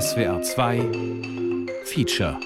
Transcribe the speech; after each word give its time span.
SWR 0.00 0.40
2 0.40 0.78
Feature 1.84 2.40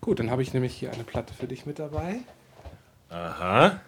Gut, 0.00 0.20
dann 0.20 0.30
habe 0.30 0.40
ich 0.40 0.54
nämlich 0.54 0.74
hier 0.74 0.90
eine 0.90 1.04
Platte 1.04 1.34
für 1.34 1.46
dich 1.46 1.66
mit 1.66 1.78
dabei. 1.78 2.20
Aha. 3.10 3.78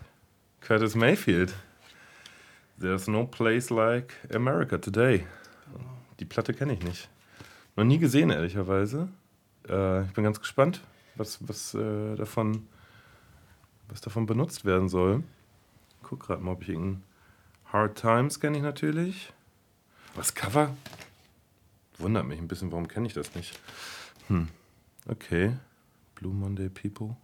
Curtis 0.61 0.95
Mayfield. 0.95 1.55
There's 2.79 3.09
no 3.09 3.25
place 3.25 3.71
like 3.71 4.13
America 4.35 4.77
today. 4.77 5.25
Die 6.19 6.27
Platte 6.27 6.53
kenne 6.53 6.75
ich 6.75 6.83
nicht. 6.83 7.09
Noch 7.75 7.85
nie 7.85 7.99
gesehen, 7.99 8.29
ehrlicherweise. 8.29 9.09
Äh, 9.67 10.03
ich 10.05 10.13
bin 10.13 10.25
ganz 10.25 10.41
gespannt, 10.41 10.83
was, 11.15 11.39
was, 11.49 11.73
äh, 11.73 12.17
davon, 12.17 12.69
was 13.89 14.03
davon 14.03 14.27
benutzt 14.27 14.67
werden 14.67 14.91
soll. 14.91 15.23
Guck 16.03 16.21
gerade 16.27 16.43
mal, 16.43 16.53
ob 16.53 16.61
ich 16.61 16.69
irgendein 16.69 17.03
Hard 17.73 17.99
Times 17.99 18.41
kenne 18.41 18.57
ich 18.57 18.63
natürlich. 18.63 19.33
Was 20.15 20.35
Cover? 20.35 20.75
Wundert 21.99 22.27
mich 22.27 22.39
ein 22.39 22.49
bisschen, 22.49 22.73
warum 22.73 22.89
kenne 22.89 23.07
ich 23.07 23.15
das 23.15 23.35
nicht? 23.35 23.59
Hm. 24.29 24.49
Okay. 25.09 25.53
Blue 26.17 26.35
Monday 26.35 26.69
People. 26.69 27.17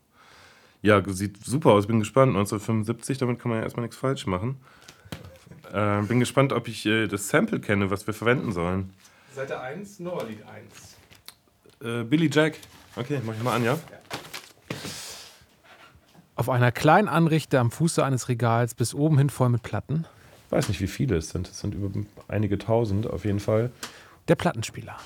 Ja, 0.83 1.03
sieht 1.07 1.45
super 1.45 1.73
aus, 1.73 1.87
bin 1.87 1.99
gespannt. 1.99 2.31
1975, 2.31 3.19
damit 3.19 3.41
kann 3.41 3.51
man 3.51 3.59
ja 3.59 3.65
erstmal 3.65 3.85
nichts 3.85 3.97
falsch 3.97 4.27
machen. 4.27 4.57
Äh, 5.73 6.03
bin 6.03 6.21
gespannt, 6.21 6.53
ob 6.53 6.69
ich 6.69 6.87
äh, 6.87 7.09
das 7.09 7.29
Sample 7.29 7.61
kenne, 7.61 7.91
was 7.91 8.07
wir 8.07 8.15
verwenden 8.15 8.53
sollen. 8.53 8.93
Seite 9.35 9.61
1, 9.61 9.99
Noah-Lied 9.99 10.45
1. 11.81 12.01
Äh, 12.01 12.05
Billy 12.05 12.31
Jack. 12.33 12.59
Okay, 12.95 13.21
mach 13.25 13.35
ich 13.35 13.43
mal 13.43 13.57
an, 13.57 13.65
ja? 13.65 13.79
Auf 16.37 16.49
einer 16.49 16.71
kleinen 16.71 17.09
Anrichte 17.09 17.59
am 17.59 17.71
Fuße 17.71 18.05
eines 18.05 18.29
Regals 18.29 18.75
bis 18.75 18.95
oben 18.95 19.19
hin 19.19 19.31
voll 19.31 19.49
mit 19.49 19.63
Platten. 19.63 20.07
Ich 20.57 20.63
weiß 20.63 20.69
nicht, 20.71 20.81
wie 20.81 20.87
viele 20.87 21.17
es 21.19 21.29
sind. 21.29 21.49
Es 21.49 21.61
sind 21.61 21.75
über 21.75 21.91
einige 22.29 22.57
tausend 22.57 23.07
auf 23.07 23.27
jeden 23.27 23.41
Fall. 23.41 23.71
Der 24.27 24.37
Plattenspieler. 24.37 24.97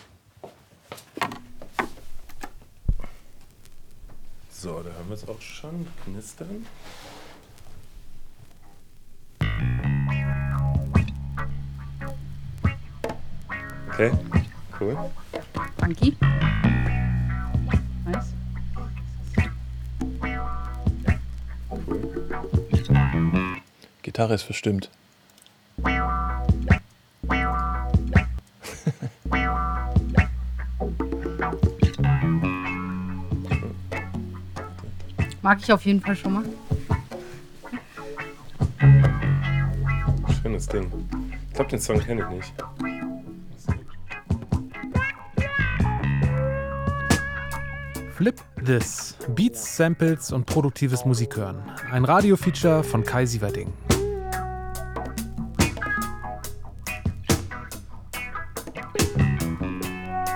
So, 4.48 4.80
da 4.80 4.94
haben 4.94 5.08
wir 5.08 5.14
es 5.14 5.26
auch 5.26 5.40
schon. 5.40 5.88
Knistern. 6.04 6.64
Okay, 13.88 14.12
cool. 14.78 14.96
Funky. 15.80 16.16
Nice. 18.04 18.34
Gitarre 24.02 24.34
ist 24.34 24.42
verstimmt. 24.44 24.90
Mag 35.42 35.58
ich 35.62 35.72
auf 35.72 35.84
jeden 35.86 36.00
Fall 36.00 36.16
schon 36.16 36.34
mal. 36.34 36.44
Schönes 40.42 40.66
Ding. 40.66 40.90
Ich 41.48 41.54
glaube, 41.54 41.70
den 41.70 41.80
Song 41.80 41.98
kenne 41.98 42.22
ich 42.22 42.36
nicht. 42.36 42.54
Flip 48.14 48.34
This. 48.66 49.16
Beats, 49.34 49.78
Samples 49.78 50.30
und 50.30 50.44
produktives 50.44 51.06
Musikhören. 51.06 51.62
Ein 51.90 52.04
Radiofeature 52.04 52.84
von 52.84 53.02
Kai 53.02 53.24
Sieverding. 53.24 53.72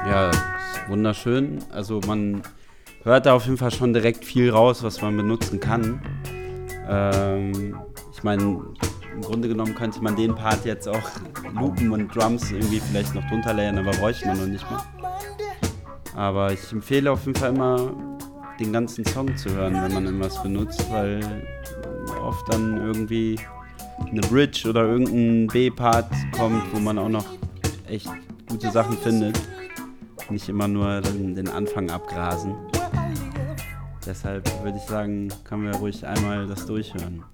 Ja, 0.06 0.30
ist 0.30 0.88
wunderschön. 0.88 1.58
Also 1.70 2.00
man 2.06 2.40
hört 3.04 3.26
da 3.26 3.34
auf 3.34 3.44
jeden 3.44 3.58
Fall 3.58 3.70
schon 3.70 3.92
direkt 3.92 4.24
viel 4.24 4.50
raus, 4.50 4.82
was 4.82 5.00
man 5.00 5.16
benutzen 5.16 5.60
kann. 5.60 6.00
Ähm, 6.88 7.76
ich 8.12 8.22
meine, 8.22 8.42
im 9.14 9.20
Grunde 9.20 9.48
genommen 9.48 9.74
könnte 9.74 10.02
man 10.02 10.16
den 10.16 10.34
Part 10.34 10.64
jetzt 10.64 10.88
auch 10.88 11.02
Loopen 11.54 11.92
und 11.92 12.14
Drums 12.14 12.50
irgendwie 12.50 12.80
vielleicht 12.80 13.14
noch 13.14 13.26
drunter 13.28 13.52
layern, 13.52 13.78
aber 13.78 13.92
bräuchte 13.92 14.26
man 14.26 14.38
noch 14.38 14.46
nicht 14.46 14.68
mehr. 14.68 14.84
Aber 16.16 16.52
ich 16.52 16.72
empfehle 16.72 17.12
auf 17.12 17.24
jeden 17.26 17.38
Fall 17.38 17.54
immer, 17.54 17.92
den 18.58 18.72
ganzen 18.72 19.04
Song 19.04 19.36
zu 19.36 19.50
hören, 19.50 19.74
wenn 19.74 19.92
man 19.92 20.04
irgendwas 20.04 20.40
benutzt, 20.42 20.84
weil 20.90 21.20
oft 22.22 22.52
dann 22.52 22.76
irgendwie 22.76 23.38
eine 24.10 24.20
Bridge 24.22 24.68
oder 24.68 24.84
irgendein 24.84 25.48
B-Part 25.48 26.10
kommt, 26.36 26.62
wo 26.72 26.78
man 26.78 26.98
auch 26.98 27.08
noch 27.08 27.26
echt 27.88 28.08
gute 28.48 28.70
Sachen 28.70 28.96
findet. 28.98 29.40
Nicht 30.30 30.48
immer 30.48 30.68
nur 30.68 31.00
den 31.00 31.48
Anfang 31.48 31.90
abgrasen. 31.90 32.54
Deshalb 34.06 34.46
würde 34.62 34.78
ich 34.78 34.84
sagen, 34.84 35.28
können 35.44 35.64
wir 35.64 35.74
ruhig 35.76 36.06
einmal 36.06 36.46
das 36.46 36.66
durchhören. 36.66 37.24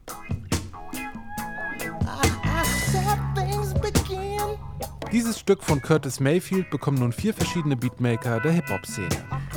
Dieses 5.13 5.41
Stück 5.41 5.65
von 5.65 5.83
Curtis 5.83 6.21
Mayfield 6.21 6.71
bekommen 6.71 7.01
nun 7.01 7.13
vier 7.13 7.35
verschiedene 7.35 7.77
Beatmaker 7.77 8.39
der 8.39 8.53
Hip-Hop-Szene. 8.53 9.09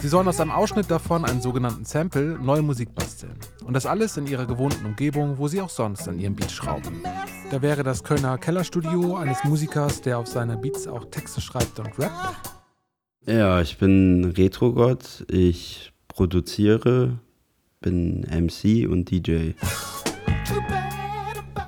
Sie 0.01 0.07
sollen 0.07 0.27
aus 0.27 0.39
einem 0.39 0.49
Ausschnitt 0.49 0.89
davon, 0.89 1.25
einen 1.25 1.41
sogenannten 1.41 1.85
Sample, 1.85 2.39
neue 2.41 2.63
Musik 2.63 2.95
basteln. 2.95 3.35
Und 3.63 3.73
das 3.75 3.85
alles 3.85 4.17
in 4.17 4.25
ihrer 4.25 4.47
gewohnten 4.47 4.83
Umgebung, 4.83 5.37
wo 5.37 5.47
sie 5.47 5.61
auch 5.61 5.69
sonst 5.69 6.07
an 6.07 6.17
ihrem 6.17 6.35
Beat 6.35 6.51
schrauben. 6.51 7.03
Da 7.51 7.61
wäre 7.61 7.83
das 7.83 8.03
Kölner 8.03 8.39
Kellerstudio 8.39 9.15
eines 9.15 9.43
Musikers, 9.43 10.01
der 10.01 10.17
auf 10.17 10.27
seine 10.27 10.57
Beats 10.57 10.87
auch 10.87 11.05
Texte 11.05 11.39
schreibt 11.39 11.79
und 11.79 11.99
rappt. 11.99 12.49
Ja, 13.27 13.61
ich 13.61 13.77
bin 13.77 14.33
Retrogott. 14.35 15.23
Ich 15.29 15.92
produziere, 16.13 17.19
bin 17.81 18.21
MC 18.21 18.87
und 18.87 19.09
DJ. 19.09 19.51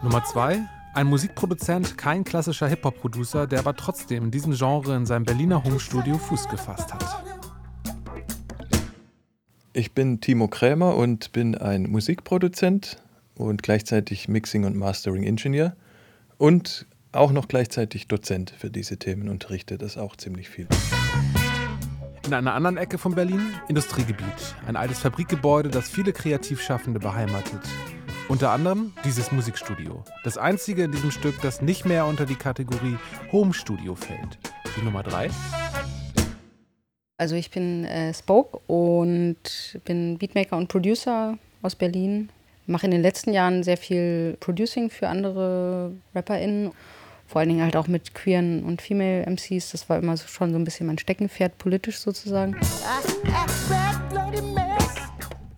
Nummer 0.04 0.24
zwei, 0.24 0.62
ein 0.94 1.08
Musikproduzent, 1.08 1.98
kein 1.98 2.24
klassischer 2.24 2.68
Hip-Hop-Producer, 2.68 3.48
der 3.48 3.60
aber 3.60 3.76
trotzdem 3.76 4.26
in 4.26 4.32
diesem 4.32 4.54
Genre 4.54 4.96
in 4.96 5.08
seinem 5.08 5.26
Berliner 5.26 5.64
Home-Studio 5.64 6.18
Fuß 6.18 6.48
gefasst 6.48 6.94
hat. 6.94 7.24
Ich 9.74 9.94
bin 9.94 10.22
Timo 10.22 10.48
Krämer 10.48 10.96
und 10.96 11.32
bin 11.32 11.56
ein 11.56 11.90
Musikproduzent 11.90 13.02
und 13.36 13.64
gleichzeitig 13.64 14.30
Mixing- 14.30 14.64
und 14.64 14.78
Mastering-Ingenieur 14.78 15.76
und 16.38 16.86
auch 17.12 17.32
noch 17.32 17.48
gleichzeitig 17.48 18.08
Dozent 18.08 18.54
für 18.56 18.70
diese 18.70 18.98
Themen, 18.98 19.28
unterrichte 19.28 19.78
das 19.78 19.98
auch 19.98 20.16
ziemlich 20.16 20.50
viel. 20.50 20.68
In 22.26 22.34
einer 22.34 22.56
anderen 22.56 22.78
Ecke 22.78 22.98
von 22.98 23.14
Berlin 23.14 23.54
Industriegebiet, 23.68 24.56
ein 24.66 24.76
altes 24.76 24.98
Fabrikgebäude, 24.98 25.70
das 25.70 25.88
viele 25.88 26.12
Kreativschaffende 26.12 27.00
beheimatet. 27.00 27.62
Unter 28.28 28.50
anderem 28.50 28.94
dieses 29.04 29.32
Musikstudio. 29.32 30.04
Das 30.24 30.40
einzige 30.40 30.86
in 30.86 30.92
diesem 30.92 31.12
Stück, 31.12 31.40
das 31.44 31.62
nicht 31.62 31.86
mehr 31.86 32.08
unter 32.08 32.26
die 32.26 32.34
Kategorie 32.34 32.98
Home 33.32 33.54
Studio 33.54 33.94
fällt. 33.94 34.40
Die 34.76 34.84
Nummer 34.84 35.04
drei. 35.04 35.30
Also 37.18 37.36
ich 37.36 37.52
bin 37.52 37.86
äh, 37.86 38.12
Spoke 38.12 38.58
und 38.66 39.80
bin 39.86 40.18
Beatmaker 40.18 40.58
und 40.58 40.68
Producer 40.68 41.38
aus 41.62 41.76
Berlin. 41.76 42.30
Mache 42.66 42.88
in 42.88 42.92
den 42.92 43.04
letzten 43.04 43.34
Jahren 43.34 43.62
sehr 43.62 43.78
viel 43.78 44.36
Producing 44.40 44.90
für 44.90 45.10
andere 45.10 45.92
RapperInnen. 46.16 46.72
Vor 47.36 47.42
allen 47.42 47.50
Dingen 47.50 47.64
halt 47.64 47.76
auch 47.76 47.90
mit 47.90 48.14
queeren 48.14 48.64
und 48.64 48.82
Female 48.82 49.26
MCs. 49.30 49.72
Das 49.72 49.90
war 49.90 50.00
immer 50.00 50.16
so 50.16 50.26
schon 50.26 50.54
so 50.54 50.58
ein 50.58 50.64
bisschen 50.64 50.88
mein 50.88 50.98
Steckenpferd, 50.98 51.58
politisch 51.58 51.98
sozusagen. 51.98 52.56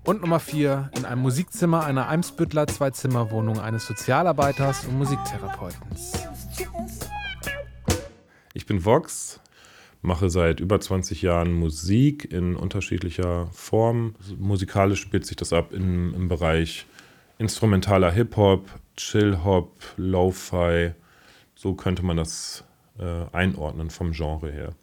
Und 0.03 0.21
Nummer 0.21 0.39
vier, 0.39 0.89
in 0.97 1.05
einem 1.05 1.21
Musikzimmer 1.21 1.85
einer 1.85 2.07
Eimsbüttler 2.07 2.65
Zwei-Zimmer-Wohnung 2.65 3.59
eines 3.59 3.85
Sozialarbeiters 3.85 4.85
und 4.85 4.97
Musiktherapeuten. 4.97 5.79
Ich 8.55 8.65
bin 8.65 8.83
Vox, 8.83 9.39
mache 10.01 10.31
seit 10.31 10.59
über 10.59 10.79
20 10.79 11.21
Jahren 11.21 11.53
Musik 11.53 12.33
in 12.33 12.55
unterschiedlicher 12.55 13.49
Form. 13.51 14.15
Musikalisch 14.39 15.01
spielt 15.01 15.27
sich 15.27 15.35
das 15.35 15.53
ab 15.53 15.73
im, 15.73 16.15
im 16.15 16.27
Bereich 16.27 16.87
instrumentaler 17.37 18.09
Hip-Hop, 18.09 18.67
Chill-Hop, 18.95 19.73
Lo-Fi. 19.97 20.95
So 21.59 21.73
könnte 21.73 22.05
man 22.05 22.17
das 22.17 22.63
äh, 22.99 23.25
einordnen 23.31 23.89
vom 23.89 24.11
Genre 24.11 24.51
her. 24.51 24.75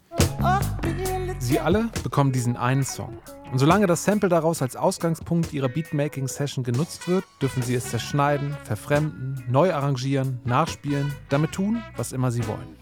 Sie 1.39 1.57
alle 1.57 1.89
bekommen 2.03 2.33
diesen 2.33 2.57
einen 2.57 2.83
Song. 2.83 3.17
Und 3.49 3.59
solange 3.59 3.87
das 3.87 4.03
Sample 4.03 4.27
daraus 4.27 4.61
als 4.61 4.75
Ausgangspunkt 4.75 5.53
ihrer 5.53 5.69
Beatmaking-Session 5.69 6.65
genutzt 6.65 7.07
wird, 7.07 7.23
dürfen 7.41 7.63
sie 7.63 7.75
es 7.75 7.89
zerschneiden, 7.89 8.57
verfremden, 8.65 9.41
neu 9.47 9.73
arrangieren, 9.73 10.41
nachspielen, 10.43 11.13
damit 11.29 11.53
tun, 11.53 11.81
was 11.95 12.11
immer 12.11 12.29
sie 12.29 12.45
wollen. 12.45 12.75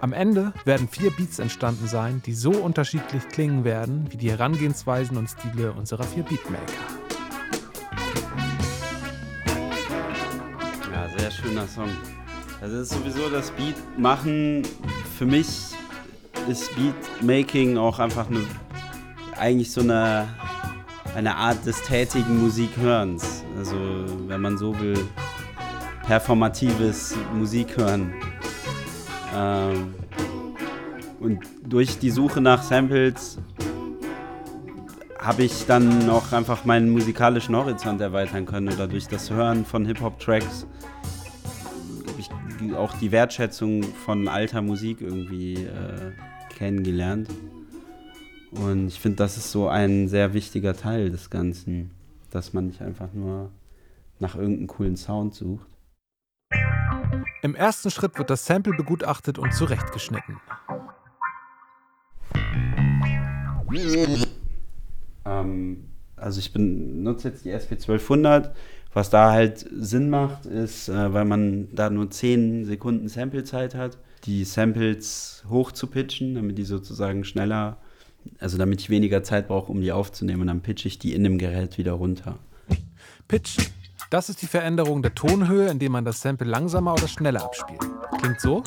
Am 0.00 0.14
Ende 0.14 0.54
werden 0.64 0.88
vier 0.88 1.10
Beats 1.10 1.38
entstanden 1.38 1.88
sein, 1.88 2.22
die 2.24 2.32
so 2.32 2.52
unterschiedlich 2.52 3.28
klingen 3.28 3.64
werden 3.64 4.06
wie 4.10 4.16
die 4.16 4.30
Herangehensweisen 4.30 5.18
und 5.18 5.28
Stile 5.28 5.72
unserer 5.72 6.04
vier 6.04 6.22
Beatmaker. 6.22 6.62
Ja, 10.90 11.18
sehr 11.18 11.30
schöner 11.30 11.66
Song. 11.66 11.90
Also 12.66 12.78
das 12.78 12.90
ist 12.90 12.98
sowieso 12.98 13.30
das 13.30 13.52
Beat 13.52 13.76
machen. 13.96 14.62
Für 15.16 15.24
mich 15.24 15.46
ist 16.48 16.68
Beatmaking 16.74 17.78
auch 17.78 18.00
einfach 18.00 18.28
eine, 18.28 18.40
eigentlich 19.38 19.70
so 19.70 19.82
eine, 19.82 20.26
eine 21.14 21.36
Art 21.36 21.64
des 21.64 21.80
tätigen 21.82 22.42
Musikhörens. 22.42 23.44
Also 23.56 23.76
wenn 24.26 24.40
man 24.40 24.58
so 24.58 24.76
will, 24.80 24.98
performatives 26.08 27.14
Musikhören. 27.32 28.12
Ähm, 29.32 29.94
und 31.20 31.38
durch 31.62 32.00
die 32.00 32.10
Suche 32.10 32.40
nach 32.40 32.64
Samples 32.64 33.38
habe 35.20 35.44
ich 35.44 35.66
dann 35.66 36.10
auch 36.10 36.32
einfach 36.32 36.64
meinen 36.64 36.90
musikalischen 36.90 37.54
Horizont 37.54 38.00
erweitern 38.00 38.44
können 38.44 38.72
oder 38.72 38.88
durch 38.88 39.06
das 39.06 39.30
Hören 39.30 39.64
von 39.64 39.86
Hip-Hop-Tracks 39.86 40.66
auch 42.74 42.94
die 42.98 43.12
Wertschätzung 43.12 43.82
von 43.82 44.28
alter 44.28 44.62
Musik 44.62 45.00
irgendwie 45.00 45.54
äh, 45.54 46.12
kennengelernt. 46.56 47.28
Und 48.50 48.88
ich 48.88 49.00
finde, 49.00 49.16
das 49.16 49.36
ist 49.36 49.50
so 49.50 49.68
ein 49.68 50.08
sehr 50.08 50.32
wichtiger 50.32 50.74
Teil 50.74 51.10
des 51.10 51.30
Ganzen, 51.30 51.90
dass 52.30 52.52
man 52.52 52.66
nicht 52.66 52.80
einfach 52.82 53.12
nur 53.12 53.50
nach 54.18 54.34
irgendeinem 54.34 54.66
coolen 54.68 54.96
Sound 54.96 55.34
sucht. 55.34 55.66
Im 57.42 57.54
ersten 57.54 57.90
Schritt 57.90 58.18
wird 58.18 58.30
das 58.30 58.46
Sample 58.46 58.74
begutachtet 58.74 59.38
und 59.38 59.52
zurechtgeschnitten. 59.52 60.40
Ähm, 65.24 65.88
also 66.16 66.40
ich 66.40 66.52
benutze 66.52 67.28
jetzt 67.28 67.44
die 67.44 67.52
SP1200. 67.52 68.50
Was 68.96 69.10
da 69.10 69.30
halt 69.30 69.66
Sinn 69.70 70.08
macht, 70.08 70.46
ist, 70.46 70.88
äh, 70.88 71.12
weil 71.12 71.26
man 71.26 71.68
da 71.74 71.90
nur 71.90 72.10
10 72.10 72.64
Sekunden 72.64 73.08
Samplezeit 73.08 73.74
hat, 73.74 73.98
die 74.24 74.42
Samples 74.44 75.44
hoch 75.50 75.72
zu 75.72 75.88
pitchen, 75.88 76.34
damit 76.34 76.56
die 76.56 76.62
sozusagen 76.62 77.22
schneller, 77.22 77.76
also 78.38 78.56
damit 78.56 78.80
ich 78.80 78.88
weniger 78.88 79.22
Zeit 79.22 79.48
brauche, 79.48 79.70
um 79.70 79.82
die 79.82 79.92
aufzunehmen. 79.92 80.40
Und 80.40 80.46
dann 80.46 80.62
pitche 80.62 80.88
ich 80.88 80.98
die 80.98 81.12
in 81.12 81.24
dem 81.24 81.36
Gerät 81.36 81.76
wieder 81.76 81.92
runter. 81.92 82.38
Pitch. 83.28 83.58
Das 84.08 84.30
ist 84.30 84.40
die 84.40 84.46
Veränderung 84.46 85.02
der 85.02 85.14
Tonhöhe, 85.14 85.68
indem 85.68 85.92
man 85.92 86.06
das 86.06 86.22
Sample 86.22 86.48
langsamer 86.48 86.94
oder 86.94 87.06
schneller 87.06 87.44
abspielt. 87.44 87.82
Klingt 88.18 88.40
so. 88.40 88.62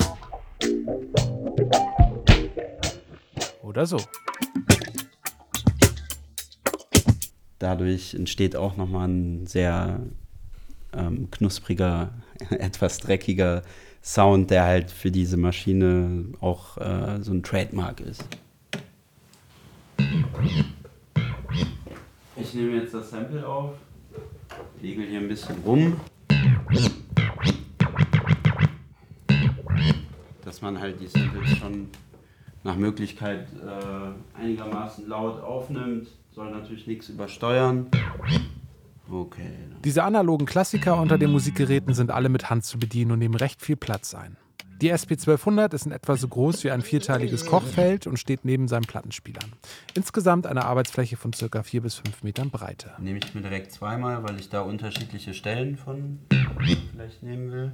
Oder 3.64 3.84
so. 3.84 3.98
Dadurch 7.58 8.14
entsteht 8.14 8.54
auch 8.54 8.76
nochmal 8.76 9.08
ein 9.08 9.48
sehr 9.48 9.98
ähm, 10.92 11.30
knuspriger, 11.30 12.10
etwas 12.50 12.98
dreckiger 12.98 13.62
Sound, 14.02 14.50
der 14.50 14.64
halt 14.64 14.90
für 14.90 15.10
diese 15.10 15.36
Maschine 15.36 16.24
auch 16.40 16.78
äh, 16.78 17.20
so 17.20 17.32
ein 17.32 17.42
Trademark 17.42 18.00
ist. 18.00 18.24
Ich 22.36 22.54
nehme 22.54 22.76
jetzt 22.76 22.94
das 22.94 23.10
Sample 23.10 23.46
auf, 23.46 23.74
legel 24.80 25.06
hier 25.06 25.20
ein 25.20 25.28
bisschen 25.28 25.56
rum. 25.64 26.00
Dass 30.44 30.62
man 30.62 30.80
halt 30.80 31.00
die 31.00 31.06
Samples 31.06 31.50
schon 31.58 31.88
nach 32.64 32.76
Möglichkeit 32.76 33.46
äh, 33.62 34.38
einigermaßen 34.40 35.06
laut 35.08 35.42
aufnimmt, 35.42 36.08
soll 36.30 36.50
natürlich 36.50 36.86
nichts 36.86 37.08
übersteuern. 37.08 37.86
Okay. 39.10 39.50
Diese 39.84 40.04
analogen 40.04 40.46
Klassiker 40.46 41.00
unter 41.00 41.18
den 41.18 41.32
Musikgeräten 41.32 41.94
sind 41.94 42.10
alle 42.10 42.28
mit 42.28 42.48
Hand 42.48 42.64
zu 42.64 42.78
bedienen 42.78 43.12
und 43.12 43.18
nehmen 43.18 43.34
recht 43.34 43.60
viel 43.60 43.76
Platz 43.76 44.14
ein. 44.14 44.36
Die 44.80 44.92
SP1200 44.94 45.74
ist 45.74 45.84
in 45.84 45.92
etwa 45.92 46.16
so 46.16 46.26
groß 46.26 46.64
wie 46.64 46.70
ein 46.70 46.80
vierteiliges 46.80 47.44
Kochfeld 47.44 48.06
und 48.06 48.18
steht 48.18 48.46
neben 48.46 48.66
seinen 48.66 48.84
Plattenspielern. 48.84 49.52
Insgesamt 49.92 50.46
eine 50.46 50.64
Arbeitsfläche 50.64 51.18
von 51.18 51.32
ca. 51.32 51.62
4 51.62 51.82
bis 51.82 51.96
5 51.96 52.22
Metern 52.22 52.48
Breite. 52.48 52.92
Nehme 52.98 53.18
ich 53.22 53.34
mir 53.34 53.42
direkt 53.42 53.72
zweimal, 53.72 54.22
weil 54.22 54.40
ich 54.40 54.48
da 54.48 54.62
unterschiedliche 54.62 55.34
Stellen 55.34 55.76
von 55.76 56.20
vielleicht 56.92 57.22
nehmen 57.22 57.52
will. 57.52 57.72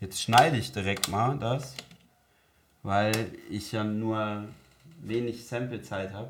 Jetzt 0.00 0.22
schneide 0.22 0.56
ich 0.56 0.72
direkt 0.72 1.10
mal 1.10 1.36
das, 1.38 1.74
weil 2.82 3.12
ich 3.50 3.72
ja 3.72 3.84
nur 3.84 4.44
wenig 5.00 5.46
Samplezeit 5.46 6.12
habe. 6.12 6.28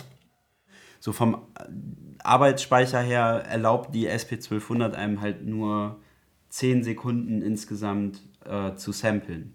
So 1.01 1.13
vom 1.13 1.39
Arbeitsspeicher 2.23 3.01
her 3.01 3.45
erlaubt 3.49 3.95
die 3.95 4.09
SP1200 4.09 4.93
einem 4.93 5.21
halt 5.21 5.47
nur 5.47 6.01
10 6.51 6.83
Sekunden 6.83 7.43
insgesamt 7.43 8.21
äh, 8.45 8.75
zu 8.75 8.93
samplen. 8.93 9.55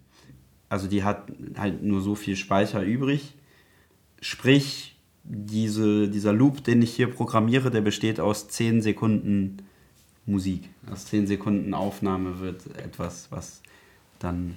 Also 0.68 0.88
die 0.88 1.04
hat 1.04 1.30
halt 1.56 1.82
nur 1.82 2.00
so 2.00 2.14
viel 2.14 2.36
Speicher 2.36 2.82
übrig. 2.82 3.34
Sprich, 4.20 4.96
diese, 5.22 6.08
dieser 6.08 6.32
Loop, 6.32 6.64
den 6.64 6.82
ich 6.82 6.94
hier 6.94 7.10
programmiere, 7.10 7.70
der 7.70 7.82
besteht 7.82 8.20
aus 8.20 8.48
10 8.48 8.82
Sekunden 8.82 9.58
Musik. 10.26 10.70
Aus 10.90 11.06
10 11.06 11.26
Sekunden 11.26 11.74
Aufnahme 11.74 12.40
wird 12.40 12.66
etwas, 12.78 13.30
was 13.30 13.62
dann 14.18 14.54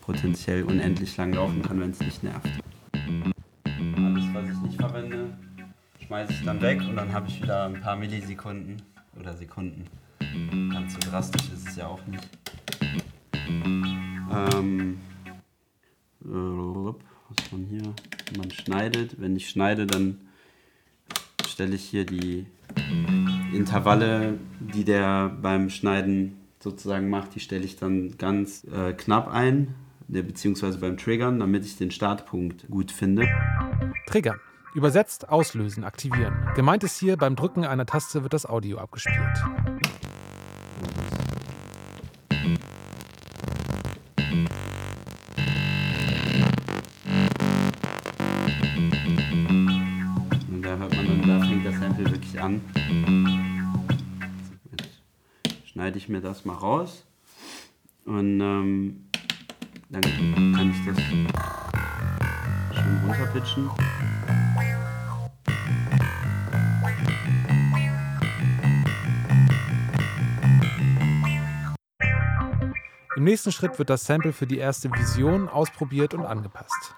potenziell 0.00 0.62
unendlich 0.62 1.16
lang 1.16 1.32
laufen 1.32 1.62
kann, 1.62 1.80
wenn 1.80 1.90
es 1.90 2.00
nicht 2.00 2.22
nervt 2.22 2.60
was 4.32 4.48
ich 4.48 4.58
nicht 4.60 4.80
verwende, 4.80 5.36
schmeiße 6.06 6.32
ich 6.32 6.44
dann 6.44 6.60
weg 6.60 6.80
und 6.80 6.96
dann 6.96 7.12
habe 7.12 7.28
ich 7.28 7.42
wieder 7.42 7.64
ein 7.64 7.80
paar 7.80 7.96
Millisekunden 7.96 8.82
oder 9.18 9.34
Sekunden. 9.36 9.84
Ganz 10.72 10.94
so 10.94 10.98
drastisch 11.10 11.50
ist 11.52 11.68
es 11.68 11.76
ja 11.76 11.86
auch 11.86 12.04
nicht. 12.06 12.28
Ähm, 14.32 15.00
was 16.22 17.52
man 17.52 17.64
hier, 17.64 17.82
man 18.36 18.50
schneidet. 18.50 19.20
Wenn 19.20 19.36
ich 19.36 19.48
schneide, 19.48 19.86
dann 19.86 20.20
stelle 21.46 21.74
ich 21.74 21.84
hier 21.84 22.04
die 22.04 22.46
Intervalle, 23.52 24.38
die 24.60 24.84
der 24.84 25.28
beim 25.28 25.70
Schneiden 25.70 26.36
sozusagen 26.60 27.08
macht, 27.08 27.34
die 27.34 27.40
stelle 27.40 27.64
ich 27.64 27.76
dann 27.76 28.16
ganz 28.18 28.64
äh, 28.64 28.92
knapp 28.92 29.28
ein, 29.28 29.74
beziehungsweise 30.08 30.78
beim 30.78 30.96
Triggern, 30.96 31.38
damit 31.40 31.64
ich 31.64 31.76
den 31.76 31.90
Startpunkt 31.90 32.68
gut 32.68 32.92
finde. 32.92 33.26
Triggern. 34.06 34.40
Übersetzt 34.74 35.28
auslösen, 35.28 35.82
aktivieren. 35.82 36.48
Gemeint 36.54 36.84
ist 36.84 36.98
hier, 36.98 37.16
beim 37.16 37.34
Drücken 37.34 37.64
einer 37.64 37.86
Taste 37.86 38.22
wird 38.22 38.32
das 38.32 38.46
Audio 38.46 38.78
abgespielt. 38.78 39.16
Und 50.48 50.62
da 50.62 50.76
hört 50.76 50.94
man 50.94 51.06
dann, 51.06 51.22
da 51.26 51.46
fängt 51.46 51.66
das 51.66 51.78
Sample 51.80 52.10
wirklich 52.10 52.40
an. 52.40 52.60
Jetzt 54.70 55.68
schneide 55.68 55.98
ich 55.98 56.08
mir 56.08 56.20
das 56.20 56.44
mal 56.44 56.54
raus 56.54 57.06
und 58.04 58.40
ähm, 58.40 59.08
dann 59.88 60.02
kann 60.02 60.70
ich 60.70 60.86
das 60.86 61.59
schön 62.90 63.08
runterpitchen. 63.08 63.70
Im 73.16 73.24
nächsten 73.24 73.52
Schritt 73.52 73.78
wird 73.78 73.90
das 73.90 74.06
Sample 74.06 74.32
für 74.32 74.46
die 74.46 74.58
erste 74.58 74.90
Vision 74.90 75.48
ausprobiert 75.48 76.14
und 76.14 76.24
angepasst. 76.24 76.94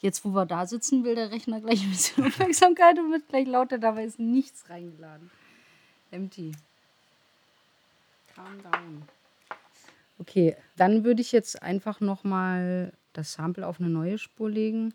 Jetzt, 0.00 0.24
wo 0.24 0.30
wir 0.30 0.46
da 0.46 0.64
sitzen, 0.64 1.04
will 1.04 1.14
der 1.14 1.30
Rechner 1.30 1.60
gleich 1.60 1.82
ein 1.82 1.90
bisschen 1.90 2.24
Aufmerksamkeit 2.26 2.98
und 2.98 3.12
wird 3.12 3.28
gleich 3.28 3.46
lauter. 3.46 3.76
Dabei 3.78 4.04
ist 4.04 4.18
nichts 4.18 4.70
reingeladen. 4.70 5.30
Empty. 6.10 6.52
Calm 8.34 8.62
down. 8.62 9.02
Okay, 10.18 10.56
dann 10.76 11.04
würde 11.04 11.20
ich 11.20 11.32
jetzt 11.32 11.62
einfach 11.62 12.00
noch 12.00 12.24
mal 12.24 12.92
das 13.20 13.32
Sample 13.34 13.66
auf 13.66 13.80
eine 13.80 13.90
neue 13.90 14.18
Spur 14.18 14.50
legen, 14.50 14.94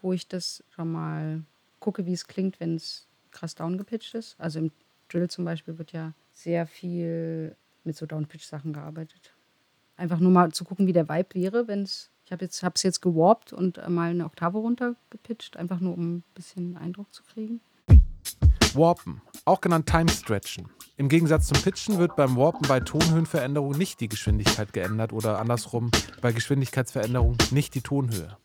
wo 0.00 0.12
ich 0.12 0.28
das 0.28 0.64
schon 0.70 0.92
mal 0.92 1.42
gucke, 1.80 2.06
wie 2.06 2.12
es 2.12 2.26
klingt, 2.26 2.60
wenn 2.60 2.76
es 2.76 3.06
krass 3.30 3.54
downgepitcht 3.54 4.14
ist. 4.14 4.36
Also 4.38 4.58
im 4.58 4.70
Drill 5.08 5.28
zum 5.28 5.44
Beispiel 5.44 5.78
wird 5.78 5.92
ja 5.92 6.12
sehr 6.32 6.66
viel 6.66 7.56
mit 7.84 7.96
so 7.96 8.06
Downpitch-Sachen 8.06 8.72
gearbeitet. 8.72 9.34
Einfach 9.96 10.20
nur 10.20 10.30
mal 10.30 10.52
zu 10.52 10.64
gucken, 10.64 10.86
wie 10.86 10.92
der 10.92 11.08
Vibe 11.08 11.34
wäre, 11.34 11.68
wenn 11.68 11.82
es. 11.82 12.10
Ich 12.24 12.32
habe 12.32 12.44
es 12.44 12.60
jetzt, 12.60 12.82
jetzt 12.84 13.00
gewarpt 13.02 13.52
und 13.52 13.76
mal 13.88 14.10
eine 14.10 14.24
Oktave 14.24 14.58
runtergepitcht, 14.58 15.56
einfach 15.56 15.80
nur 15.80 15.94
um 15.94 16.18
ein 16.18 16.24
bisschen 16.34 16.76
Eindruck 16.76 17.12
zu 17.12 17.24
kriegen. 17.24 17.60
Warpen, 18.74 19.20
auch 19.44 19.60
genannt 19.60 19.88
Time 19.88 20.08
Stretchen. 20.08 20.68
Im 21.00 21.08
Gegensatz 21.08 21.46
zum 21.46 21.56
Pitchen 21.62 21.96
wird 21.96 22.14
beim 22.14 22.36
Warpen 22.36 22.68
bei 22.68 22.78
Tonhöhenveränderung 22.78 23.72
nicht 23.72 24.00
die 24.00 24.08
Geschwindigkeit 24.10 24.74
geändert 24.74 25.14
oder 25.14 25.38
andersrum 25.38 25.90
bei 26.20 26.30
Geschwindigkeitsveränderung 26.30 27.38
nicht 27.52 27.74
die 27.74 27.80
Tonhöhe. 27.80 28.36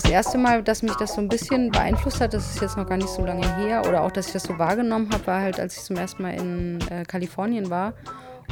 Das 0.00 0.08
erste 0.08 0.38
Mal, 0.38 0.62
dass 0.62 0.84
mich 0.84 0.94
das 0.94 1.14
so 1.14 1.20
ein 1.20 1.28
bisschen 1.28 1.72
beeinflusst 1.72 2.20
hat, 2.20 2.32
das 2.32 2.54
ist 2.54 2.62
jetzt 2.62 2.76
noch 2.76 2.86
gar 2.86 2.98
nicht 2.98 3.08
so 3.08 3.26
lange 3.26 3.44
her, 3.56 3.82
oder 3.84 4.04
auch, 4.04 4.12
dass 4.12 4.28
ich 4.28 4.32
das 4.32 4.44
so 4.44 4.56
wahrgenommen 4.56 5.10
habe, 5.12 5.26
war 5.26 5.40
halt, 5.40 5.58
als 5.58 5.76
ich 5.76 5.82
zum 5.82 5.96
ersten 5.96 6.22
Mal 6.22 6.34
in 6.34 6.78
äh, 6.88 7.02
Kalifornien 7.02 7.68
war 7.68 7.94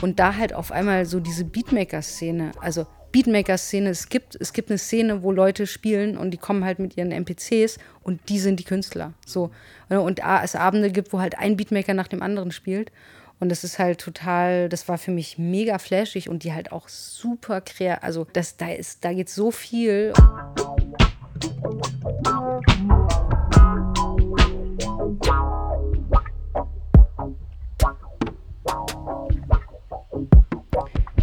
und 0.03 0.19
da 0.19 0.35
halt 0.35 0.53
auf 0.53 0.73
einmal 0.73 1.07
so 1.07 1.21
diese 1.21 1.45
Beatmaker-Szene, 1.45 2.51
also 2.61 2.85
Beatmaker-Szene, 3.13 3.91
es 3.91 4.09
gibt, 4.09 4.37
es 4.41 4.53
gibt 4.53 4.71
eine 4.71 4.79
Szene, 4.79 5.23
wo 5.23 5.31
Leute 5.31 5.69
spielen 5.69 6.19
und 6.19 6.33
die 6.33 6.37
kommen 6.37 6.65
halt 6.65 6.81
mit 6.81 6.97
ihren 6.97 7.13
NPCs 7.13 7.79
und 8.03 8.29
die 8.29 8.41
sind 8.41 8.59
die 8.59 8.65
Künstler. 8.65 9.13
So. 9.25 9.53
Und 9.89 10.23
es 10.43 10.57
Abende 10.57 10.91
gibt, 10.91 11.13
wo 11.13 11.21
halt 11.21 11.39
ein 11.39 11.57
Beatmaker 11.57 11.95
nach 11.95 12.09
dem 12.09 12.23
anderen 12.23 12.51
spielt. 12.51 12.91
Und 13.39 13.51
das 13.51 13.63
ist 13.63 13.79
halt 13.79 14.01
total, 14.01 14.69
das 14.69 14.89
war 14.89 14.99
für 14.99 15.13
mich 15.13 15.39
mega 15.39 15.79
flashig 15.79 16.29
und 16.29 16.43
die 16.43 16.53
halt 16.55 16.73
auch 16.73 16.89
super 16.89 17.61
kreativ. 17.61 18.03
Also 18.03 18.27
das, 18.33 18.57
da, 18.57 18.71
ist, 18.71 19.05
da 19.05 19.13
geht 19.13 19.29
so 19.29 19.53
viel. 19.53 20.13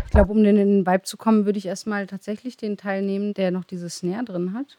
Ich 0.05 0.15
glaube, 0.15 0.32
um 0.32 0.46
in 0.46 0.55
den 0.55 0.86
Vibe 0.86 1.01
zu 1.03 1.17
kommen, 1.17 1.46
würde 1.46 1.58
ich 1.58 1.65
erstmal 1.65 2.05
tatsächlich 2.05 2.55
den 2.55 2.77
Teil 2.77 3.01
nehmen, 3.01 3.34
der 3.34 3.50
noch 3.50 3.63
diese 3.63 3.89
Snare 3.89 4.25
drin 4.25 4.53
hat. 4.53 4.77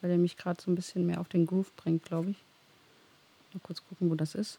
Weil 0.00 0.10
der 0.10 0.18
mich 0.18 0.36
gerade 0.36 0.60
so 0.60 0.70
ein 0.70 0.74
bisschen 0.74 1.06
mehr 1.06 1.20
auf 1.20 1.28
den 1.28 1.46
Groove 1.46 1.74
bringt, 1.76 2.04
glaube 2.04 2.30
ich. 2.30 2.42
Mal 3.52 3.60
kurz 3.62 3.82
gucken, 3.86 4.10
wo 4.10 4.14
das 4.14 4.34
ist. 4.34 4.58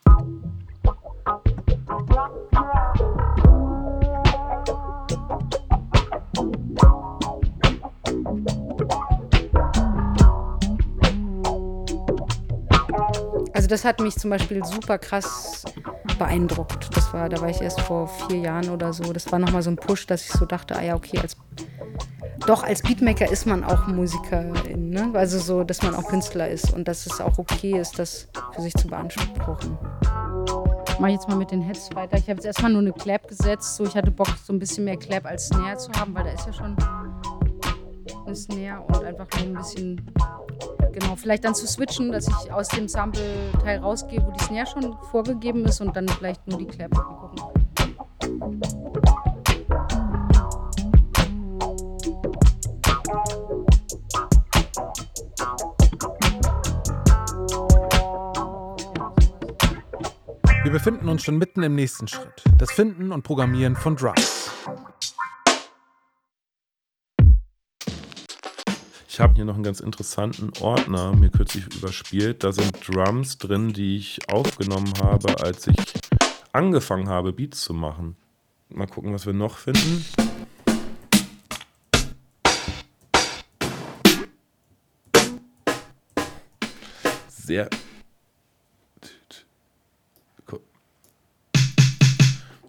Also 13.64 13.70
das 13.70 13.86
hat 13.86 14.02
mich 14.02 14.18
zum 14.18 14.30
Beispiel 14.30 14.62
super 14.66 14.98
krass 14.98 15.64
beeindruckt. 16.20 16.90
Das 16.98 17.14
war, 17.14 17.30
da 17.30 17.40
war 17.40 17.48
ich 17.48 17.62
erst 17.62 17.80
vor 17.80 18.10
vier 18.10 18.40
Jahren 18.40 18.70
oder 18.70 18.92
so. 18.92 19.14
Das 19.14 19.32
war 19.32 19.40
nochmal 19.40 19.64
so 19.64 19.70
ein 19.70 19.78
Push, 19.78 20.06
dass 20.06 20.26
ich 20.26 20.32
so 20.32 20.46
dachte, 20.46 20.76
ah 20.76 20.84
ja, 20.84 20.96
okay, 20.96 21.18
als, 21.20 21.38
doch 22.46 22.64
als 22.66 22.82
Beatmaker 22.82 23.32
ist 23.32 23.46
man 23.46 23.64
auch 23.64 23.88
Musikerin. 23.88 24.90
Ne? 24.90 25.12
Also 25.14 25.40
so, 25.40 25.64
dass 25.64 25.82
man 25.82 25.96
auch 25.96 26.06
Künstler 26.08 26.50
ist 26.50 26.74
und 26.74 26.90
dass 26.90 27.06
es 27.06 27.22
auch 27.22 27.38
okay 27.38 27.80
ist, 27.80 27.98
das 28.00 28.28
für 28.54 28.62
sich 28.62 28.74
zu 28.74 28.90
beanspruchen. 28.90 29.78
Ich 30.90 31.00
mache 31.00 31.12
jetzt 31.12 31.30
mal 31.30 31.38
mit 31.38 31.52
den 31.52 31.62
Heads 31.62 31.96
weiter. 31.96 32.18
Ich 32.18 32.24
habe 32.24 32.34
jetzt 32.34 32.46
erstmal 32.46 32.74
nur 32.74 32.82
eine 32.82 32.92
Clap 32.92 33.30
gesetzt. 33.30 33.78
So, 33.78 33.86
ich 33.86 33.96
hatte 33.96 34.12
Bock, 34.12 34.28
so 34.44 34.52
ein 34.52 34.60
bisschen 34.60 34.84
mehr 34.84 34.98
Clap 34.98 35.26
als 35.26 35.48
Snare 35.48 35.78
zu 35.78 35.90
haben, 35.94 36.14
weil 36.14 36.26
da 36.26 36.32
ist 36.32 36.46
ja 36.48 36.52
schon 36.52 36.76
eine 38.26 38.36
Snare 38.36 38.82
und 38.82 39.04
einfach 39.04 39.28
nur 39.38 39.48
ein 39.48 39.54
bisschen 39.54 40.02
genau, 40.94 41.16
vielleicht 41.16 41.44
dann 41.44 41.56
zu 41.56 41.68
switchen, 41.68 42.12
dass 42.12 42.28
ich 42.28 42.52
aus 42.52 42.68
dem 42.70 42.88
Sample-Teil 42.88 43.80
rausgehe, 43.80 44.24
wo 44.26 44.32
die 44.32 44.44
Snare 44.44 44.68
schon 44.68 44.98
vorgegeben 45.12 45.66
ist 45.66 45.82
und 45.82 45.96
dann 45.96 46.08
vielleicht 46.08 46.48
nur 46.48 46.60
die 46.60 46.68
Clap. 46.68 46.92
Gucken. 46.92 47.42
Wir 60.64 60.72
befinden 60.72 61.10
uns 61.10 61.24
schon 61.24 61.38
mitten 61.38 61.62
im 61.62 61.76
nächsten 61.76 62.08
Schritt, 62.08 62.44
das 62.58 62.72
Finden 62.72 63.12
und 63.12 63.24
Programmieren 63.24 63.76
von 63.76 63.96
Drums. 63.96 64.43
Ich 69.14 69.20
habe 69.20 69.36
hier 69.36 69.46
noch 69.46 69.54
einen 69.54 69.64
ganz 69.64 69.80
interessanten 69.80 70.52
Ordner 70.60 71.16
mir 71.16 71.30
kürzlich 71.30 71.68
überspielt. 71.76 72.44
Da 72.44 72.52
sind 72.52 72.72
Drums 72.88 73.38
drin, 73.38 73.72
die 73.72 73.98
ich 73.98 74.18
aufgenommen 74.28 74.92
habe, 75.00 75.40
als 75.44 75.68
ich 75.68 75.78
angefangen 76.52 77.08
habe, 77.08 77.32
Beats 77.32 77.62
zu 77.62 77.76
machen. 77.76 78.16
Mal 78.70 78.88
gucken, 78.88 79.14
was 79.14 79.28
wir 79.28 79.34
noch 79.34 79.58
finden. 79.58 80.04
Sehr. 87.28 87.70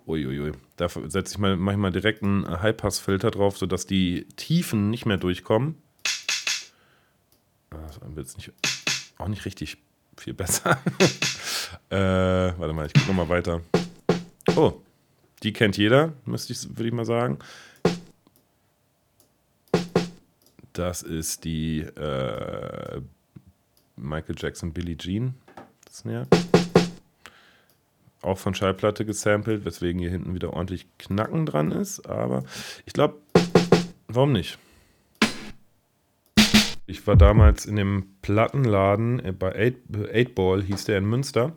Uiuiui. 0.07 0.53
Da 0.77 0.91
setze 0.91 1.33
ich 1.33 1.39
mal 1.39 1.57
manchmal 1.57 1.91
direkt 1.91 2.23
einen 2.23 2.47
Highpass-Filter 2.47 3.31
drauf, 3.31 3.57
sodass 3.57 3.87
die 3.87 4.29
Tiefen 4.37 4.91
nicht 4.91 5.07
mehr 5.07 5.17
durchkommen 5.17 5.83
wird 8.05 8.27
es 8.27 8.37
nicht, 8.37 8.53
auch 9.19 9.29
nicht 9.29 9.45
richtig 9.45 9.79
viel 10.17 10.35
besser. 10.35 10.79
äh, 11.91 11.97
warte 12.59 12.73
mal, 12.73 12.87
ich 12.87 12.95
gucke 12.95 13.09
nochmal 13.09 13.29
weiter. 13.29 13.61
Oh, 14.57 14.81
die 15.43 15.53
kennt 15.53 15.77
jeder, 15.77 16.13
müsste 16.25 16.53
ich, 16.53 16.69
würde 16.69 16.87
ich 16.87 16.93
mal 16.93 17.05
sagen. 17.05 17.39
Das 20.73 21.03
ist 21.03 21.45
die 21.45 21.81
äh, 21.81 23.01
Michael 23.97 24.35
Jackson 24.39 24.73
Billie 24.73 24.97
Jean. 24.97 25.35
Snare. 25.91 26.27
Auch 28.23 28.39
von 28.39 28.55
Schallplatte 28.55 29.05
gesampelt, 29.05 29.65
weswegen 29.65 30.01
hier 30.01 30.11
hinten 30.11 30.35
wieder 30.35 30.53
ordentlich 30.53 30.87
Knacken 30.99 31.47
dran 31.47 31.71
ist. 31.71 32.07
Aber 32.07 32.43
ich 32.87 32.93
glaube, 32.93 33.21
warum 34.09 34.33
nicht? 34.33 34.59
Ich 36.95 37.09
war 37.09 37.17
damals 37.17 37.67
in 37.67 37.75
dem 37.75 38.07
Plattenladen 38.23 39.19
äh, 39.19 39.33
bei 39.33 39.75
8 40.15 40.33
Ball, 40.33 40.63
hieß 40.63 40.85
der 40.85 40.99
in 40.99 41.05
Münster. 41.07 41.49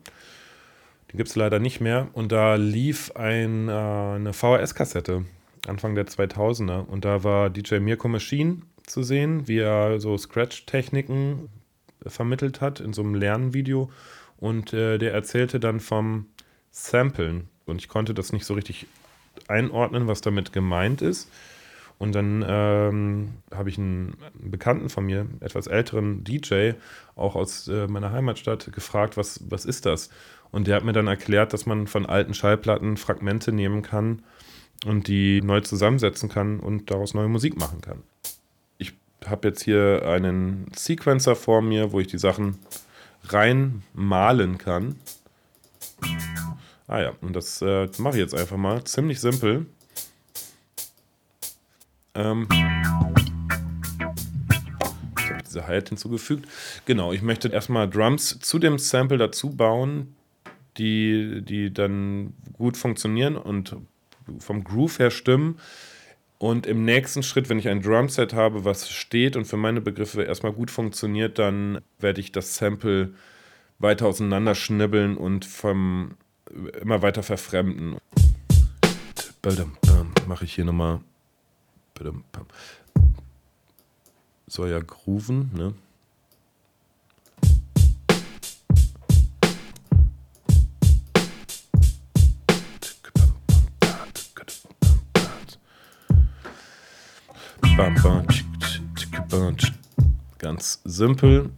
Den 1.11 1.17
gibt 1.17 1.29
es 1.29 1.35
leider 1.35 1.59
nicht 1.59 1.79
mehr. 1.79 2.07
Und 2.13 2.31
da 2.31 2.55
lief 2.55 3.11
ein, 3.15 3.69
äh, 3.69 3.71
eine 3.71 4.33
VHS-Kassette, 4.33 5.25
Anfang 5.67 5.93
der 5.93 6.07
2000er. 6.07 6.87
Und 6.87 7.05
da 7.05 7.23
war 7.23 7.51
DJ 7.51 7.75
Mirko 7.75 8.07
Machine 8.07 8.63
zu 8.87 9.03
sehen, 9.03 9.47
wie 9.47 9.59
er 9.59 9.99
so 9.99 10.17
Scratch-Techniken 10.17 11.49
vermittelt 12.07 12.59
hat 12.59 12.79
in 12.79 12.93
so 12.93 13.03
einem 13.03 13.13
Lernvideo. 13.13 13.91
Und 14.37 14.73
äh, 14.73 14.97
der 14.97 15.13
erzählte 15.13 15.59
dann 15.59 15.79
vom 15.79 16.25
Samplen. 16.71 17.47
Und 17.67 17.79
ich 17.79 17.89
konnte 17.89 18.15
das 18.15 18.33
nicht 18.33 18.45
so 18.45 18.55
richtig 18.55 18.87
einordnen, 19.47 20.07
was 20.07 20.21
damit 20.21 20.51
gemeint 20.51 21.03
ist. 21.03 21.29
Und 21.99 22.13
dann 22.13 22.45
ähm, 22.47 23.33
habe 23.53 23.69
ich 23.69 23.77
einen 23.77 24.17
Bekannten 24.35 24.89
von 24.89 25.05
mir, 25.05 25.25
etwas 25.39 25.65
älteren 25.65 26.23
DJ, 26.23 26.73
auch 27.15 27.35
aus 27.35 27.67
äh, 27.67 27.87
meiner 27.87 28.11
Heimatstadt, 28.11 28.71
gefragt, 28.71 29.17
was, 29.17 29.41
was 29.49 29.65
ist 29.65 29.85
das? 29.85 30.09
Und 30.51 30.67
der 30.67 30.75
hat 30.75 30.83
mir 30.83 30.93
dann 30.93 31.07
erklärt, 31.07 31.53
dass 31.53 31.65
man 31.65 31.87
von 31.87 32.05
alten 32.05 32.35
Schallplatten 32.35 32.97
Fragmente 32.97 33.51
nehmen 33.51 33.81
kann 33.81 34.21
und 34.85 35.07
die 35.07 35.41
neu 35.41 35.61
zusammensetzen 35.61 36.29
kann 36.29 36.59
und 36.59 36.91
daraus 36.91 37.15
neue 37.15 37.27
Musik 37.27 37.57
machen 37.57 37.81
kann. 37.81 38.03
Ich 38.77 38.93
habe 39.25 39.47
jetzt 39.47 39.63
hier 39.63 40.03
einen 40.05 40.71
Sequencer 40.75 41.35
vor 41.35 41.63
mir, 41.63 41.91
wo 41.91 41.99
ich 41.99 42.07
die 42.07 42.19
Sachen 42.19 42.59
reinmalen 43.23 44.59
kann. 44.59 44.97
Ah 46.87 47.01
ja, 47.01 47.13
und 47.21 47.35
das 47.35 47.61
äh, 47.61 47.89
mache 47.97 48.15
ich 48.15 48.21
jetzt 48.21 48.35
einfach 48.35 48.55
mal. 48.55 48.83
Ziemlich 48.83 49.19
simpel. 49.19 49.65
Ähm, 52.17 52.47
ich 55.19 55.29
habe 55.29 55.43
diese 55.45 55.67
Hi-Hat 55.67 55.89
hinzugefügt. 55.89 56.47
Genau, 56.85 57.13
ich 57.13 57.21
möchte 57.21 57.49
erstmal 57.49 57.87
Drums 57.87 58.39
zu 58.39 58.57
dem 58.57 58.79
Sample 58.79 59.17
dazu 59.19 59.51
bauen, 59.51 60.15
die, 60.77 61.41
die 61.43 61.71
dann 61.71 62.33
gut 62.53 62.75
funktionieren 62.75 63.35
und 63.35 63.75
vom 64.39 64.63
Groove 64.63 64.99
her 64.99 65.11
stimmen. 65.11 65.59
Und 66.39 66.67
im 66.67 66.85
nächsten 66.85 67.23
Schritt, 67.23 67.49
wenn 67.49 67.59
ich 67.59 67.67
ein 67.67 67.81
Drumset 67.81 68.33
habe, 68.33 68.65
was 68.65 68.89
steht 68.89 69.35
und 69.35 69.45
für 69.45 69.57
meine 69.57 69.81
Begriffe 69.81 70.23
erstmal 70.23 70.53
gut 70.53 70.69
funktioniert, 70.69 71.39
dann 71.39 71.81
werde 71.99 72.19
ich 72.19 72.31
das 72.31 72.55
Sample 72.55 73.13
weiter 73.79 74.07
auseinanderschnibbeln 74.07 75.17
und 75.17 75.45
vom 75.45 76.15
immer 76.81 77.01
weiter 77.01 77.23
verfremden. 77.23 77.97
Mache 80.27 80.45
ich 80.45 80.53
hier 80.53 80.65
nochmal 80.65 80.99
soll 84.47 84.69
ja 84.69 84.79
grooven, 84.79 85.51
ne? 85.53 85.73
Ganz 100.39 100.81
simpel. 100.85 101.51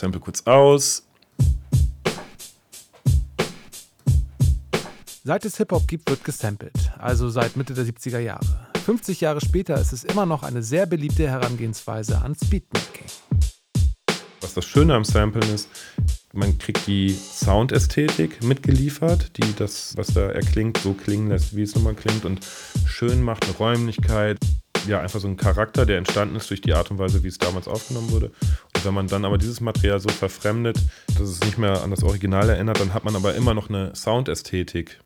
Sample 0.00 0.20
kurz 0.20 0.42
aus. 0.46 1.06
Seit 5.22 5.44
es 5.44 5.58
Hip-Hop 5.58 5.86
gibt, 5.86 6.08
wird 6.08 6.24
gesampelt, 6.24 6.90
also 6.98 7.28
seit 7.28 7.56
Mitte 7.56 7.74
der 7.74 7.84
70er 7.84 8.18
Jahre. 8.18 8.68
50 8.86 9.20
Jahre 9.20 9.42
später 9.42 9.78
ist 9.78 9.92
es 9.92 10.04
immer 10.04 10.24
noch 10.24 10.42
eine 10.42 10.62
sehr 10.62 10.86
beliebte 10.86 11.28
Herangehensweise 11.28 12.22
ans 12.22 12.40
Beatmaking. 12.48 13.04
Was 14.40 14.54
das 14.54 14.64
Schöne 14.64 14.94
am 14.94 15.04
Samplen 15.04 15.54
ist, 15.54 15.68
man 16.32 16.56
kriegt 16.56 16.86
die 16.86 17.10
Soundästhetik 17.10 18.42
mitgeliefert, 18.42 19.36
die 19.36 19.54
das, 19.54 19.94
was 19.98 20.14
da 20.14 20.30
erklingt, 20.30 20.78
so 20.78 20.94
klingen 20.94 21.28
lässt, 21.28 21.54
wie 21.54 21.62
es 21.62 21.74
nun 21.74 21.84
mal 21.84 21.94
klingt 21.94 22.24
und 22.24 22.40
schön 22.86 23.22
macht 23.22 23.44
eine 23.44 23.54
Räumlichkeit. 23.56 24.38
Ja, 24.88 25.00
einfach 25.00 25.20
so 25.20 25.28
ein 25.28 25.36
Charakter, 25.36 25.86
der 25.86 25.98
entstanden 25.98 26.36
ist 26.36 26.50
durch 26.50 26.60
die 26.60 26.72
Art 26.72 26.90
und 26.90 26.98
Weise, 26.98 27.22
wie 27.22 27.28
es 27.28 27.38
damals 27.38 27.68
aufgenommen 27.68 28.10
wurde. 28.10 28.32
Und 28.74 28.84
wenn 28.84 28.94
man 28.94 29.06
dann 29.06 29.24
aber 29.24 29.38
dieses 29.38 29.60
Material 29.60 30.00
so 30.00 30.08
verfremdet, 30.08 30.78
dass 31.18 31.28
es 31.28 31.40
nicht 31.40 31.58
mehr 31.58 31.82
an 31.82 31.90
das 31.90 32.02
Original 32.02 32.48
erinnert, 32.48 32.80
dann 32.80 32.94
hat 32.94 33.04
man 33.04 33.14
aber 33.14 33.34
immer 33.34 33.54
noch 33.54 33.68
eine 33.68 33.94
Soundästhetik. 33.94 35.00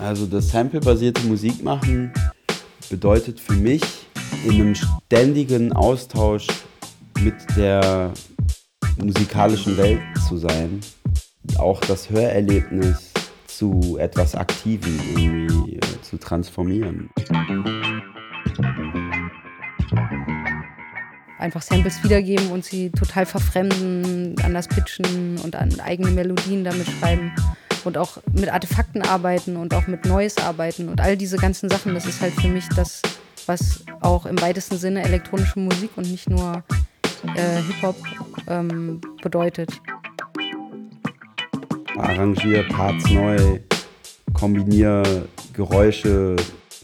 Also 0.00 0.26
das 0.26 0.50
Sample-basierte 0.50 1.26
Musik 1.26 1.62
machen 1.64 2.12
bedeutet 2.88 3.40
für 3.40 3.54
mich 3.54 3.82
in 4.44 4.52
einem 4.52 4.74
ständigen 4.74 5.72
Austausch 5.72 6.46
mit 7.20 7.34
der 7.56 8.12
musikalischen 8.96 9.76
Welt 9.76 10.00
zu 10.28 10.36
sein. 10.36 10.80
Auch 11.58 11.80
das 11.80 12.10
Hörerlebnis 12.10 13.07
zu 13.58 13.98
etwas 13.98 14.36
Aktivem 14.36 15.00
irgendwie 15.16 15.76
äh, 15.78 16.02
zu 16.02 16.16
transformieren. 16.16 17.10
Einfach 21.40 21.62
Samples 21.62 22.04
wiedergeben 22.04 22.52
und 22.52 22.64
sie 22.64 22.90
total 22.90 23.26
verfremden, 23.26 24.36
anders 24.44 24.68
pitchen 24.68 25.38
und 25.42 25.56
an 25.56 25.80
eigene 25.80 26.12
Melodien 26.12 26.62
damit 26.62 26.86
schreiben 26.88 27.32
und 27.84 27.98
auch 27.98 28.18
mit 28.32 28.48
Artefakten 28.48 29.02
arbeiten 29.02 29.56
und 29.56 29.74
auch 29.74 29.88
mit 29.88 30.04
Neues 30.04 30.36
arbeiten 30.38 30.88
und 30.88 31.00
all 31.00 31.16
diese 31.16 31.36
ganzen 31.36 31.68
Sachen, 31.68 31.94
das 31.94 32.06
ist 32.06 32.20
halt 32.20 32.34
für 32.34 32.48
mich 32.48 32.68
das, 32.76 33.02
was 33.46 33.84
auch 34.00 34.24
im 34.26 34.40
weitesten 34.40 34.78
Sinne 34.78 35.02
elektronische 35.02 35.58
Musik 35.58 35.90
und 35.96 36.08
nicht 36.08 36.30
nur 36.30 36.62
äh, 37.34 37.56
Hip-Hop 37.62 37.96
ähm, 38.46 39.00
bedeutet. 39.20 39.80
Arrangier 41.98 42.62
Parts 42.68 43.10
neu, 43.10 43.58
kombinier 44.32 45.02
Geräusche, 45.52 46.36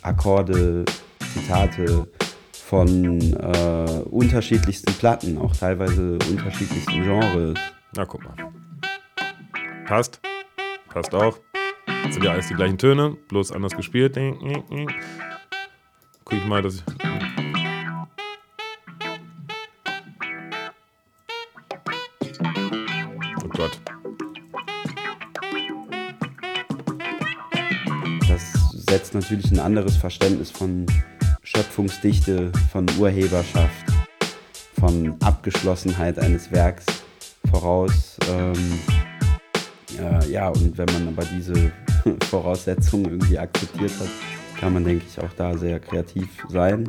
Akkorde, 0.03 0.85
Zitate 1.33 2.09
von 2.53 3.21
äh, 3.21 4.03
unterschiedlichsten 4.11 4.93
Platten, 4.95 5.39
auch 5.39 5.55
teilweise 5.55 6.19
unterschiedlichsten 6.29 7.03
Genres. 7.03 7.59
Na, 7.97 8.05
guck 8.05 8.25
mal. 8.25 8.35
Passt. 9.87 10.21
Passt 10.89 11.15
auch. 11.15 11.39
Das 11.87 12.15
sind 12.15 12.25
ja 12.25 12.33
alles 12.33 12.49
die 12.49 12.55
gleichen 12.55 12.79
Töne, 12.79 13.17
bloß 13.29 13.53
anders 13.53 13.77
gespielt. 13.77 14.19
Guck 16.25 16.39
ich 16.39 16.45
mal, 16.47 16.63
dass 16.63 16.77
ich. 16.77 16.85
Oh 23.45 23.49
Gott. 23.49 23.81
Setzt 28.95 29.13
natürlich 29.13 29.51
ein 29.51 29.59
anderes 29.59 29.97
Verständnis 29.97 30.53
von 30.53 30.87
Schöpfungsdichte, 31.43 32.53
von 32.71 32.87
Urheberschaft, 32.97 33.85
von 34.79 35.21
Abgeschlossenheit 35.21 36.17
eines 36.21 36.53
Werks 36.53 36.87
voraus. 37.51 38.17
Ähm, 38.31 38.79
äh, 39.99 40.31
ja, 40.31 40.47
und 40.47 40.79
wenn 40.79 40.87
man 40.93 41.09
aber 41.09 41.25
diese 41.25 41.73
Voraussetzungen 42.31 43.07
irgendwie 43.07 43.37
akzeptiert 43.37 43.91
hat, 43.99 44.07
kann 44.61 44.75
man, 44.75 44.85
denke 44.85 45.05
ich, 45.09 45.19
auch 45.19 45.33
da 45.37 45.59
sehr 45.59 45.81
kreativ 45.81 46.29
sein. 46.49 46.87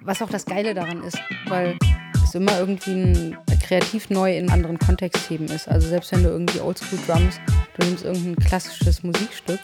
Was 0.00 0.22
auch 0.22 0.30
das 0.30 0.46
Geile 0.46 0.72
daran 0.72 1.02
ist, 1.02 1.18
weil 1.48 1.76
es 2.24 2.34
immer 2.34 2.58
irgendwie 2.58 2.92
ein 2.92 3.38
kreativ 3.62 4.08
neu 4.08 4.38
in 4.38 4.48
anderen 4.48 4.78
Kontext 4.78 5.28
heben 5.28 5.44
ist. 5.48 5.68
Also 5.68 5.86
selbst 5.86 6.12
wenn 6.12 6.22
du 6.22 6.30
irgendwie 6.30 6.60
Oldschool 6.60 6.98
Drums, 7.06 7.38
du 7.78 7.86
nimmst 7.86 8.06
irgendein 8.06 8.36
klassisches 8.36 9.02
Musikstück 9.02 9.60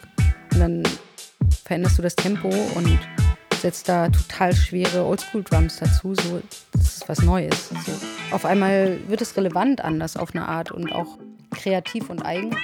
und 0.53 0.59
dann 0.59 0.83
veränderst 1.63 1.97
du 1.97 2.01
das 2.01 2.15
Tempo 2.15 2.49
und 2.75 2.99
setzt 3.61 3.89
da 3.89 4.09
total 4.09 4.55
schwere 4.55 5.05
Oldschool 5.05 5.43
Drums 5.43 5.77
dazu, 5.77 6.13
so 6.15 6.41
das 6.73 6.97
ist 6.97 7.09
was 7.09 7.21
Neues. 7.21 7.69
So. 7.69 7.91
Auf 8.31 8.45
einmal 8.45 8.99
wird 9.07 9.21
es 9.21 9.35
relevant 9.35 9.81
anders 9.81 10.17
auf 10.17 10.35
eine 10.35 10.47
Art 10.47 10.71
und 10.71 10.91
auch 10.91 11.17
kreativ 11.51 12.09
und 12.09 12.21
eigen. 12.23 12.55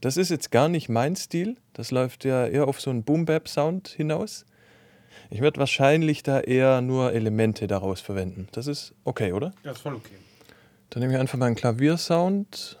Das 0.00 0.16
ist 0.16 0.30
jetzt 0.30 0.50
gar 0.50 0.68
nicht 0.68 0.88
mein 0.88 1.14
Stil. 1.14 1.56
Das 1.74 1.90
läuft 1.90 2.24
ja 2.24 2.46
eher 2.46 2.66
auf 2.66 2.80
so 2.80 2.88
einen 2.90 3.04
Boom-Bap-Sound 3.04 3.88
hinaus. 3.88 4.46
Ich 5.28 5.42
werde 5.42 5.60
wahrscheinlich 5.60 6.22
da 6.22 6.40
eher 6.40 6.80
nur 6.80 7.12
Elemente 7.12 7.66
daraus 7.66 8.00
verwenden. 8.00 8.48
Das 8.52 8.66
ist 8.66 8.94
okay, 9.04 9.32
oder? 9.32 9.52
Ja, 9.62 9.72
ist 9.72 9.82
voll 9.82 9.94
okay. 9.94 10.16
Dann 10.88 11.00
nehme 11.00 11.12
ich 11.12 11.20
einfach 11.20 11.38
mal 11.38 11.46
einen 11.46 11.56
Klaviersound. 11.56 12.80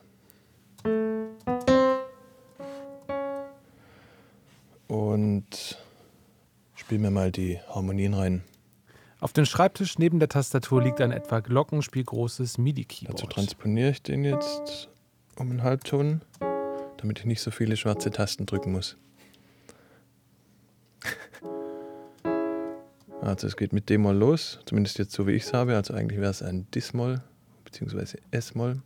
Und 4.90 5.78
spiele 6.74 7.00
mir 7.00 7.10
mal 7.12 7.30
die 7.30 7.60
Harmonien 7.68 8.12
rein. 8.12 8.42
Auf 9.20 9.32
dem 9.32 9.44
Schreibtisch 9.44 9.98
neben 9.98 10.18
der 10.18 10.28
Tastatur 10.28 10.82
liegt 10.82 11.00
ein 11.00 11.12
etwa 11.12 11.38
glockenspielgroßes 11.38 12.58
MIDI-Keyboard. 12.58 13.20
Dazu 13.20 13.28
transponiere 13.28 13.90
ich 13.90 14.02
den 14.02 14.24
jetzt 14.24 14.88
um 15.36 15.48
einen 15.48 15.62
Halbton, 15.62 16.22
damit 16.96 17.20
ich 17.20 17.24
nicht 17.24 17.40
so 17.40 17.52
viele 17.52 17.76
schwarze 17.76 18.10
Tasten 18.10 18.46
drücken 18.46 18.72
muss. 18.72 18.96
Also 23.22 23.46
es 23.46 23.56
geht 23.58 23.74
mit 23.74 23.90
D-Moll 23.90 24.16
los, 24.16 24.60
zumindest 24.64 24.98
jetzt 24.98 25.12
so 25.12 25.26
wie 25.26 25.32
ich 25.32 25.42
es 25.42 25.52
habe. 25.52 25.76
Also 25.76 25.92
eigentlich 25.92 26.18
wäre 26.18 26.30
es 26.30 26.42
ein 26.42 26.66
Dis-Moll 26.70 27.20
bzw. 27.64 28.16
S-Moll. 28.30 28.80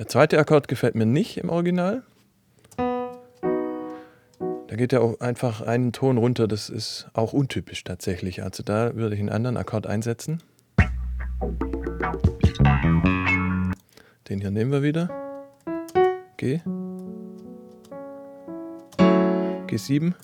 Der 0.00 0.08
zweite 0.08 0.38
Akkord 0.38 0.66
gefällt 0.66 0.94
mir 0.94 1.04
nicht 1.04 1.36
im 1.36 1.50
Original. 1.50 2.02
Da 2.78 4.76
geht 4.76 4.94
er 4.94 5.02
auch 5.02 5.20
einfach 5.20 5.60
einen 5.60 5.92
Ton 5.92 6.16
runter. 6.16 6.48
Das 6.48 6.70
ist 6.70 7.10
auch 7.12 7.34
untypisch 7.34 7.84
tatsächlich. 7.84 8.42
Also 8.42 8.62
da 8.62 8.94
würde 8.96 9.14
ich 9.14 9.20
einen 9.20 9.28
anderen 9.28 9.58
Akkord 9.58 9.86
einsetzen. 9.86 10.42
Den 14.30 14.40
hier 14.40 14.50
nehmen 14.50 14.72
wir 14.72 14.82
wieder. 14.82 15.10
G. 16.38 16.62
G7. 19.66 20.14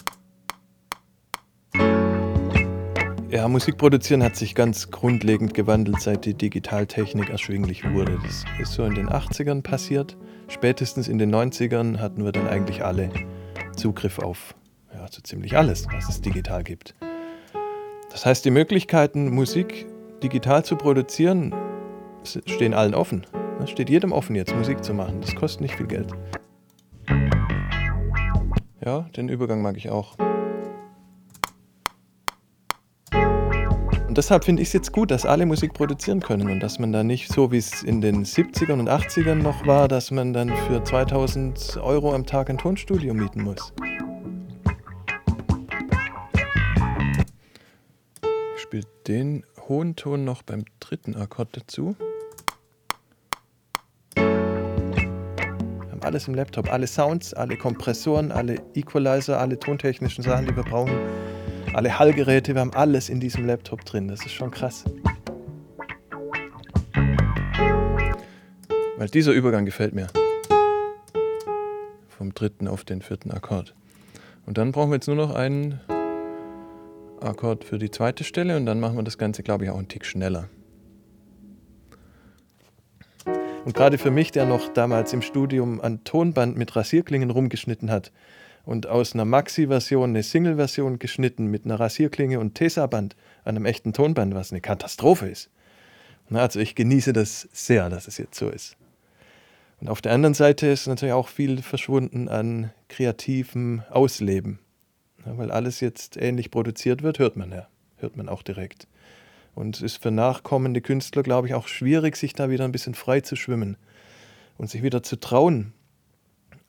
Ja, 3.28 3.48
Musik 3.48 3.76
produzieren 3.76 4.22
hat 4.22 4.36
sich 4.36 4.54
ganz 4.54 4.92
grundlegend 4.92 5.52
gewandelt, 5.52 6.00
seit 6.00 6.24
die 6.24 6.34
Digitaltechnik 6.34 7.28
erschwinglich 7.28 7.82
wurde. 7.92 8.18
Das 8.22 8.44
ist 8.60 8.72
so 8.72 8.84
in 8.84 8.94
den 8.94 9.08
80ern 9.08 9.62
passiert. 9.62 10.16
Spätestens 10.46 11.08
in 11.08 11.18
den 11.18 11.34
90ern 11.34 11.98
hatten 11.98 12.24
wir 12.24 12.30
dann 12.30 12.46
eigentlich 12.46 12.84
alle 12.84 13.10
Zugriff 13.76 14.20
auf 14.20 14.54
ja, 14.94 15.06
so 15.10 15.20
ziemlich 15.22 15.56
alles, 15.56 15.88
was 15.90 16.08
es 16.08 16.20
digital 16.20 16.62
gibt. 16.62 16.94
Das 18.12 18.24
heißt, 18.24 18.44
die 18.44 18.52
Möglichkeiten, 18.52 19.34
Musik 19.34 19.86
digital 20.22 20.64
zu 20.64 20.76
produzieren, 20.76 21.52
stehen 22.46 22.74
allen 22.74 22.94
offen. 22.94 23.26
Es 23.60 23.70
steht 23.70 23.90
jedem 23.90 24.12
offen, 24.12 24.36
jetzt 24.36 24.54
Musik 24.54 24.84
zu 24.84 24.94
machen. 24.94 25.20
Das 25.20 25.34
kostet 25.34 25.62
nicht 25.62 25.74
viel 25.74 25.88
Geld. 25.88 26.12
Ja, 28.84 29.00
den 29.16 29.28
Übergang 29.28 29.62
mag 29.62 29.76
ich 29.76 29.90
auch. 29.90 30.16
Und 34.16 34.24
deshalb 34.24 34.46
finde 34.46 34.62
ich 34.62 34.68
es 34.68 34.72
jetzt 34.72 34.92
gut, 34.92 35.10
dass 35.10 35.26
alle 35.26 35.44
Musik 35.44 35.74
produzieren 35.74 36.20
können 36.20 36.48
und 36.48 36.60
dass 36.60 36.78
man 36.78 36.90
da 36.90 37.04
nicht 37.04 37.30
so 37.30 37.52
wie 37.52 37.58
es 37.58 37.82
in 37.82 38.00
den 38.00 38.24
70ern 38.24 38.80
und 38.80 38.88
80ern 38.88 39.34
noch 39.34 39.66
war, 39.66 39.88
dass 39.88 40.10
man 40.10 40.32
dann 40.32 40.48
für 40.48 40.82
2000 40.82 41.76
Euro 41.82 42.14
am 42.14 42.24
Tag 42.24 42.48
ein 42.48 42.56
Tonstudio 42.56 43.12
mieten 43.12 43.42
muss. 43.42 43.74
Ich 48.56 48.62
spiele 48.62 48.84
den 49.06 49.44
hohen 49.68 49.96
Ton 49.96 50.24
noch 50.24 50.42
beim 50.42 50.64
dritten 50.80 51.14
Akkord 51.14 51.54
dazu. 51.54 51.94
Wir 54.14 54.24
haben 55.90 56.00
alles 56.00 56.26
im 56.26 56.32
Laptop, 56.32 56.72
alle 56.72 56.86
Sounds, 56.86 57.34
alle 57.34 57.58
Kompressoren, 57.58 58.32
alle 58.32 58.62
Equalizer, 58.72 59.38
alle 59.38 59.58
tontechnischen 59.58 60.24
Sachen, 60.24 60.46
die 60.46 60.56
wir 60.56 60.62
brauchen, 60.62 60.96
alle 61.76 61.98
Hallgeräte, 61.98 62.54
wir 62.54 62.62
haben 62.62 62.72
alles 62.72 63.10
in 63.10 63.20
diesem 63.20 63.44
Laptop 63.44 63.84
drin. 63.84 64.08
Das 64.08 64.24
ist 64.24 64.32
schon 64.32 64.50
krass. 64.50 64.84
Weil 68.96 69.08
dieser 69.08 69.32
Übergang 69.32 69.66
gefällt 69.66 69.94
mir. 69.94 70.06
Vom 72.08 72.32
dritten 72.32 72.66
auf 72.66 72.84
den 72.84 73.02
vierten 73.02 73.30
Akkord. 73.30 73.74
Und 74.46 74.56
dann 74.56 74.72
brauchen 74.72 74.90
wir 74.90 74.94
jetzt 74.94 75.06
nur 75.06 75.16
noch 75.16 75.34
einen 75.34 75.78
Akkord 77.20 77.62
für 77.62 77.78
die 77.78 77.90
zweite 77.90 78.24
Stelle 78.24 78.56
und 78.56 78.64
dann 78.64 78.80
machen 78.80 78.96
wir 78.96 79.02
das 79.02 79.18
Ganze, 79.18 79.42
glaube 79.42 79.64
ich, 79.64 79.70
auch 79.70 79.76
einen 79.76 79.88
Tick 79.88 80.06
schneller. 80.06 80.48
Und 83.66 83.74
gerade 83.74 83.98
für 83.98 84.10
mich, 84.10 84.32
der 84.32 84.46
noch 84.46 84.72
damals 84.72 85.12
im 85.12 85.20
Studium 85.20 85.82
an 85.82 86.04
Tonband 86.04 86.56
mit 86.56 86.74
Rasierklingen 86.74 87.28
rumgeschnitten 87.28 87.90
hat 87.90 88.12
und 88.66 88.88
aus 88.88 89.14
einer 89.14 89.24
Maxi-Version 89.24 90.10
eine 90.10 90.22
Single-Version 90.22 90.98
geschnitten 90.98 91.46
mit 91.46 91.64
einer 91.64 91.80
Rasierklinge 91.80 92.40
und 92.40 92.54
Tesa-Band 92.56 93.16
an 93.44 93.56
einem 93.56 93.64
echten 93.64 93.92
Tonband, 93.92 94.34
was 94.34 94.50
eine 94.50 94.60
Katastrophe 94.60 95.28
ist. 95.28 95.50
Also 96.30 96.58
ich 96.58 96.74
genieße 96.74 97.12
das 97.12 97.48
sehr, 97.52 97.88
dass 97.88 98.08
es 98.08 98.18
jetzt 98.18 98.36
so 98.36 98.50
ist. 98.50 98.76
Und 99.80 99.88
auf 99.88 100.02
der 100.02 100.12
anderen 100.12 100.34
Seite 100.34 100.66
ist 100.66 100.88
natürlich 100.88 101.14
auch 101.14 101.28
viel 101.28 101.62
verschwunden 101.62 102.28
an 102.28 102.72
kreativem 102.88 103.82
Ausleben. 103.88 104.58
Ja, 105.24 105.38
weil 105.38 105.52
alles 105.52 105.80
jetzt 105.80 106.16
ähnlich 106.16 106.50
produziert 106.50 107.02
wird, 107.02 107.20
hört 107.20 107.36
man 107.36 107.52
ja. 107.52 107.68
Hört 107.98 108.16
man 108.16 108.28
auch 108.28 108.42
direkt. 108.42 108.88
Und 109.54 109.76
es 109.76 109.82
ist 109.82 110.02
für 110.02 110.10
nachkommende 110.10 110.80
Künstler, 110.80 111.22
glaube 111.22 111.46
ich, 111.46 111.54
auch 111.54 111.68
schwierig, 111.68 112.16
sich 112.16 112.32
da 112.32 112.50
wieder 112.50 112.64
ein 112.64 112.72
bisschen 112.72 112.94
frei 112.94 113.20
zu 113.20 113.36
schwimmen 113.36 113.76
und 114.58 114.68
sich 114.68 114.82
wieder 114.82 115.02
zu 115.02 115.16
trauen, 115.20 115.72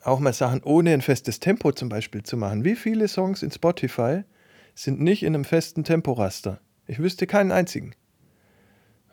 auch 0.04 0.20
mal 0.20 0.34
Sachen 0.34 0.64
ohne 0.64 0.94
ein 0.94 1.02
festes 1.02 1.40
Tempo 1.40 1.72
zum 1.72 1.90
Beispiel 1.90 2.24
zu 2.24 2.38
machen. 2.38 2.64
Wie 2.64 2.76
viele 2.76 3.08
Songs 3.08 3.44
in 3.44 3.52
Spotify 3.52 4.24
sind 4.76 5.02
nicht 5.02 5.24
in 5.24 5.36
einem 5.36 5.46
festen 5.46 5.84
Temporaster? 5.84 6.60
Ich 6.86 7.00
wüsste 7.00 7.28
keinen 7.28 7.52
einzigen. 7.52 7.94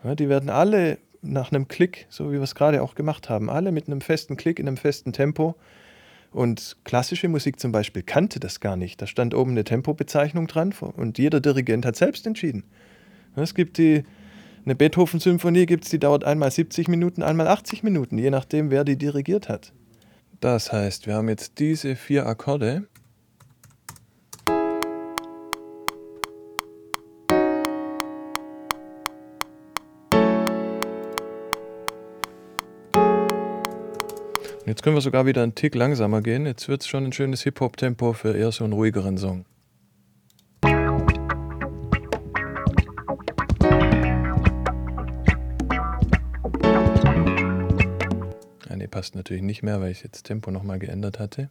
Ja, 0.04 0.14
die 0.14 0.28
werden 0.28 0.50
alle 0.50 0.98
nach 1.22 1.50
einem 1.50 1.68
Klick, 1.68 2.06
so 2.10 2.28
wie 2.30 2.34
wir 2.34 2.42
es 2.42 2.54
gerade 2.54 2.82
auch 2.82 2.94
gemacht 2.94 3.28
haben, 3.28 3.48
alle 3.48 3.72
mit 3.72 3.86
einem 3.86 4.00
festen 4.00 4.36
Klick 4.36 4.58
in 4.58 4.68
einem 4.68 4.76
festen 4.76 5.12
Tempo 5.12 5.56
und 6.34 6.76
klassische 6.84 7.28
Musik 7.28 7.60
zum 7.60 7.72
Beispiel 7.72 8.02
kannte 8.02 8.40
das 8.40 8.60
gar 8.60 8.76
nicht. 8.76 9.00
Da 9.00 9.06
stand 9.06 9.34
oben 9.34 9.52
eine 9.52 9.64
Tempobezeichnung 9.64 10.46
dran 10.46 10.74
und 10.96 11.18
jeder 11.18 11.40
Dirigent 11.40 11.86
hat 11.86 11.96
selbst 11.96 12.26
entschieden. 12.26 12.64
Es 13.36 13.54
gibt 13.54 13.78
die, 13.78 14.04
eine 14.64 14.74
Beethoven-Symphonie, 14.74 15.66
gibt's, 15.66 15.90
die 15.90 15.98
dauert 15.98 16.24
einmal 16.24 16.50
70 16.50 16.88
Minuten, 16.88 17.22
einmal 17.22 17.48
80 17.48 17.82
Minuten, 17.82 18.18
je 18.18 18.30
nachdem, 18.30 18.70
wer 18.70 18.84
die 18.84 18.96
dirigiert 18.96 19.48
hat. 19.48 19.72
Das 20.44 20.74
heißt, 20.74 21.06
wir 21.06 21.14
haben 21.14 21.30
jetzt 21.30 21.58
diese 21.58 21.96
vier 21.96 22.26
Akkorde. 22.26 22.86
Jetzt 34.66 34.82
können 34.82 34.94
wir 34.94 35.00
sogar 35.00 35.24
wieder 35.24 35.42
einen 35.42 35.54
Tick 35.54 35.74
langsamer 35.74 36.20
gehen. 36.20 36.44
Jetzt 36.44 36.68
wird 36.68 36.82
es 36.82 36.88
schon 36.88 37.04
ein 37.04 37.12
schönes 37.12 37.40
Hip-Hop-Tempo 37.44 38.12
für 38.12 38.36
eher 38.36 38.52
so 38.52 38.64
einen 38.64 38.74
ruhigeren 38.74 39.16
Song. 39.16 39.46
Passt 48.94 49.16
natürlich 49.16 49.42
nicht 49.42 49.64
mehr, 49.64 49.80
weil 49.80 49.90
ich 49.90 50.04
jetzt 50.04 50.22
Tempo 50.22 50.52
nochmal 50.52 50.78
geändert 50.78 51.18
hatte. 51.18 51.50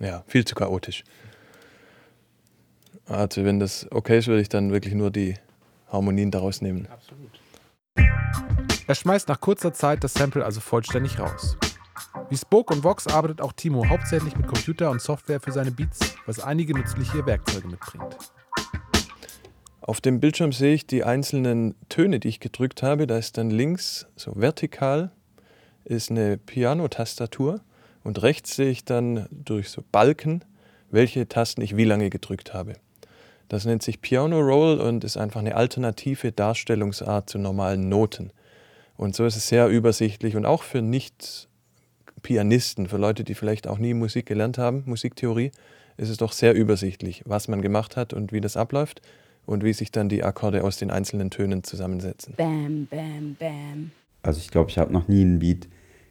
Ja, 0.00 0.24
viel 0.26 0.46
zu 0.46 0.54
chaotisch. 0.54 1.04
Also 3.04 3.44
wenn 3.44 3.60
das 3.60 3.86
okay 3.90 4.16
ist, 4.16 4.28
würde 4.28 4.40
ich 4.40 4.48
dann 4.48 4.72
wirklich 4.72 4.94
nur 4.94 5.10
die 5.10 5.34
Harmonien 5.92 6.30
daraus 6.30 6.62
nehmen. 6.62 6.88
Absolut. 6.90 7.38
Er 8.86 8.94
schmeißt 8.94 9.28
nach 9.28 9.42
kurzer 9.42 9.74
Zeit 9.74 10.02
das 10.02 10.14
Sample 10.14 10.42
also 10.42 10.60
vollständig 10.60 11.18
raus. 11.18 11.58
Wie 12.30 12.36
Spoke 12.38 12.72
und 12.72 12.82
Vox 12.82 13.08
arbeitet 13.08 13.42
auch 13.42 13.52
Timo 13.52 13.86
hauptsächlich 13.86 14.34
mit 14.38 14.46
Computer 14.46 14.90
und 14.90 15.02
Software 15.02 15.38
für 15.38 15.52
seine 15.52 15.70
Beats, 15.70 16.14
was 16.24 16.40
einige 16.40 16.72
nützliche 16.72 17.26
Werkzeuge 17.26 17.68
mitbringt. 17.68 18.16
Auf 19.80 20.02
dem 20.02 20.20
Bildschirm 20.20 20.52
sehe 20.52 20.74
ich 20.74 20.86
die 20.86 21.04
einzelnen 21.04 21.74
Töne, 21.88 22.20
die 22.20 22.28
ich 22.28 22.40
gedrückt 22.40 22.82
habe. 22.82 23.06
Da 23.06 23.16
ist 23.16 23.38
dann 23.38 23.48
links, 23.50 24.06
so 24.14 24.32
vertikal, 24.36 25.10
ist 25.84 26.10
eine 26.10 26.36
Piano-Tastatur 26.36 27.62
und 28.04 28.20
rechts 28.22 28.56
sehe 28.56 28.68
ich 28.70 28.84
dann 28.84 29.26
durch 29.30 29.70
so 29.70 29.82
Balken, 29.90 30.44
welche 30.90 31.26
Tasten 31.28 31.62
ich 31.62 31.78
wie 31.78 31.84
lange 31.84 32.10
gedrückt 32.10 32.52
habe. 32.52 32.74
Das 33.48 33.64
nennt 33.64 33.82
sich 33.82 34.02
Piano 34.02 34.38
Roll 34.38 34.78
und 34.80 35.02
ist 35.02 35.16
einfach 35.16 35.40
eine 35.40 35.56
alternative 35.56 36.30
Darstellungsart 36.30 37.30
zu 37.30 37.38
normalen 37.38 37.88
Noten. 37.88 38.32
Und 38.96 39.16
so 39.16 39.24
ist 39.24 39.36
es 39.36 39.48
sehr 39.48 39.68
übersichtlich 39.68 40.36
und 40.36 40.44
auch 40.44 40.62
für 40.62 40.82
Nicht-Pianisten, 40.82 42.86
für 42.86 42.98
Leute, 42.98 43.24
die 43.24 43.34
vielleicht 43.34 43.66
auch 43.66 43.78
nie 43.78 43.94
Musik 43.94 44.26
gelernt 44.26 44.58
haben, 44.58 44.82
Musiktheorie, 44.84 45.52
ist 45.96 46.10
es 46.10 46.18
doch 46.18 46.32
sehr 46.32 46.52
übersichtlich, 46.54 47.22
was 47.24 47.48
man 47.48 47.62
gemacht 47.62 47.96
hat 47.96 48.12
und 48.12 48.30
wie 48.30 48.42
das 48.42 48.58
abläuft 48.58 49.00
und 49.46 49.64
wie 49.64 49.72
sich 49.72 49.90
dann 49.90 50.08
die 50.08 50.22
Akkorde 50.22 50.64
aus 50.64 50.76
den 50.78 50.90
einzelnen 50.90 51.30
Tönen 51.30 51.64
zusammensetzen. 51.64 52.34
Bam, 52.36 52.86
bam, 52.90 53.36
bam. 53.38 53.90
Also 54.22 54.40
ich 54.40 54.50
glaube, 54.50 54.70
ich 54.70 54.78
habe 54.78 54.92
noch 54.92 55.08
nie 55.08 55.22
einen 55.22 55.38
Beat 55.38 55.68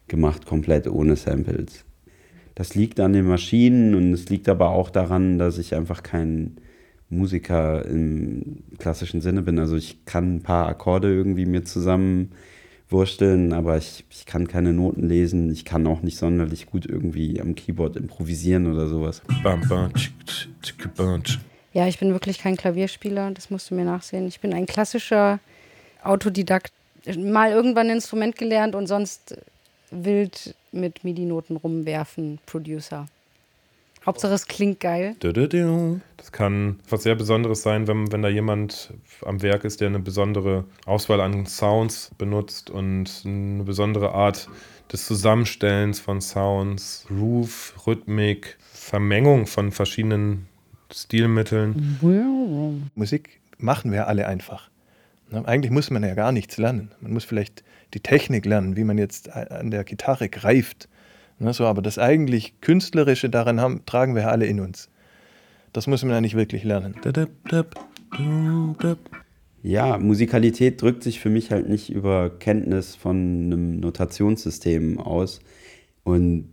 gemacht 0.08 0.46
komplett 0.46 0.88
ohne 0.88 1.16
Samples. 1.16 1.84
Das 2.54 2.74
liegt 2.74 3.00
an 3.00 3.12
den 3.12 3.26
Maschinen 3.26 3.94
und 3.94 4.12
es 4.12 4.28
liegt 4.28 4.48
aber 4.48 4.70
auch 4.70 4.90
daran, 4.90 5.38
dass 5.38 5.56
ich 5.56 5.74
einfach 5.74 6.02
kein 6.02 6.56
Musiker 7.08 7.84
im 7.86 8.62
klassischen 8.78 9.20
Sinne 9.20 9.42
bin. 9.42 9.58
Also 9.58 9.76
ich 9.76 10.04
kann 10.04 10.36
ein 10.36 10.42
paar 10.42 10.66
Akkorde 10.68 11.12
irgendwie 11.12 11.46
mir 11.46 11.64
zusammen 11.64 12.32
wursteln, 12.88 13.52
aber 13.52 13.78
ich, 13.78 14.04
ich 14.10 14.26
kann 14.26 14.48
keine 14.48 14.72
Noten 14.72 15.08
lesen. 15.08 15.50
Ich 15.50 15.64
kann 15.64 15.86
auch 15.86 16.02
nicht 16.02 16.18
sonderlich 16.18 16.66
gut 16.66 16.86
irgendwie 16.86 17.40
am 17.40 17.54
Keyboard 17.54 17.96
improvisieren 17.96 18.70
oder 18.70 18.88
sowas. 18.88 19.22
Bam, 19.42 19.60
bam, 19.68 19.92
tschik, 19.94 20.12
tschik, 20.62 20.94
bam, 20.94 21.22
tschik. 21.22 21.40
Ja, 21.72 21.86
ich 21.86 21.98
bin 21.98 22.12
wirklich 22.12 22.38
kein 22.38 22.56
Klavierspieler, 22.56 23.30
das 23.30 23.50
musst 23.50 23.70
du 23.70 23.74
mir 23.74 23.84
nachsehen. 23.84 24.26
Ich 24.26 24.40
bin 24.40 24.52
ein 24.52 24.66
klassischer 24.66 25.38
Autodidakt. 26.02 26.72
Mal 27.16 27.52
irgendwann 27.52 27.86
ein 27.86 27.96
Instrument 27.96 28.36
gelernt 28.36 28.74
und 28.74 28.86
sonst 28.86 29.36
wild 29.90 30.54
mit 30.72 31.04
MIDI-Noten 31.04 31.56
rumwerfen, 31.56 32.38
Producer. 32.46 33.06
Hauptsache 34.06 34.32
es 34.32 34.46
klingt 34.46 34.80
geil. 34.80 35.14
Das 36.16 36.32
kann 36.32 36.80
was 36.88 37.02
sehr 37.02 37.14
Besonderes 37.14 37.62
sein, 37.62 37.86
wenn, 37.86 38.10
wenn 38.10 38.22
da 38.22 38.28
jemand 38.28 38.94
am 39.24 39.42
Werk 39.42 39.64
ist, 39.64 39.80
der 39.80 39.88
eine 39.88 39.98
besondere 39.98 40.64
Auswahl 40.86 41.20
an 41.20 41.44
Sounds 41.44 42.10
benutzt 42.16 42.70
und 42.70 43.22
eine 43.26 43.62
besondere 43.62 44.12
Art 44.12 44.48
des 44.90 45.06
Zusammenstellens 45.06 46.00
von 46.00 46.20
Sounds, 46.22 47.04
Groove, 47.08 47.74
Rhythmik, 47.86 48.56
Vermengung 48.72 49.46
von 49.46 49.70
verschiedenen 49.70 50.48
Stilmitteln. 50.92 51.98
Musik 52.94 53.40
machen 53.58 53.92
wir 53.92 54.08
alle 54.08 54.26
einfach. 54.26 54.70
Eigentlich 55.32 55.70
muss 55.70 55.90
man 55.90 56.02
ja 56.02 56.14
gar 56.14 56.32
nichts 56.32 56.56
lernen. 56.58 56.90
Man 57.00 57.12
muss 57.12 57.24
vielleicht 57.24 57.62
die 57.94 58.00
Technik 58.00 58.46
lernen, 58.46 58.76
wie 58.76 58.84
man 58.84 58.98
jetzt 58.98 59.30
an 59.30 59.70
der 59.70 59.84
Gitarre 59.84 60.28
greift. 60.28 60.88
So, 61.38 61.66
aber 61.66 61.82
das 61.82 61.98
eigentlich 61.98 62.60
Künstlerische 62.60 63.30
daran 63.30 63.60
haben, 63.60 63.86
tragen 63.86 64.14
wir 64.14 64.28
alle 64.28 64.46
in 64.46 64.60
uns. 64.60 64.88
Das 65.72 65.86
muss 65.86 66.02
man 66.02 66.12
ja 66.12 66.20
nicht 66.20 66.36
wirklich 66.36 66.64
lernen. 66.64 66.96
Ja, 69.62 69.98
Musikalität 69.98 70.82
drückt 70.82 71.02
sich 71.02 71.20
für 71.20 71.30
mich 71.30 71.50
halt 71.50 71.68
nicht 71.68 71.90
über 71.90 72.30
Kenntnis 72.30 72.96
von 72.96 73.16
einem 73.16 73.80
Notationssystem 73.80 74.98
aus. 74.98 75.40
Und 76.02 76.48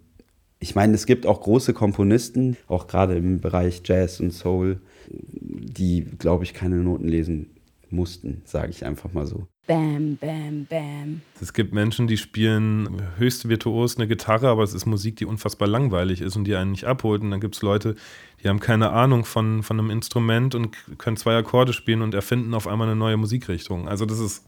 ich 0.60 0.76
meine, 0.76 0.94
es 0.94 1.06
gibt 1.06 1.26
auch 1.26 1.42
große 1.42 1.74
Komponisten, 1.74 2.58
auch 2.68 2.88
gerade 2.88 3.16
im 3.16 3.40
Bereich 3.40 3.82
Jazz 3.86 4.20
und 4.20 4.32
Soul, 4.32 4.82
die, 5.10 6.06
glaube 6.18 6.44
ich, 6.44 6.54
keine 6.54 6.78
Noten 6.78 7.08
lesen 7.08 7.52
mussten, 7.90 8.42
sage 8.46 8.70
ich 8.72 8.86
einfach 8.86 9.14
mal 9.14 9.26
so. 9.26 9.48
Bam, 9.68 10.18
bam, 10.20 10.66
bam. 10.70 11.22
Es 11.42 11.54
gibt 11.54 11.74
Menschen, 11.74 12.08
die 12.08 12.16
spielen 12.16 13.02
höchst 13.18 13.50
virtuos 13.50 13.98
eine 13.98 14.08
Gitarre, 14.08 14.48
aber 14.48 14.64
es 14.64 14.74
ist 14.74 14.86
Musik, 14.86 15.18
die 15.18 15.26
unfassbar 15.26 15.68
langweilig 15.68 16.22
ist 16.22 16.38
und 16.38 16.46
die 16.46 16.56
einen 16.56 16.72
nicht 16.72 16.86
abholt. 16.86 17.22
Und 17.22 17.32
dann 17.32 17.42
gibt 17.42 17.56
es 17.56 17.62
Leute, 17.62 17.96
die 18.42 18.48
haben 18.48 18.62
keine 18.62 18.92
Ahnung 18.92 19.26
von, 19.26 19.64
von 19.64 19.78
einem 19.78 19.90
Instrument 19.90 20.56
und 20.56 20.76
können 20.98 21.18
zwei 21.18 21.36
Akkorde 21.36 21.74
spielen 21.74 22.02
und 22.02 22.14
erfinden 22.14 22.54
auf 22.54 22.66
einmal 22.66 22.88
eine 22.88 22.96
neue 22.96 23.18
Musikrichtung. 23.18 23.90
Also 23.90 24.06
das 24.06 24.20
ist 24.20 24.46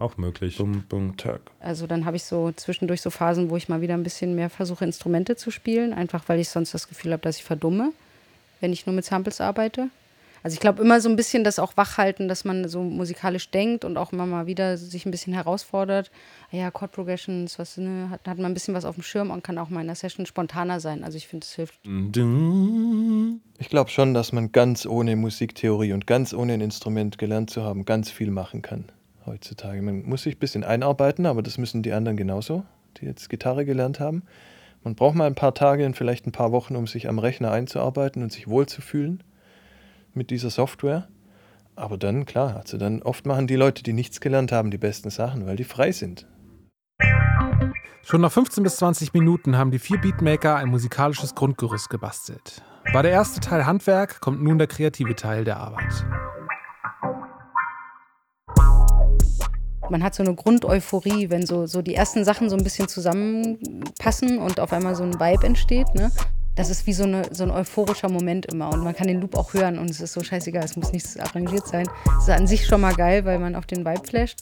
auch 0.00 0.16
möglich. 0.16 0.56
Bum, 0.56 0.84
bum, 0.88 1.16
tag. 1.16 1.40
Also 1.60 1.86
dann 1.86 2.04
habe 2.04 2.16
ich 2.16 2.24
so 2.24 2.52
zwischendurch 2.52 3.00
so 3.00 3.10
Phasen, 3.10 3.50
wo 3.50 3.56
ich 3.56 3.68
mal 3.68 3.80
wieder 3.80 3.94
ein 3.94 4.02
bisschen 4.02 4.34
mehr 4.34 4.50
versuche, 4.50 4.84
Instrumente 4.84 5.36
zu 5.36 5.50
spielen, 5.50 5.92
einfach 5.92 6.28
weil 6.28 6.40
ich 6.40 6.48
sonst 6.48 6.74
das 6.74 6.88
Gefühl 6.88 7.12
habe, 7.12 7.22
dass 7.22 7.36
ich 7.36 7.44
verdumme, 7.44 7.92
wenn 8.60 8.72
ich 8.72 8.86
nur 8.86 8.94
mit 8.94 9.04
Samples 9.04 9.40
arbeite. 9.40 9.90
Also 10.42 10.54
ich 10.54 10.60
glaube 10.60 10.82
immer 10.82 11.00
so 11.00 11.08
ein 11.10 11.16
bisschen 11.16 11.44
das 11.44 11.58
auch 11.58 11.76
wachhalten, 11.76 12.26
dass 12.26 12.44
man 12.44 12.66
so 12.66 12.82
musikalisch 12.82 13.50
denkt 13.50 13.84
und 13.84 13.98
auch 13.98 14.12
immer 14.12 14.24
mal 14.24 14.46
wieder 14.46 14.78
sich 14.78 15.04
ein 15.04 15.10
bisschen 15.10 15.34
herausfordert. 15.34 16.10
Ja, 16.50 16.70
Chord 16.70 16.92
Progressions, 16.92 17.58
was 17.58 17.76
ne, 17.76 18.08
hat, 18.10 18.26
hat 18.26 18.38
man 18.38 18.46
ein 18.46 18.54
bisschen 18.54 18.74
was 18.74 18.86
auf 18.86 18.94
dem 18.94 19.02
Schirm 19.02 19.30
und 19.30 19.44
kann 19.44 19.58
auch 19.58 19.68
mal 19.68 19.82
in 19.82 19.86
der 19.86 19.96
Session 19.96 20.24
spontaner 20.24 20.80
sein. 20.80 21.04
Also 21.04 21.18
ich 21.18 21.26
finde, 21.28 21.44
es 21.44 21.54
hilft. 21.54 21.78
Ich 23.58 23.68
glaube 23.68 23.90
schon, 23.90 24.14
dass 24.14 24.32
man 24.32 24.50
ganz 24.50 24.86
ohne 24.86 25.14
Musiktheorie 25.14 25.92
und 25.92 26.06
ganz 26.06 26.32
ohne 26.32 26.54
ein 26.54 26.62
Instrument 26.62 27.18
gelernt 27.18 27.50
zu 27.50 27.62
haben, 27.62 27.84
ganz 27.84 28.10
viel 28.10 28.30
machen 28.30 28.62
kann 28.62 28.90
heutzutage. 29.26 29.82
Man 29.82 30.02
muss 30.02 30.22
sich 30.22 30.36
ein 30.36 30.40
bisschen 30.40 30.64
einarbeiten, 30.64 31.26
aber 31.26 31.42
das 31.42 31.58
müssen 31.58 31.82
die 31.82 31.92
anderen 31.92 32.16
genauso, 32.16 32.64
die 32.98 33.06
jetzt 33.06 33.28
Gitarre 33.28 33.64
gelernt 33.64 34.00
haben. 34.00 34.22
Man 34.82 34.94
braucht 34.94 35.14
mal 35.14 35.26
ein 35.26 35.34
paar 35.34 35.54
Tage 35.54 35.84
und 35.84 35.96
vielleicht 35.96 36.26
ein 36.26 36.32
paar 36.32 36.52
Wochen, 36.52 36.76
um 36.76 36.86
sich 36.86 37.08
am 37.08 37.18
Rechner 37.18 37.50
einzuarbeiten 37.50 38.22
und 38.22 38.32
sich 38.32 38.48
wohlzufühlen 38.48 39.22
mit 40.14 40.30
dieser 40.30 40.50
Software. 40.50 41.08
Aber 41.76 41.98
dann, 41.98 42.26
klar, 42.26 42.56
also 42.56 42.78
dann 42.78 43.02
oft 43.02 43.26
machen 43.26 43.46
die 43.46 43.56
Leute, 43.56 43.82
die 43.82 43.92
nichts 43.92 44.20
gelernt 44.20 44.52
haben, 44.52 44.70
die 44.70 44.78
besten 44.78 45.10
Sachen, 45.10 45.46
weil 45.46 45.56
die 45.56 45.64
frei 45.64 45.92
sind. 45.92 46.26
Schon 48.02 48.22
nach 48.22 48.32
15 48.32 48.64
bis 48.64 48.76
20 48.76 49.12
Minuten 49.12 49.56
haben 49.56 49.70
die 49.70 49.78
vier 49.78 49.98
Beatmaker 49.98 50.56
ein 50.56 50.68
musikalisches 50.68 51.34
Grundgerüst 51.34 51.90
gebastelt. 51.90 52.62
War 52.92 53.02
der 53.02 53.12
erste 53.12 53.40
Teil 53.40 53.66
Handwerk, 53.66 54.20
kommt 54.20 54.42
nun 54.42 54.58
der 54.58 54.66
kreative 54.66 55.14
Teil 55.14 55.44
der 55.44 55.58
Arbeit. 55.58 56.04
Man 59.90 60.02
hat 60.02 60.14
so 60.14 60.22
eine 60.22 60.34
Grundeuphorie, 60.34 61.30
wenn 61.30 61.46
so, 61.46 61.66
so 61.66 61.82
die 61.82 61.94
ersten 61.94 62.24
Sachen 62.24 62.50
so 62.50 62.56
ein 62.56 62.64
bisschen 62.64 62.88
zusammenpassen 62.88 64.38
und 64.38 64.60
auf 64.60 64.72
einmal 64.72 64.94
so 64.94 65.02
ein 65.02 65.14
Vibe 65.14 65.46
entsteht. 65.46 65.94
Ne? 65.94 66.10
Das 66.54 66.70
ist 66.70 66.86
wie 66.86 66.92
so, 66.92 67.04
eine, 67.04 67.22
so 67.32 67.44
ein 67.44 67.50
euphorischer 67.50 68.08
Moment 68.08 68.46
immer 68.46 68.70
und 68.70 68.82
man 68.82 68.94
kann 68.94 69.06
den 69.06 69.20
Loop 69.20 69.36
auch 69.36 69.54
hören 69.54 69.78
und 69.78 69.90
es 69.90 70.00
ist 70.00 70.12
so 70.12 70.22
scheißegal, 70.22 70.64
es 70.64 70.76
muss 70.76 70.92
nichts 70.92 71.16
arrangiert 71.18 71.66
sein. 71.66 71.88
Das 72.04 72.24
ist 72.24 72.30
an 72.30 72.46
sich 72.46 72.66
schon 72.66 72.80
mal 72.80 72.94
geil, 72.94 73.24
weil 73.24 73.38
man 73.38 73.54
auf 73.54 73.66
den 73.66 73.84
Vibe 73.84 74.06
flasht. 74.06 74.40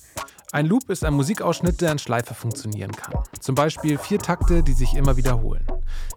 Ein 0.51 0.65
Loop 0.65 0.89
ist 0.89 1.05
ein 1.05 1.13
Musikausschnitt, 1.13 1.83
der 1.83 1.93
in 1.93 1.99
Schleife 1.99 2.33
funktionieren 2.33 2.93
kann. 2.93 3.23
Zum 3.39 3.55
Beispiel 3.55 3.99
vier 3.99 4.19
Takte, 4.19 4.63
die 4.63 4.73
sich 4.73 4.95
immer 4.95 5.19
wiederholen. 5.19 5.67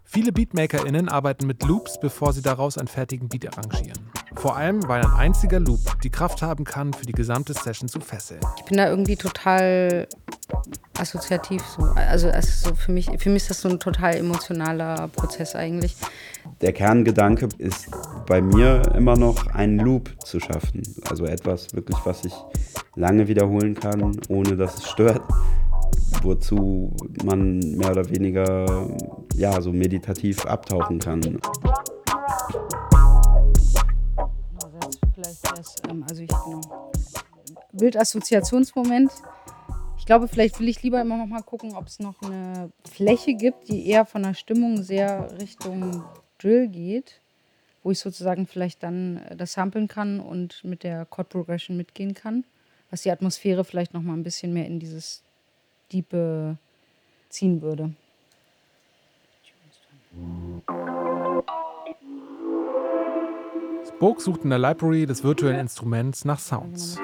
Viele 0.06 0.32
BeatmakerInnen 0.32 1.10
arbeiten 1.10 1.48
mit 1.48 1.64
Loops, 1.64 2.00
bevor 2.00 2.32
sie 2.32 2.42
daraus 2.42 2.78
einen 2.78 2.88
fertigen 2.88 3.28
Beat 3.28 3.46
arrangieren. 3.50 4.00
Vor 4.36 4.56
allem, 4.56 4.88
weil 4.88 5.02
ein 5.02 5.12
einziger 5.12 5.60
Loop 5.60 6.00
die 6.02 6.10
Kraft 6.10 6.42
haben 6.42 6.64
kann, 6.64 6.94
für 6.94 7.06
die 7.06 7.12
gesamte 7.12 7.54
Session 7.54 7.90
zu 7.90 8.00
fesseln. 8.00 8.40
Ich 8.58 8.64
bin 8.64 8.78
da 8.78 8.88
irgendwie 8.88 9.18
total 9.18 10.08
assoziativ. 10.98 11.62
So. 11.78 11.84
Also, 11.96 12.30
also 12.30 12.70
so 12.70 12.76
für, 12.76 12.92
mich, 12.92 13.10
für 13.18 13.30
mich 13.30 13.44
ist 13.44 13.50
das 13.50 13.62
so 13.62 13.70
ein 13.70 13.80
total 13.80 14.16
emotionaler 14.16 15.08
Prozess 15.10 15.56
eigentlich. 15.56 15.96
Der 16.62 16.74
Kerngedanke 16.74 17.50
ist 17.58 17.88
bei 18.28 18.42
mir 18.42 18.82
immer 18.96 19.16
noch, 19.16 19.48
einen 19.48 19.80
Loop 19.80 20.10
zu 20.24 20.40
schaffen. 20.40 20.84
Also 21.10 21.26
etwas 21.26 21.74
wirklich, 21.74 21.98
was 22.04 22.26
ich 22.26 22.34
lange 22.96 23.28
wiederholen 23.28 23.74
kann, 23.76 24.20
ohne 24.30 24.56
dass 24.56 24.76
es 24.76 24.90
stört. 24.90 25.22
Wozu 26.24 26.96
man 27.24 27.60
mehr 27.60 27.92
oder 27.92 28.10
weniger 28.10 28.88
ja, 29.36 29.60
so 29.62 29.72
meditativ 29.72 30.46
abtauchen 30.46 31.00
kann. 31.00 31.40
Ähm, 35.90 36.06
also 36.10 36.22
ich, 36.22 36.30
genau. 36.30 36.62
Bildassoziationsmoment. 37.74 39.12
Ich 40.02 40.08
glaube, 40.08 40.28
vielleicht 40.28 40.60
will 40.60 40.68
ich 40.68 40.82
lieber 40.82 41.00
immer 41.00 41.16
noch 41.16 41.28
mal 41.28 41.44
gucken, 41.44 41.76
ob 41.76 41.86
es 41.86 42.00
noch 42.00 42.20
eine 42.24 42.72
Fläche 42.90 43.36
gibt, 43.36 43.70
die 43.70 43.86
eher 43.86 44.04
von 44.04 44.24
der 44.24 44.34
Stimmung 44.34 44.82
sehr 44.82 45.32
Richtung 45.40 46.04
Drill 46.40 46.68
geht, 46.70 47.22
wo 47.84 47.92
ich 47.92 48.00
sozusagen 48.00 48.48
vielleicht 48.48 48.82
dann 48.82 49.18
äh, 49.18 49.36
das 49.36 49.54
samplen 49.54 49.88
kann 49.88 50.20
und 50.20 50.64
mit 50.64 50.82
der 50.82 51.06
Chord 51.06 51.30
Progression 51.30 51.78
mitgehen 51.78 52.16
kann, 52.16 52.46
was 52.90 53.04
die 53.04 53.12
Atmosphäre 53.12 53.64
vielleicht 53.64 53.94
noch 53.94 54.02
mal 54.02 54.14
ein 54.14 54.24
bisschen 54.24 54.54
mehr 54.54 54.66
in 54.66 54.80
dieses 54.80 55.22
Diepe 55.92 56.58
ziehen 57.30 57.62
würde. 57.62 57.94
Spoke 63.88 64.20
sucht 64.20 64.44
in 64.46 64.50
der 64.50 64.58
Library 64.58 65.06
des 65.06 65.24
virtuellen 65.24 65.60
Instruments 65.60 66.26
nach 66.26 66.40
Sounds. 66.40 66.98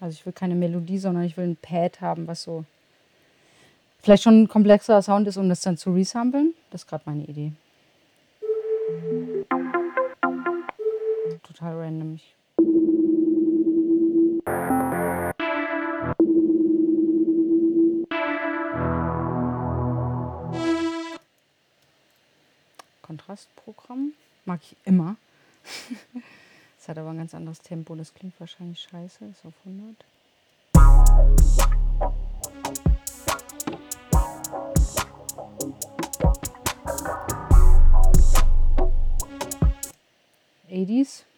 Also 0.00 0.14
ich 0.14 0.24
will 0.24 0.32
keine 0.32 0.54
Melodie, 0.54 0.98
sondern 0.98 1.24
ich 1.24 1.36
will 1.36 1.44
ein 1.44 1.56
Pad 1.56 2.00
haben, 2.00 2.26
was 2.26 2.42
so 2.42 2.64
vielleicht 4.02 4.22
schon 4.22 4.42
ein 4.42 4.48
komplexerer 4.48 5.02
Sound 5.02 5.28
ist, 5.28 5.36
um 5.36 5.50
das 5.50 5.60
dann 5.60 5.76
zu 5.76 5.92
resamplen. 5.92 6.54
Das 6.70 6.82
ist 6.82 6.88
gerade 6.88 7.04
meine 7.04 7.24
Idee. 7.24 7.52
Total 11.42 11.74
random. 11.74 12.14
Ich 12.14 12.34
Kontrastprogramm. 23.02 24.12
Mag 24.46 24.60
ich 24.62 24.76
immer. 24.84 25.16
Hat 26.90 26.98
aber 26.98 27.10
ein 27.10 27.18
ganz 27.18 27.34
anderes 27.34 27.60
Tempo. 27.60 27.94
Das 27.94 28.12
klingt 28.12 28.40
wahrscheinlich 28.40 28.80
scheiße. 28.80 29.24
Ist 29.26 29.46
auf 29.46 29.54
100. 29.64 30.04
80s. 40.90 41.29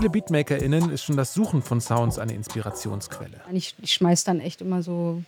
Viele 0.00 0.10
BeatmakerInnen 0.10 0.90
ist 0.90 1.04
schon 1.04 1.18
das 1.18 1.34
Suchen 1.34 1.60
von 1.60 1.78
Sounds 1.82 2.18
eine 2.18 2.32
Inspirationsquelle. 2.32 3.42
Ich, 3.52 3.74
ich 3.82 3.92
schmeiß 3.92 4.24
dann 4.24 4.40
echt 4.40 4.62
immer 4.62 4.82
so 4.82 5.22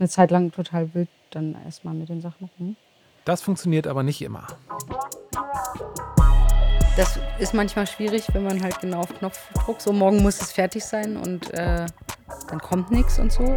eine 0.00 0.08
Zeit 0.08 0.32
lang 0.32 0.50
total 0.50 0.92
wild 0.94 1.08
dann 1.30 1.56
erstmal 1.64 1.94
mit 1.94 2.08
den 2.08 2.20
Sachen 2.20 2.50
rum. 2.58 2.74
Das 3.24 3.42
funktioniert 3.42 3.86
aber 3.86 4.02
nicht 4.02 4.20
immer. 4.20 4.48
Das 6.96 7.20
ist 7.38 7.54
manchmal 7.54 7.86
schwierig, 7.86 8.26
wenn 8.32 8.42
man 8.42 8.60
halt 8.64 8.80
genau 8.80 8.98
auf 8.98 9.14
Knopfdruck, 9.16 9.80
so 9.80 9.92
morgen 9.92 10.22
muss 10.22 10.40
es 10.40 10.50
fertig 10.50 10.84
sein 10.84 11.16
und 11.16 11.54
äh, 11.54 11.86
dann 12.48 12.58
kommt 12.58 12.90
nichts 12.90 13.20
und 13.20 13.30
so. 13.30 13.54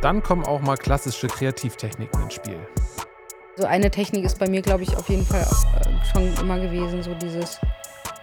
Dann 0.00 0.22
kommen 0.22 0.44
auch 0.44 0.62
mal 0.62 0.78
klassische 0.78 1.26
Kreativtechniken 1.26 2.22
ins 2.22 2.32
Spiel. 2.32 2.66
So 3.56 3.66
eine 3.66 3.90
Technik 3.90 4.24
ist 4.24 4.38
bei 4.38 4.48
mir, 4.48 4.62
glaube 4.62 4.84
ich, 4.84 4.96
auf 4.96 5.10
jeden 5.10 5.26
Fall 5.26 5.42
äh, 5.42 6.12
schon 6.12 6.34
immer 6.40 6.58
gewesen, 6.58 7.02
so 7.02 7.12
dieses 7.12 7.60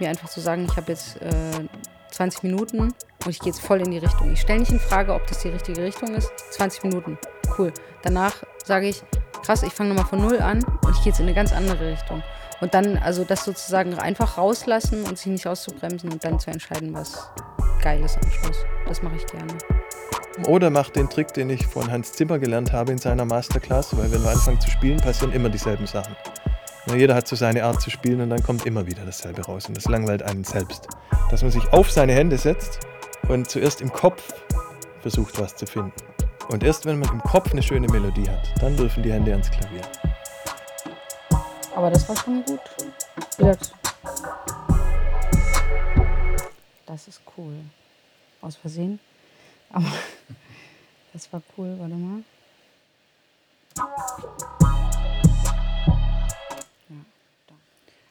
mir 0.03 0.09
einfach 0.09 0.29
zu 0.29 0.41
sagen, 0.41 0.65
ich 0.69 0.75
habe 0.75 0.91
jetzt 0.91 1.21
äh, 1.21 1.67
20 2.11 2.43
Minuten 2.43 2.79
und 2.79 3.29
ich 3.29 3.39
gehe 3.39 3.51
jetzt 3.51 3.61
voll 3.61 3.81
in 3.81 3.91
die 3.91 3.97
Richtung. 3.97 4.31
Ich 4.31 4.41
stelle 4.41 4.59
nicht 4.59 4.71
in 4.71 4.79
Frage, 4.79 5.13
ob 5.13 5.25
das 5.27 5.39
die 5.39 5.49
richtige 5.49 5.81
Richtung 5.81 6.13
ist. 6.15 6.31
20 6.51 6.83
Minuten, 6.83 7.17
cool. 7.57 7.73
Danach 8.03 8.35
sage 8.63 8.87
ich, 8.87 9.01
krass, 9.45 9.63
ich 9.63 9.73
fange 9.73 9.89
nochmal 9.89 10.05
von 10.05 10.21
Null 10.21 10.39
an 10.39 10.63
und 10.63 10.91
ich 10.91 11.03
gehe 11.03 11.11
jetzt 11.11 11.19
in 11.19 11.25
eine 11.25 11.35
ganz 11.35 11.53
andere 11.53 11.91
Richtung. 11.91 12.21
Und 12.61 12.73
dann, 12.73 12.97
also 12.97 13.23
das 13.23 13.43
sozusagen 13.45 13.95
einfach 13.95 14.37
rauslassen 14.37 15.03
und 15.03 15.17
sich 15.17 15.27
nicht 15.27 15.47
auszubremsen 15.47 16.11
und 16.11 16.23
dann 16.23 16.39
zu 16.39 16.51
entscheiden, 16.51 16.93
was 16.93 17.29
geil 17.81 18.01
ist 18.03 18.17
am 18.17 18.31
Schluss. 18.31 18.65
Das 18.87 19.01
mache 19.01 19.15
ich 19.15 19.25
gerne. 19.25 19.53
Oder 20.47 20.69
macht 20.69 20.95
den 20.95 21.09
Trick, 21.09 21.33
den 21.33 21.49
ich 21.49 21.67
von 21.67 21.91
Hans 21.91 22.13
Zimmer 22.13 22.39
gelernt 22.39 22.71
habe 22.71 22.91
in 22.91 22.97
seiner 22.97 23.25
Masterclass, 23.25 23.95
weil 23.97 24.11
wenn 24.11 24.23
wir 24.23 24.31
anfangen 24.31 24.59
zu 24.59 24.69
spielen, 24.69 24.99
passieren 24.99 25.33
immer 25.33 25.49
dieselben 25.49 25.85
Sachen. 25.85 26.15
Jeder 26.91 27.15
hat 27.15 27.27
so 27.27 27.35
seine 27.35 27.63
Art 27.63 27.81
zu 27.81 27.89
spielen 27.89 28.21
und 28.21 28.29
dann 28.29 28.43
kommt 28.43 28.65
immer 28.65 28.85
wieder 28.85 29.03
dasselbe 29.05 29.43
raus 29.45 29.67
und 29.67 29.75
das 29.75 29.85
langweilt 29.85 30.21
einen 30.21 30.43
selbst. 30.43 30.87
Dass 31.31 31.41
man 31.41 31.49
sich 31.49 31.71
auf 31.73 31.89
seine 31.89 32.13
Hände 32.13 32.37
setzt 32.37 32.79
und 33.29 33.49
zuerst 33.49 33.81
im 33.81 33.91
Kopf 33.91 34.33
versucht, 35.01 35.39
was 35.39 35.55
zu 35.55 35.65
finden. 35.65 35.93
Und 36.49 36.63
erst 36.63 36.85
wenn 36.85 36.99
man 36.99 37.09
im 37.09 37.21
Kopf 37.21 37.51
eine 37.51 37.63
schöne 37.63 37.87
Melodie 37.87 38.29
hat, 38.29 38.61
dann 38.61 38.75
dürfen 38.75 39.01
die 39.01 39.11
Hände 39.11 39.31
ans 39.31 39.49
Klavier. 39.49 39.81
Aber 41.75 41.89
das 41.89 42.07
war 42.07 42.15
schon 42.17 42.43
gut. 42.43 42.59
Das 46.85 47.07
ist 47.07 47.21
cool. 47.37 47.53
Aus 48.41 48.55
Versehen. 48.55 48.99
Aber 49.71 49.85
das 51.13 51.31
war 51.31 51.41
cool, 51.57 51.75
warte 51.79 51.95
mal. 51.95 52.23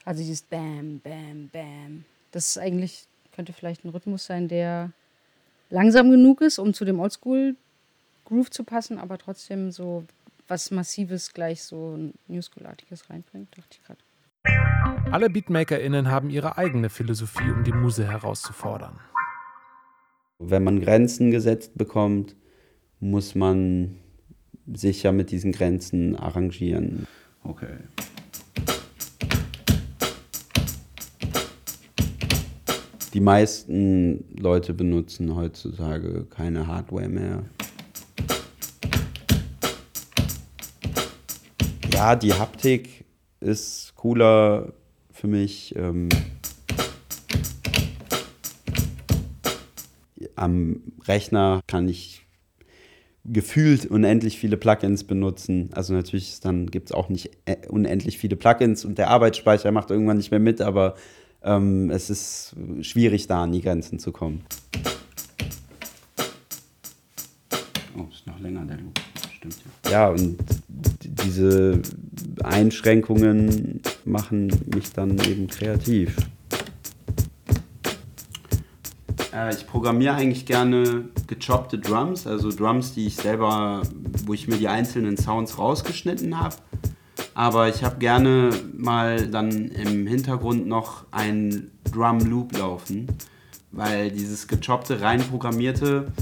Also 0.05 0.21
dieses 0.21 0.43
Bam, 0.43 1.01
Bam, 1.01 1.49
Bam. 1.53 2.05
Das 2.33 2.49
ist 2.49 2.59
eigentlich, 2.59 3.07
könnte 3.35 3.53
vielleicht 3.53 3.85
ein 3.85 3.91
Rhythmus 3.91 4.27
sein, 4.27 4.49
der 4.49 4.93
langsam 5.71 6.11
genug 6.11 6.41
ist, 6.41 6.59
um 6.59 6.75
zu 6.75 6.85
dem 6.85 7.01
Oldschool 7.01 7.57
Groove 8.25 8.51
zu 8.51 8.65
passen, 8.65 8.99
aber 8.99 9.19
trotzdem 9.19 9.71
so 9.71 10.05
was 10.49 10.71
Massives 10.71 11.33
gleich 11.33 11.63
so 11.63 11.99
New 12.29 12.43
School-artiges 12.43 13.09
reinbringt, 13.11 13.57
dachte 13.57 13.79
ich 13.79 13.83
gerade. 13.85 14.01
Alle 15.11 15.31
BeatmakerInnen 15.31 16.11
haben 16.11 16.31
ihre 16.31 16.59
eigene 16.59 16.91
Philosophie, 16.91 17.51
um 17.51 17.65
die 17.65 17.73
Muse 17.73 18.07
herauszufordern. 18.07 18.99
Wenn 20.39 20.65
man 20.65 20.81
Grenzen 20.81 21.31
gesetzt 21.31 21.77
bekommt, 21.77 22.37
muss 23.01 23.35
man 23.35 23.99
sich 24.73 25.03
ja 25.03 25.13
mit 25.13 25.31
diesen 25.31 25.53
Grenzen 25.53 26.17
arrangieren. 26.17 27.07
Okay. 27.45 27.79
Die 33.13 33.21
meisten 33.21 34.25
Leute 34.39 34.73
benutzen 34.73 35.37
heutzutage 35.37 36.25
keine 36.31 36.67
Hardware 36.67 37.11
mehr. 37.11 37.45
Ja, 41.93 42.17
die 42.17 42.33
Haptik 42.33 43.05
ist 43.41 43.93
cooler 43.97 44.73
für 45.11 45.27
mich. 45.27 45.75
Ähm, 45.77 46.09
am 50.35 50.81
Rechner 51.07 51.61
kann 51.67 51.89
ich 51.89 52.25
gefühlt 53.25 53.87
unendlich 53.87 54.39
viele 54.39 54.57
Plugins 54.57 55.05
benutzen. 55.05 55.69
Also 55.75 55.93
natürlich 55.93 56.41
gibt 56.71 56.87
es 56.87 56.93
auch 56.93 57.11
nicht 57.11 57.31
äh, 57.45 57.57
unendlich 57.69 58.17
viele 58.17 58.37
Plugins 58.37 58.87
und 58.87 58.97
der 58.97 59.11
Arbeitsspeicher 59.11 59.71
macht 59.71 59.91
irgendwann 59.91 60.17
nicht 60.17 60.31
mehr 60.31 60.41
mit, 60.41 60.63
aber 60.63 60.97
ähm, 61.45 61.91
es 61.91 62.11
ist 62.11 62.55
schwierig, 62.83 63.27
da 63.27 63.43
an 63.43 63.53
die 63.53 63.61
Grenzen 63.61 63.99
zu 63.99 64.13
kommen. 64.13 64.45
Oh, 67.97 68.07
ist 68.11 68.27
noch 68.27 68.39
länger 68.41 68.65
der 68.65 68.79
Loop. 68.79 68.99
Stimmt 69.37 69.57
ja. 69.85 69.91
Ja, 69.91 70.09
und 70.09 70.39
diese 71.01 71.83
Einschränkungen 72.43 73.81
machen 74.05 74.51
mich 74.75 74.93
dann 74.93 75.19
eben 75.19 75.49
kreativ. 75.49 76.17
Äh, 79.33 79.55
ich 79.55 79.67
programmiere 79.67 80.15
eigentlich 80.15 80.47
gerne 80.47 81.09
gechoppte 81.27 81.79
Drums, 81.79 82.27
also 82.27 82.51
Drums, 82.51 82.95
die 82.95 83.07
ich 83.07 83.17
selber, 83.17 83.83
wo 84.27 84.35
ich 84.35 84.49
mir 84.49 84.57
die 84.57 84.69
einzelnen 84.69 85.17
Sounds 85.17 85.59
rausgeschnitten 85.59 86.39
habe. 86.39 86.57
Aber 87.35 87.69
ich 87.69 87.83
habe 87.83 87.97
gerne 87.99 88.51
mal 88.77 89.27
dann 89.29 89.69
im 89.69 90.07
Hintergrund 90.07 90.67
noch 90.67 91.05
einen 91.11 91.71
Drum 91.91 92.19
Loop 92.21 92.57
laufen, 92.57 93.07
weil 93.71 94.11
dieses 94.11 94.49
gechoppte, 94.49 95.01
rein 95.01 95.21
programmierte, 95.23 96.13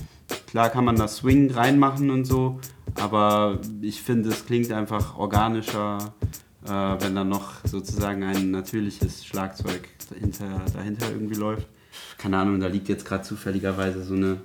klar 0.47 0.71
kann 0.71 0.85
man 0.85 0.97
das 0.97 1.17
Swing 1.17 1.51
reinmachen 1.51 2.11
und 2.11 2.25
so, 2.25 2.61
aber 2.95 3.59
ich 3.83 4.03
finde, 4.03 4.29
es 4.29 4.47
klingt 4.47 4.71
einfach 4.73 5.17
organischer, 5.17 6.13
äh, 6.65 6.71
wenn 6.71 7.15
dann 7.15 7.29
noch 7.29 7.65
sozusagen 7.65 8.23
ein 8.23 8.51
natürliches 8.51 9.25
Schlagzeug 9.25 9.89
dahinter, 10.11 10.63
dahinter 10.73 11.11
irgendwie 11.11 11.35
läuft. 11.35 11.67
Keine 12.19 12.39
Ahnung, 12.39 12.61
da 12.61 12.69
liegt 12.69 12.89
jetzt 12.89 13.05
gerade 13.05 13.23
zufälligerweise 13.23 14.05
so 14.05 14.15
eine 14.15 14.41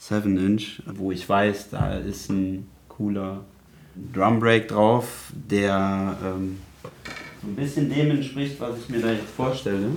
7-Inch, 0.00 0.82
wo 0.94 1.12
ich 1.12 1.28
weiß, 1.28 1.70
da 1.70 1.94
ist 1.94 2.30
ein 2.30 2.68
cooler 2.88 3.44
Drumbreak 4.12 4.68
drauf, 4.68 5.32
der 5.32 6.16
ähm, 6.24 6.58
so 7.42 7.48
ein 7.48 7.56
bisschen 7.56 7.90
dem 7.90 8.10
entspricht, 8.10 8.60
was 8.60 8.78
ich 8.78 8.88
mir 8.88 9.00
da 9.00 9.12
jetzt 9.12 9.30
vorstelle. 9.36 9.88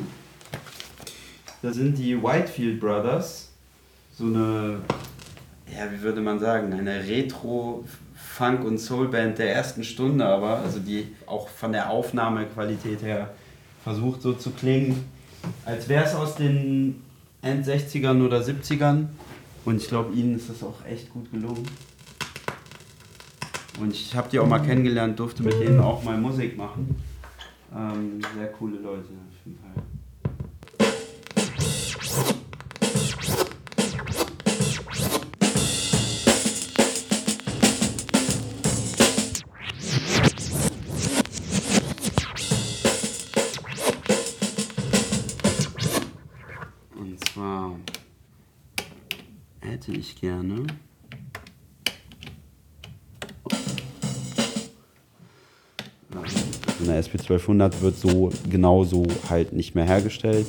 Da 1.62 1.72
sind 1.72 1.98
die 1.98 2.22
Whitefield 2.22 2.80
Brothers, 2.80 3.50
so 4.18 4.26
eine, 4.26 4.80
ja, 5.72 5.92
wie 5.92 6.02
würde 6.02 6.22
man 6.22 6.40
sagen, 6.40 6.74
eine 6.74 7.04
Retro- 7.04 7.84
Funk- 8.16 8.64
und 8.64 8.80
Soul-Band 8.80 9.38
der 9.38 9.54
ersten 9.54 9.84
Stunde, 9.84 10.26
aber 10.26 10.58
also 10.58 10.80
die 10.80 11.08
auch 11.28 11.48
von 11.50 11.72
der 11.72 11.92
Aufnahmequalität 11.92 13.04
her 13.04 13.30
versucht 13.84 14.24
so 14.24 14.34
zu 14.34 14.50
klingen, 14.50 15.04
als 15.66 15.88
wäre 15.88 16.04
es 16.06 16.16
aus 16.16 16.34
den 16.36 17.04
End 17.44 17.68
60ern 17.68 18.26
oder 18.26 18.40
70ern. 18.42 19.06
Und 19.66 19.78
ich 19.78 19.88
glaube, 19.88 20.16
ihnen 20.16 20.36
ist 20.36 20.50
das 20.50 20.64
auch 20.64 20.84
echt 20.90 21.12
gut 21.12 21.32
gelungen. 21.32 21.64
Und 23.80 23.94
ich 23.94 24.16
habe 24.16 24.30
die 24.30 24.40
auch 24.40 24.48
mal 24.48 24.60
kennengelernt, 24.60 25.20
durfte 25.20 25.44
mit 25.44 25.60
denen 25.60 25.80
auch 25.80 26.04
mal 26.04 26.18
Musik 26.18 26.58
machen. 26.58 26.96
Ähm, 27.76 28.20
sehr 28.36 28.48
coole 28.48 28.78
Leute 28.78 29.10
auf 29.10 29.46
jeden 29.46 29.58
Fall. 29.60 29.84
ich 50.04 50.20
gerne. 50.20 50.68
Eine 56.86 57.02
SP1200 57.02 57.80
wird 57.80 57.98
so 57.98 58.30
genauso 58.50 59.06
halt 59.30 59.54
nicht 59.54 59.74
mehr 59.74 59.86
hergestellt. 59.86 60.46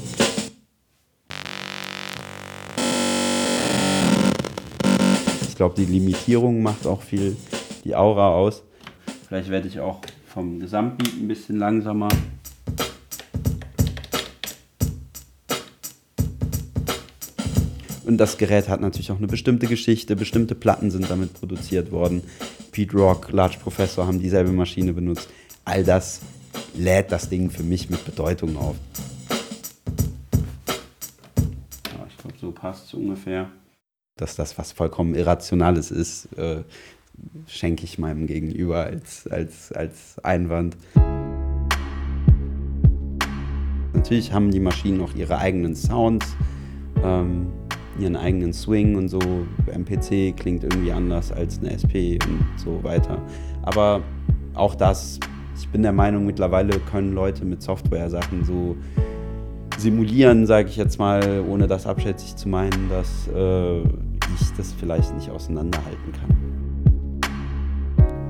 Ich 5.48 5.54
glaube, 5.54 5.76
die 5.76 5.84
Limitierung 5.84 6.60
macht 6.60 6.88
auch 6.88 7.02
viel 7.02 7.36
die 7.84 7.94
Aura 7.94 8.34
aus. 8.34 8.64
Vielleicht 9.28 9.48
werde 9.48 9.68
ich 9.68 9.78
auch 9.78 10.00
vom 10.26 10.58
Gesamtbeat 10.58 11.12
ein 11.20 11.28
bisschen 11.28 11.58
langsamer. 11.58 12.08
Und 18.04 18.18
das 18.18 18.36
Gerät 18.38 18.68
hat 18.68 18.80
natürlich 18.80 19.12
auch 19.12 19.18
eine 19.18 19.28
bestimmte 19.28 19.68
Geschichte, 19.68 20.16
bestimmte 20.16 20.56
Platten 20.56 20.90
sind 20.90 21.08
damit 21.08 21.34
produziert 21.34 21.92
worden. 21.92 22.22
Pete 22.72 22.96
Rock, 22.96 23.30
Large 23.30 23.58
Professor 23.62 24.08
haben 24.08 24.18
dieselbe 24.18 24.50
Maschine 24.50 24.92
benutzt. 24.92 25.28
All 25.64 25.82
das 25.82 26.20
lädt 26.74 27.10
das 27.10 27.28
Ding 27.28 27.50
für 27.50 27.62
mich 27.62 27.88
mit 27.88 28.04
Bedeutung 28.04 28.56
auf. 28.56 28.76
Ja, 31.86 32.06
ich 32.08 32.16
glaube, 32.18 32.36
so 32.38 32.50
passt 32.50 32.86
es 32.86 32.94
ungefähr. 32.94 33.50
Dass 34.16 34.36
das 34.36 34.58
was 34.58 34.72
vollkommen 34.72 35.14
Irrationales 35.14 35.90
ist, 35.90 36.32
äh, 36.36 36.62
schenke 37.46 37.84
ich 37.84 37.98
meinem 37.98 38.26
Gegenüber 38.26 38.84
als, 38.84 39.26
als, 39.26 39.72
als 39.72 40.18
Einwand. 40.22 40.76
Natürlich 43.94 44.32
haben 44.32 44.50
die 44.50 44.60
Maschinen 44.60 45.00
auch 45.00 45.14
ihre 45.14 45.38
eigenen 45.38 45.74
Sounds. 45.74 46.36
Ähm, 47.02 47.52
ihren 47.98 48.16
eigenen 48.16 48.52
Swing 48.52 48.96
und 48.96 49.08
so. 49.08 49.20
MPC 49.66 50.36
klingt 50.36 50.64
irgendwie 50.64 50.92
anders 50.92 51.32
als 51.32 51.58
eine 51.58 51.72
SP 51.72 52.18
und 52.26 52.44
so 52.56 52.82
weiter. 52.82 53.22
Aber 53.62 54.02
auch 54.54 54.74
das, 54.74 55.18
ich 55.56 55.68
bin 55.68 55.82
der 55.82 55.92
Meinung, 55.92 56.26
mittlerweile 56.26 56.78
können 56.78 57.12
Leute 57.12 57.44
mit 57.44 57.62
Software 57.62 58.10
Sachen 58.10 58.44
so 58.44 58.76
simulieren, 59.78 60.46
sage 60.46 60.68
ich 60.68 60.76
jetzt 60.76 60.98
mal, 60.98 61.44
ohne 61.48 61.66
das 61.66 61.86
abschätzig 61.86 62.36
zu 62.36 62.48
meinen, 62.48 62.88
dass 62.88 63.28
äh, 63.34 63.80
ich 63.80 64.52
das 64.56 64.72
vielleicht 64.72 65.14
nicht 65.14 65.30
auseinanderhalten 65.30 66.12
kann. 66.12 66.54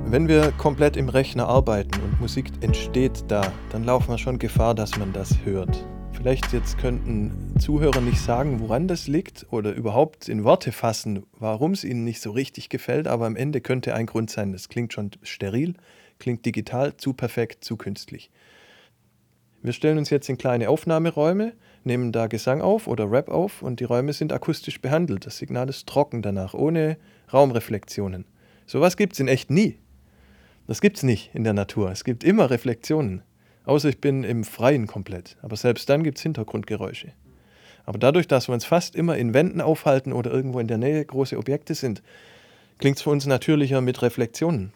Wenn 0.06 0.28
wir 0.28 0.52
komplett 0.52 0.96
im 0.96 1.08
Rechner 1.08 1.48
arbeiten 1.48 2.00
und 2.00 2.20
Musik 2.20 2.50
entsteht 2.60 3.24
da, 3.28 3.42
dann 3.70 3.84
laufen 3.84 4.10
wir 4.10 4.18
schon 4.18 4.38
Gefahr, 4.38 4.74
dass 4.74 4.96
man 4.96 5.12
das 5.12 5.44
hört. 5.44 5.84
Vielleicht 6.12 6.52
jetzt 6.52 6.78
könnten 6.78 7.54
Zuhörer 7.58 8.00
nicht 8.00 8.20
sagen, 8.20 8.60
woran 8.60 8.86
das 8.86 9.08
liegt 9.08 9.46
oder 9.50 9.72
überhaupt 9.72 10.28
in 10.28 10.44
Worte 10.44 10.70
fassen, 10.70 11.24
warum 11.38 11.72
es 11.72 11.82
ihnen 11.84 12.04
nicht 12.04 12.20
so 12.20 12.30
richtig 12.30 12.68
gefällt, 12.68 13.08
aber 13.08 13.26
am 13.26 13.34
Ende 13.34 13.60
könnte 13.60 13.94
ein 13.94 14.06
Grund 14.06 14.30
sein, 14.30 14.52
das 14.52 14.68
klingt 14.68 14.92
schon 14.92 15.10
steril, 15.22 15.74
klingt 16.18 16.44
digital, 16.46 16.96
zu 16.96 17.12
perfekt, 17.12 17.64
zu 17.64 17.76
künstlich. 17.76 18.30
Wir 19.62 19.72
stellen 19.72 19.96
uns 19.96 20.10
jetzt 20.10 20.28
in 20.28 20.36
kleine 20.36 20.68
Aufnahmeräume, 20.68 21.54
nehmen 21.84 22.12
da 22.12 22.26
Gesang 22.26 22.60
auf 22.60 22.86
oder 22.86 23.10
Rap 23.10 23.30
auf 23.30 23.62
und 23.62 23.80
die 23.80 23.84
Räume 23.84 24.12
sind 24.12 24.32
akustisch 24.32 24.80
behandelt. 24.80 25.24
Das 25.24 25.38
Signal 25.38 25.68
ist 25.70 25.86
trocken 25.86 26.20
danach, 26.20 26.52
ohne 26.52 26.98
Raumreflexionen. 27.32 28.26
Sowas 28.66 28.96
gibt 28.96 29.14
es 29.14 29.20
in 29.20 29.28
echt 29.28 29.50
nie. 29.50 29.78
Das 30.66 30.80
gibt 30.80 30.98
es 30.98 31.02
nicht 31.02 31.34
in 31.34 31.44
der 31.44 31.54
Natur. 31.54 31.90
Es 31.90 32.04
gibt 32.04 32.24
immer 32.24 32.50
Reflexionen. 32.50 33.22
Außer 33.64 33.88
ich 33.88 34.00
bin 34.00 34.24
im 34.24 34.44
Freien 34.44 34.86
komplett. 34.86 35.36
Aber 35.40 35.56
selbst 35.56 35.88
dann 35.88 36.04
gibt 36.04 36.18
es 36.18 36.22
Hintergrundgeräusche. 36.22 37.12
Aber 37.86 37.98
dadurch, 37.98 38.28
dass 38.28 38.48
wir 38.48 38.54
uns 38.54 38.64
fast 38.64 38.96
immer 38.96 39.16
in 39.16 39.34
Wänden 39.34 39.60
aufhalten 39.60 40.12
oder 40.12 40.30
irgendwo 40.30 40.60
in 40.60 40.68
der 40.68 40.78
Nähe 40.78 41.04
große 41.04 41.36
Objekte 41.36 41.74
sind, 41.74 42.02
klingt 42.78 42.96
es 42.96 43.02
für 43.02 43.10
uns 43.10 43.26
natürlicher 43.26 43.80
mit 43.80 44.02
Reflexionen. 44.02 44.72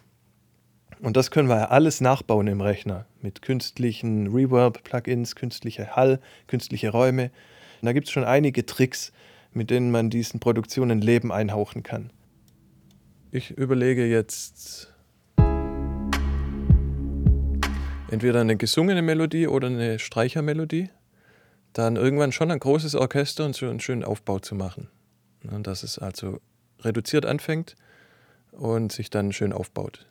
Und 1.01 1.17
das 1.17 1.31
können 1.31 1.49
wir 1.49 1.57
ja 1.57 1.65
alles 1.67 2.01
nachbauen 2.01 2.49
im 2.49 2.61
Rechner 2.61 3.07
mit 3.23 3.43
künstlichen 3.43 4.27
Reverb-Plugins, 4.29 5.37
künstliche 5.37 5.95
Hall, 5.95 6.21
künstliche 6.49 6.91
Räume. 6.91 7.31
Und 7.81 7.87
da 7.87 7.93
gibt 7.93 8.09
es 8.09 8.13
schon 8.13 8.25
einige 8.25 8.67
Tricks, 8.67 9.13
mit 9.53 9.71
denen 9.71 9.91
man 9.91 10.11
diesen 10.11 10.41
Produktionen 10.41 11.01
Leben 11.01 11.31
einhauchen 11.31 11.83
kann. 11.83 12.11
Ich 13.31 13.51
überlege 13.53 14.07
jetzt 14.07 14.93
entweder 18.11 18.41
eine 18.41 18.57
gesungene 18.57 19.03
Melodie 19.03 19.47
oder 19.47 19.69
eine 19.69 19.99
Streichermelodie. 19.99 20.91
Dann 21.75 21.97
irgendwann 21.97 22.33
schon 22.33 22.51
ein 22.51 22.59
großes 22.59 22.95
Orchester 22.95 23.45
und 23.45 23.55
so 23.55 23.69
einen 23.69 23.81
schönen 23.81 24.03
Aufbau 24.03 24.41
zu 24.41 24.55
machen. 24.55 24.89
Und 25.49 25.67
dass 25.67 25.85
es 25.85 25.99
also 25.99 26.41
reduziert 26.81 27.25
anfängt 27.27 27.77
und 28.51 28.91
sich 28.91 29.11
dann 29.11 29.33
schön 29.33 29.53
aufbaut. 29.53 30.07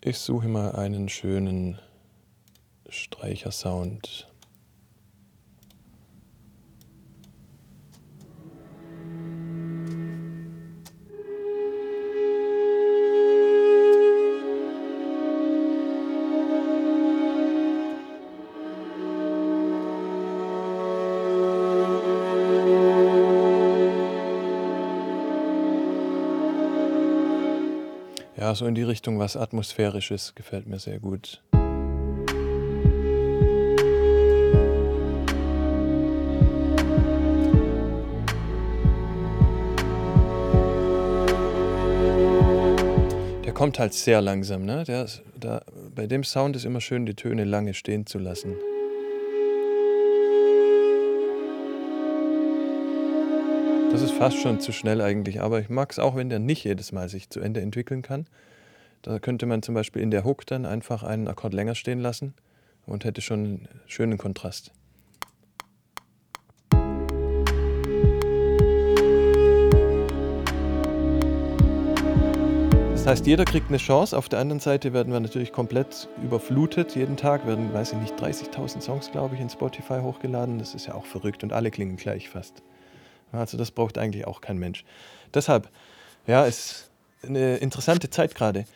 Ich 0.00 0.18
suche 0.18 0.46
mal 0.46 0.72
einen 0.76 1.08
schönen 1.08 1.80
Streichersound. 2.88 4.28
Ja, 28.46 28.54
so 28.54 28.64
in 28.64 28.76
die 28.76 28.84
Richtung 28.84 29.18
was 29.18 29.36
Atmosphärisches 29.36 30.36
gefällt 30.36 30.68
mir 30.68 30.78
sehr 30.78 31.00
gut. 31.00 31.42
Der 43.44 43.52
kommt 43.52 43.80
halt 43.80 43.94
sehr 43.94 44.20
langsam, 44.20 44.64
ne? 44.64 44.84
Der, 44.84 45.08
der, 45.34 45.64
bei 45.96 46.06
dem 46.06 46.22
Sound 46.22 46.54
ist 46.54 46.64
immer 46.64 46.80
schön, 46.80 47.04
die 47.04 47.14
Töne 47.14 47.42
lange 47.42 47.74
stehen 47.74 48.06
zu 48.06 48.20
lassen. 48.20 48.54
Das 53.96 54.02
ist 54.02 54.12
fast 54.12 54.36
schon 54.36 54.60
zu 54.60 54.72
schnell 54.72 55.00
eigentlich, 55.00 55.40
aber 55.40 55.58
ich 55.58 55.70
mag 55.70 55.90
es 55.90 55.98
auch, 55.98 56.16
wenn 56.16 56.28
der 56.28 56.38
nicht 56.38 56.64
jedes 56.64 56.92
Mal 56.92 57.08
sich 57.08 57.30
zu 57.30 57.40
Ende 57.40 57.62
entwickeln 57.62 58.02
kann. 58.02 58.26
Da 59.00 59.18
könnte 59.18 59.46
man 59.46 59.62
zum 59.62 59.74
Beispiel 59.74 60.02
in 60.02 60.10
der 60.10 60.22
Hook 60.22 60.44
dann 60.44 60.66
einfach 60.66 61.02
einen 61.02 61.28
Akkord 61.28 61.54
länger 61.54 61.74
stehen 61.74 62.00
lassen 62.00 62.34
und 62.84 63.06
hätte 63.06 63.22
schon 63.22 63.38
einen 63.38 63.68
schönen 63.86 64.18
Kontrast. 64.18 64.70
Das 72.92 73.06
heißt, 73.06 73.26
jeder 73.26 73.46
kriegt 73.46 73.68
eine 73.68 73.78
Chance. 73.78 74.14
Auf 74.14 74.28
der 74.28 74.40
anderen 74.40 74.60
Seite 74.60 74.92
werden 74.92 75.10
wir 75.10 75.20
natürlich 75.20 75.52
komplett 75.52 76.10
überflutet. 76.22 76.94
Jeden 76.96 77.16
Tag 77.16 77.46
werden, 77.46 77.72
weiß 77.72 77.94
ich 77.94 77.98
nicht, 78.00 78.14
30.000 78.16 78.82
Songs, 78.82 79.10
glaube 79.10 79.36
ich, 79.36 79.40
in 79.40 79.48
Spotify 79.48 80.00
hochgeladen. 80.02 80.58
Das 80.58 80.74
ist 80.74 80.84
ja 80.84 80.94
auch 80.94 81.06
verrückt 81.06 81.42
und 81.42 81.54
alle 81.54 81.70
klingen 81.70 81.96
gleich 81.96 82.28
fast. 82.28 82.62
Also 83.32 83.56
das 83.56 83.70
braucht 83.70 83.98
eigentlich 83.98 84.26
auch 84.26 84.40
kein 84.40 84.58
Mensch. 84.58 84.84
Deshalb, 85.34 85.68
ja, 86.26 86.44
ist 86.44 86.90
eine 87.22 87.56
interessante 87.56 88.10
Zeit 88.10 88.34
gerade. 88.34 88.66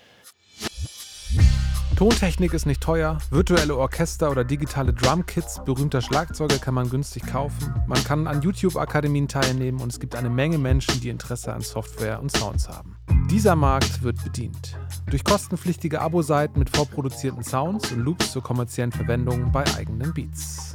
Tontechnik 2.01 2.55
ist 2.55 2.65
nicht 2.65 2.81
teuer, 2.81 3.19
virtuelle 3.29 3.77
Orchester 3.77 4.31
oder 4.31 4.43
digitale 4.43 4.95
Drumkits 4.95 5.63
berühmter 5.67 6.01
Schlagzeuger 6.01 6.57
kann 6.57 6.73
man 6.73 6.89
günstig 6.89 7.27
kaufen. 7.27 7.75
Man 7.87 8.03
kann 8.05 8.27
an 8.27 8.41
YouTube-Akademien 8.41 9.29
teilnehmen 9.29 9.83
und 9.83 9.93
es 9.93 10.01
gibt 10.01 10.15
eine 10.15 10.31
Menge 10.31 10.57
Menschen, 10.57 10.99
die 11.03 11.11
Interesse 11.11 11.53
an 11.53 11.61
Software 11.61 12.19
und 12.19 12.35
Sounds 12.35 12.71
haben. 12.71 12.97
Dieser 13.31 13.55
Markt 13.55 14.03
wird 14.03 14.25
bedient. 14.25 14.79
Durch 15.11 15.23
kostenpflichtige 15.25 16.01
Abo-Seiten 16.01 16.59
mit 16.59 16.75
vorproduzierten 16.75 17.45
Sounds 17.45 17.93
und 17.93 18.01
Loops 18.01 18.33
zur 18.33 18.43
kommerziellen 18.43 18.93
Verwendung 18.93 19.53
bei 19.53 19.65
eigenen 19.77 20.15
Beats. 20.15 20.75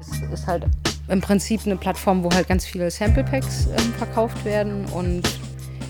Es 0.00 0.20
ist 0.22 0.46
halt 0.48 0.66
im 1.08 1.20
Prinzip 1.20 1.62
eine 1.64 1.76
Plattform, 1.76 2.24
wo 2.24 2.30
halt 2.30 2.48
ganz 2.48 2.64
viele 2.64 2.90
Sample 2.90 3.24
Packs 3.24 3.66
ähm, 3.66 3.92
verkauft 3.94 4.44
werden. 4.44 4.86
Und 4.86 5.22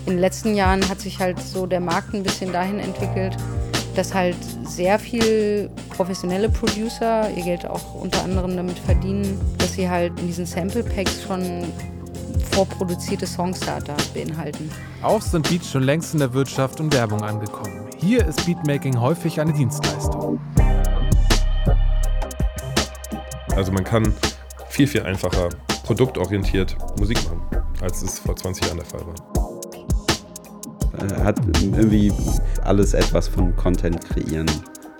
in 0.05 0.13
den 0.13 0.19
letzten 0.19 0.55
Jahren 0.55 0.87
hat 0.87 0.99
sich 0.99 1.19
halt 1.19 1.39
so 1.39 1.65
der 1.65 1.79
Markt 1.79 2.13
ein 2.13 2.23
bisschen 2.23 2.51
dahin 2.51 2.79
entwickelt, 2.79 3.35
dass 3.95 4.13
halt 4.13 4.37
sehr 4.63 4.99
viel 4.99 5.69
professionelle 5.89 6.49
Producer 6.49 7.29
ihr 7.35 7.43
Geld 7.43 7.65
auch 7.65 7.95
unter 7.95 8.23
anderem 8.23 8.55
damit 8.55 8.77
verdienen, 8.77 9.39
dass 9.57 9.73
sie 9.73 9.89
halt 9.89 10.17
in 10.19 10.27
diesen 10.27 10.45
Sample 10.45 10.83
Packs 10.83 11.23
schon 11.23 11.65
vorproduzierte 12.51 13.25
Songs 13.25 13.59
da 13.59 13.79
beinhalten. 14.13 14.69
Auch 15.01 15.21
sind 15.21 15.49
Beats 15.49 15.69
schon 15.69 15.83
längst 15.83 16.13
in 16.13 16.19
der 16.19 16.33
Wirtschaft 16.33 16.79
und 16.79 16.93
Werbung 16.93 17.21
angekommen. 17.23 17.87
Hier 17.97 18.25
ist 18.25 18.45
Beatmaking 18.45 18.99
häufig 18.99 19.39
eine 19.41 19.53
Dienstleistung. 19.53 20.39
Also 23.55 23.71
man 23.71 23.83
kann 23.83 24.13
viel, 24.77 24.85
viel 24.85 25.01
einfacher 25.01 25.49
produktorientiert 25.85 26.77
Musik 26.99 27.17
machen, 27.23 27.41
als 27.81 28.03
es 28.03 28.19
vor 28.19 28.35
20 28.35 28.63
Jahren 28.65 28.77
der 28.77 28.85
Fall 28.85 29.01
war. 29.07 29.15
Hat 31.25 31.39
irgendwie 31.59 32.13
alles 32.63 32.93
etwas 32.93 33.27
von 33.27 33.55
Content 33.55 34.05
kreieren 34.07 34.45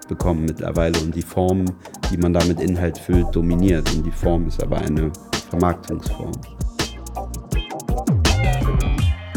bekommen 0.08 0.46
mittlerweile 0.46 0.98
und 1.00 1.14
die 1.14 1.22
Form, 1.22 1.66
die 2.10 2.18
man 2.18 2.34
damit 2.34 2.60
Inhalt 2.60 2.98
füllt, 2.98 3.28
dominiert 3.36 3.94
und 3.94 4.04
die 4.04 4.12
Form 4.12 4.48
ist 4.48 4.64
aber 4.64 4.78
eine 4.78 5.12
Vermarktungsform. 5.52 6.32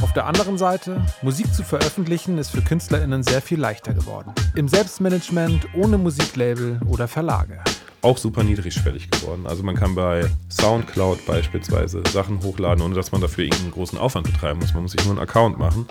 Auf 0.01 0.13
der 0.15 0.25
anderen 0.25 0.57
Seite, 0.57 1.05
Musik 1.21 1.53
zu 1.53 1.63
veröffentlichen 1.65 2.39
ist 2.39 2.51
für 2.51 2.63
KünstlerInnen 2.63 3.23
sehr 3.23 3.43
viel 3.43 3.61
leichter 3.61 3.93
geworden. 3.93 4.33
Im 4.55 4.69
Selbstmanagement, 4.69 5.67
ohne 5.75 5.99
Musiklabel 5.99 6.81
oder 6.89 7.09
Verlage 7.09 7.63
auch 8.03 8.19
super 8.19 8.43
niedrigschwellig 8.43 9.11
geworden. 9.11 9.47
Also 9.47 9.63
man 9.63 9.75
kann 9.75 9.95
bei 9.95 10.29
Soundcloud 10.51 11.27
beispielsweise 11.27 12.03
Sachen 12.13 12.43
hochladen, 12.43 12.83
ohne 12.83 12.95
dass 12.95 13.13
man 13.13 13.21
dafür 13.21 13.45
irgendeinen 13.45 13.73
großen 13.73 13.99
Aufwand 13.99 14.27
betreiben 14.27 14.61
muss. 14.61 14.73
Man 14.73 14.83
muss 14.83 14.93
sich 14.93 15.05
nur 15.05 15.15
einen 15.15 15.23
Account 15.23 15.59
machen. 15.59 15.87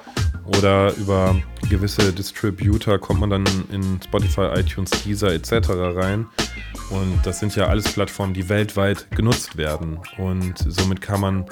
Oder 0.46 0.94
über 0.96 1.36
gewisse 1.70 2.12
Distributor 2.12 2.98
kommt 2.98 3.20
man 3.20 3.30
dann 3.30 3.46
in 3.72 4.00
Spotify, 4.04 4.48
iTunes, 4.56 4.90
Deezer 5.04 5.32
etc. 5.32 5.70
rein. 5.70 6.26
Und 6.90 7.20
das 7.24 7.40
sind 7.40 7.56
ja 7.56 7.68
alles 7.68 7.92
Plattformen, 7.92 8.34
die 8.34 8.50
weltweit 8.50 9.12
genutzt 9.12 9.58
werden. 9.58 10.00
Und 10.18 10.58
somit 10.58 11.02
kann 11.02 11.22
man 11.22 11.46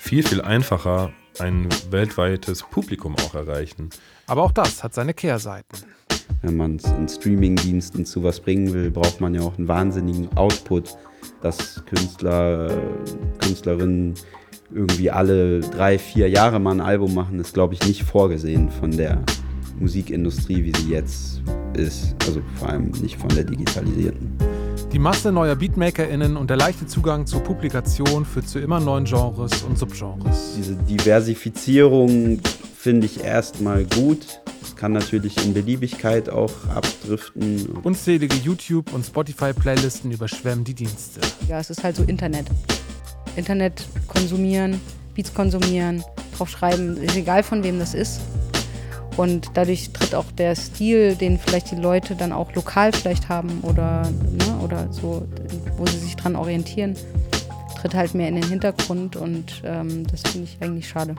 viel, 0.00 0.26
viel 0.26 0.40
einfacher 0.40 1.12
ein 1.38 1.68
weltweites 1.90 2.64
Publikum 2.64 3.14
auch 3.16 3.34
erreichen. 3.34 3.90
Aber 4.26 4.42
auch 4.42 4.52
das 4.52 4.82
hat 4.82 4.94
seine 4.94 5.14
Kehrseiten 5.14 5.84
wenn 6.42 6.56
man 6.56 6.76
es 6.76 6.84
in 6.84 7.08
Streaming-Diensten 7.08 8.04
zu 8.04 8.22
was 8.22 8.40
bringen 8.40 8.72
will, 8.72 8.90
braucht 8.90 9.20
man 9.20 9.34
ja 9.34 9.42
auch 9.42 9.56
einen 9.58 9.68
wahnsinnigen 9.68 10.28
Output, 10.36 10.96
dass 11.42 11.82
Künstler, 11.86 12.70
Künstlerinnen 13.38 14.14
irgendwie 14.72 15.10
alle 15.10 15.60
drei, 15.60 15.98
vier 15.98 16.28
Jahre 16.28 16.58
mal 16.60 16.72
ein 16.72 16.80
Album 16.80 17.14
machen, 17.14 17.38
ist, 17.40 17.54
glaube 17.54 17.74
ich, 17.74 17.86
nicht 17.86 18.02
vorgesehen 18.02 18.70
von 18.70 18.90
der 18.90 19.22
Musikindustrie, 19.78 20.64
wie 20.64 20.72
sie 20.80 20.90
jetzt 20.90 21.42
ist. 21.74 22.14
Also 22.26 22.40
vor 22.56 22.68
allem 22.68 22.90
nicht 23.02 23.16
von 23.16 23.30
der 23.30 23.44
digitalisierten. 23.44 24.32
Die 24.92 24.98
Masse 24.98 25.32
neuer 25.32 25.56
BeatmakerInnen 25.56 26.36
und 26.36 26.50
der 26.50 26.56
leichte 26.56 26.86
Zugang 26.86 27.26
zur 27.26 27.42
Publikation 27.42 28.24
führt 28.24 28.48
zu 28.48 28.58
immer 28.58 28.80
neuen 28.80 29.04
Genres 29.04 29.62
und 29.62 29.78
Subgenres. 29.78 30.54
Diese 30.56 30.74
Diversifizierung 30.74 32.40
finde 32.76 33.06
ich 33.06 33.22
erstmal 33.22 33.84
gut 33.84 34.40
kann 34.80 34.92
natürlich 34.92 35.36
in 35.44 35.52
Beliebigkeit 35.52 36.30
auch 36.30 36.50
abdriften. 36.74 37.66
Unzählige 37.82 38.34
YouTube- 38.36 38.94
und 38.94 39.04
Spotify-Playlisten 39.04 40.10
überschwemmen 40.10 40.64
die 40.64 40.72
Dienste. 40.72 41.20
Ja, 41.48 41.60
es 41.60 41.68
ist 41.68 41.84
halt 41.84 41.96
so 41.96 42.02
Internet. 42.04 42.46
Internet 43.36 43.86
konsumieren, 44.08 44.80
Beats 45.14 45.34
konsumieren, 45.34 46.02
drauf 46.34 46.48
schreiben, 46.48 46.96
ist 46.96 47.14
egal 47.14 47.42
von 47.42 47.62
wem 47.62 47.78
das 47.78 47.92
ist. 47.92 48.22
Und 49.16 49.50
dadurch 49.54 49.90
tritt 49.92 50.14
auch 50.14 50.30
der 50.32 50.54
Stil, 50.54 51.14
den 51.14 51.38
vielleicht 51.38 51.70
die 51.70 51.76
Leute 51.76 52.14
dann 52.14 52.32
auch 52.32 52.54
lokal 52.54 52.92
vielleicht 52.92 53.28
haben 53.28 53.60
oder, 53.62 54.02
ne, 54.02 54.58
oder 54.62 54.92
so, 54.92 55.26
wo 55.76 55.86
sie 55.86 55.98
sich 55.98 56.16
dran 56.16 56.36
orientieren, 56.36 56.94
tritt 57.80 57.94
halt 57.94 58.14
mehr 58.14 58.28
in 58.28 58.36
den 58.36 58.48
Hintergrund 58.48 59.16
und 59.16 59.62
ähm, 59.64 60.06
das 60.06 60.22
finde 60.22 60.44
ich 60.44 60.58
eigentlich 60.60 60.88
schade. 60.88 61.16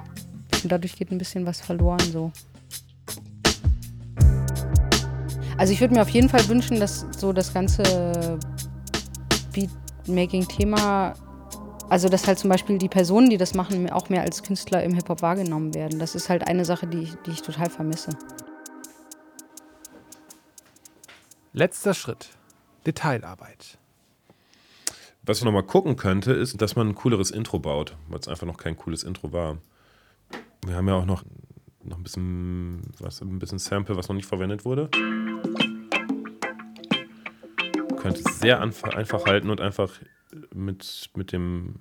Und 0.64 0.72
dadurch 0.72 0.96
geht 0.96 1.12
ein 1.12 1.18
bisschen 1.18 1.46
was 1.46 1.60
verloren 1.60 2.00
so. 2.12 2.32
Also 5.58 5.74
ich 5.74 5.82
würde 5.82 5.94
mir 5.94 6.02
auf 6.02 6.10
jeden 6.10 6.30
Fall 6.30 6.48
wünschen, 6.48 6.80
dass 6.80 7.06
so 7.18 7.34
das 7.34 7.54
ganze 7.54 8.40
Beatmaking-Thema, 9.54 11.14
also 11.92 12.08
dass 12.08 12.26
halt 12.26 12.40
zum 12.40 12.50
Beispiel 12.50 12.78
die 12.78 12.88
Personen, 12.88 13.30
die 13.30 13.38
das 13.38 13.54
machen, 13.54 13.90
auch 13.90 14.08
mehr 14.08 14.22
als 14.22 14.44
Künstler 14.44 14.82
im 14.82 14.94
Hip-Hop 14.94 15.22
wahrgenommen 15.22 15.74
werden. 15.74 16.00
Das 16.00 16.16
ist 16.16 16.30
halt 16.30 16.48
eine 16.48 16.64
Sache, 16.64 16.88
die 16.88 17.00
ich, 17.00 17.16
die 17.26 17.32
ich 17.32 17.42
total 17.42 17.70
vermisse. 17.70 18.12
Letzter 21.52 21.94
Schritt. 21.94 22.30
Detailarbeit. 22.86 23.78
Was 25.24 25.40
ich 25.40 25.44
nochmal 25.44 25.64
gucken 25.64 25.98
könnte, 25.98 26.32
ist, 26.32 26.62
dass 26.62 26.78
man 26.78 26.88
ein 26.88 26.96
cooleres 26.96 27.30
Intro 27.30 27.60
baut, 27.60 27.98
weil 28.08 28.20
es 28.20 28.30
einfach 28.30 28.48
noch 28.48 28.58
kein 28.58 28.78
cooles 28.78 29.04
Intro 29.04 29.34
war. 29.34 29.58
Wir 30.66 30.78
haben 30.78 30.88
ja 30.88 30.96
auch 30.96 31.06
noch 31.06 31.26
noch 31.84 31.98
ein 31.98 32.04
bisschen, 32.04 32.84
was, 33.00 33.20
ein 33.20 33.38
bisschen 33.38 33.60
Sample, 33.60 33.98
was 33.98 34.08
noch 34.08 34.16
nicht 34.16 34.28
verwendet 34.28 34.64
wurde. 34.64 34.88
Könnt 37.98 38.18
es 38.18 38.40
sehr 38.40 38.62
einfach 38.62 39.26
halten 39.26 39.50
und 39.50 39.60
einfach 39.60 39.92
mit, 40.54 41.10
mit 41.16 41.32
dem 41.32 41.76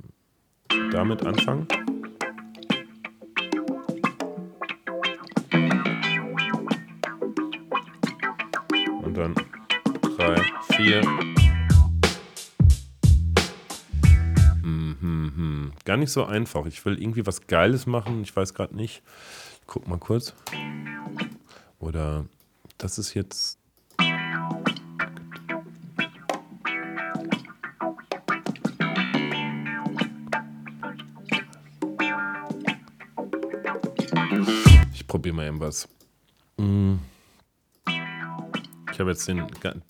damit 0.90 1.24
anfangen. 1.24 1.66
Und 9.02 9.16
dann 9.16 9.34
drei, 10.16 10.42
vier. 10.76 11.02
Hm, 14.62 14.96
hm, 15.00 15.32
hm. 15.34 15.72
Gar 15.84 15.96
nicht 15.96 16.12
so 16.12 16.24
einfach. 16.24 16.66
Ich 16.66 16.84
will 16.84 17.00
irgendwie 17.00 17.26
was 17.26 17.46
Geiles 17.46 17.86
machen. 17.86 18.22
Ich 18.22 18.34
weiß 18.34 18.54
gerade 18.54 18.76
nicht. 18.76 19.02
Ich 19.60 19.66
guck 19.66 19.88
mal 19.88 19.98
kurz. 19.98 20.34
Oder 21.78 22.26
das 22.78 22.98
ist 22.98 23.14
jetzt 23.14 23.59
probiere 35.10 35.34
mal 35.34 35.44
irgendwas. 35.44 35.88
Mm. 36.56 36.94
Ich 38.92 39.00
habe 39.00 39.10
jetzt 39.10 39.26
den, 39.26 39.44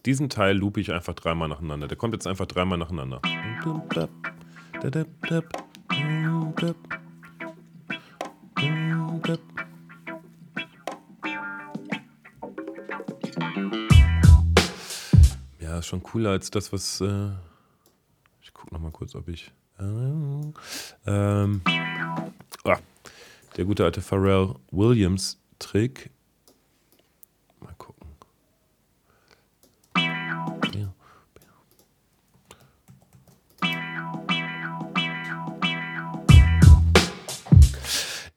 diesen 0.06 0.30
Teil 0.30 0.56
loop 0.56 0.78
ich 0.78 0.92
einfach 0.92 1.12
dreimal 1.12 1.48
nacheinander. 1.48 1.88
Der 1.88 1.98
kommt 1.98 2.14
jetzt 2.14 2.26
einfach 2.26 2.46
dreimal 2.46 2.78
nacheinander. 2.78 3.20
Ja, 15.60 15.78
ist 15.78 15.86
schon 15.86 16.02
cooler 16.02 16.30
als 16.30 16.50
das, 16.50 16.72
was. 16.72 17.02
Äh 17.02 17.28
ich 18.40 18.54
gucke 18.54 18.72
noch 18.72 18.80
mal 18.80 18.90
kurz, 18.90 19.14
ob 19.14 19.28
ich. 19.28 19.52
Äh, 19.78 19.82
ähm, 21.06 21.60
oh, 22.64 22.74
der 23.61 23.66
gute 23.66 23.84
alte 23.84 24.00
Pharrell 24.00 24.54
Williams 24.70 25.38
Trick. 25.58 26.08
Mal 27.61 27.74
gucken. 27.74 28.06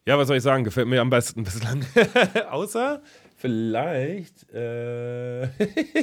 Ja, 0.06 0.18
was 0.18 0.28
soll 0.28 0.36
ich 0.36 0.44
sagen? 0.44 0.66
Gefällt 0.66 0.90
mir 0.90 1.00
am 1.00 1.10
besten 1.10 1.46
bislang. 1.46 1.86
Außer 2.50 3.02
vielleicht 3.38 4.52
äh, 4.52 5.48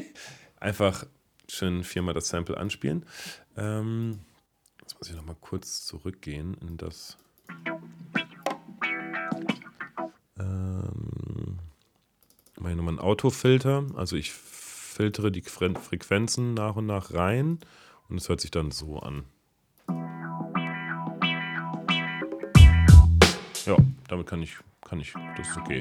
einfach 0.57 1.05
schön 1.47 1.85
viermal 1.85 2.15
das 2.15 2.31
Sample 2.31 2.57
anspielen. 2.57 3.05
Ähm, 3.59 4.21
jetzt 4.81 4.99
muss 4.99 5.11
ich 5.11 5.15
noch 5.15 5.27
mal 5.27 5.37
kurz 5.39 5.85
zurückgehen 5.85 6.57
in 6.63 6.79
das 6.79 7.19
mache 12.71 12.75
ich 12.75 12.77
nochmal 12.77 13.01
einen 13.01 13.11
Autofilter. 13.11 13.85
Also 13.97 14.17
ich 14.17 14.33
filtere 14.33 15.33
die 15.33 15.43
Frequenzen 15.43 16.55
nach 16.55 16.77
und 16.77 16.87
nach 16.87 17.13
rein 17.13 17.59
und 18.09 18.19
es 18.19 18.29
hört 18.29 18.41
sich 18.41 18.53
dann 18.53 18.71
so 18.71 19.01
an. 19.01 19.25
Ja, 23.67 23.77
damit 24.09 24.27
kann 24.27 24.43
ich, 24.43 24.57
kann 24.83 25.01
ich, 25.01 25.13
das 25.37 25.49
ist 25.49 25.57
okay. 25.57 25.81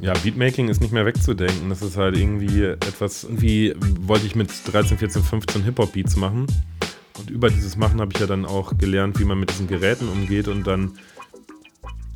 Ja, 0.00 0.14
Beatmaking 0.14 0.68
ist 0.68 0.80
nicht 0.80 0.92
mehr 0.92 1.04
wegzudenken. 1.06 1.68
Das 1.68 1.82
ist 1.82 1.96
halt 1.96 2.16
irgendwie 2.16 2.64
etwas, 2.64 3.24
irgendwie 3.24 3.74
wollte 4.00 4.26
ich 4.26 4.34
mit 4.34 4.50
13, 4.72 4.98
14, 4.98 5.22
15 5.22 5.62
Hip-Hop-Beats 5.62 6.16
machen. 6.16 6.46
Und 7.20 7.30
über 7.30 7.50
dieses 7.50 7.76
Machen 7.76 8.00
habe 8.00 8.12
ich 8.14 8.20
ja 8.20 8.26
dann 8.26 8.46
auch 8.46 8.76
gelernt, 8.78 9.18
wie 9.18 9.24
man 9.24 9.38
mit 9.38 9.50
diesen 9.50 9.66
Geräten 9.66 10.08
umgeht 10.08 10.48
und 10.48 10.66
dann 10.66 10.92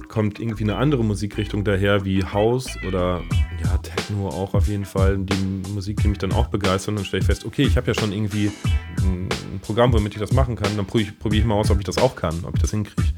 kommt 0.08 0.38
irgendwie 0.38 0.62
eine 0.62 0.76
andere 0.76 1.02
Musikrichtung 1.02 1.64
daher, 1.64 2.04
wie 2.04 2.24
House 2.24 2.68
oder 2.86 3.20
ja, 3.64 3.76
Techno 3.78 4.28
auch 4.28 4.54
auf 4.54 4.68
jeden 4.68 4.84
Fall. 4.84 5.18
Die 5.18 5.70
Musik, 5.72 6.00
die 6.02 6.08
mich 6.08 6.18
dann 6.18 6.32
auch 6.32 6.46
begeistert. 6.46 6.90
Und 6.90 6.96
dann 6.96 7.04
stelle 7.04 7.22
ich 7.22 7.26
fest, 7.26 7.44
okay, 7.44 7.64
ich 7.64 7.76
habe 7.76 7.88
ja 7.88 7.94
schon 7.94 8.12
irgendwie 8.12 8.52
ein, 8.98 9.28
Programm, 9.60 9.92
womit 9.92 10.12
ich 10.14 10.20
das 10.20 10.32
machen 10.32 10.54
kann. 10.54 10.76
Dann 10.76 10.86
probiere 10.86 11.10
ich, 11.10 11.18
probier 11.18 11.40
ich 11.40 11.46
mal 11.46 11.54
aus, 11.54 11.70
ob 11.70 11.78
ich 11.78 11.84
das 11.84 11.98
auch 11.98 12.14
kann, 12.14 12.44
ob 12.44 12.54
ich 12.54 12.60
das 12.60 12.70
hinkriege. 12.70 13.08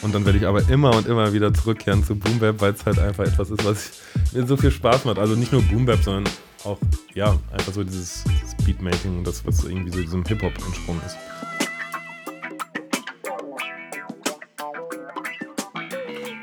Und 0.00 0.14
dann 0.14 0.24
werde 0.24 0.38
ich 0.38 0.46
aber 0.46 0.68
immer 0.68 0.96
und 0.96 1.06
immer 1.06 1.32
wieder 1.32 1.54
zurückkehren 1.54 2.02
zu 2.02 2.16
Boom 2.16 2.40
weil 2.40 2.72
es 2.72 2.84
halt 2.84 2.98
einfach 2.98 3.24
etwas 3.24 3.50
ist, 3.50 3.64
was 3.64 4.00
mir 4.32 4.44
so 4.44 4.56
viel 4.56 4.72
Spaß 4.72 5.04
macht. 5.04 5.18
Also 5.18 5.36
nicht 5.36 5.52
nur 5.52 5.62
Boom 5.62 5.86
sondern 6.02 6.24
auch, 6.64 6.78
ja, 7.14 7.38
einfach 7.50 7.72
so 7.72 7.84
dieses, 7.84 8.24
dieses 8.24 8.54
Beatmaking 8.56 9.18
und 9.18 9.26
das, 9.26 9.44
was 9.46 9.64
irgendwie 9.64 9.90
so 9.90 10.00
diesem 10.00 10.24
Hip-Hop 10.24 10.52
entsprungen 10.64 11.00
ist. 11.04 11.16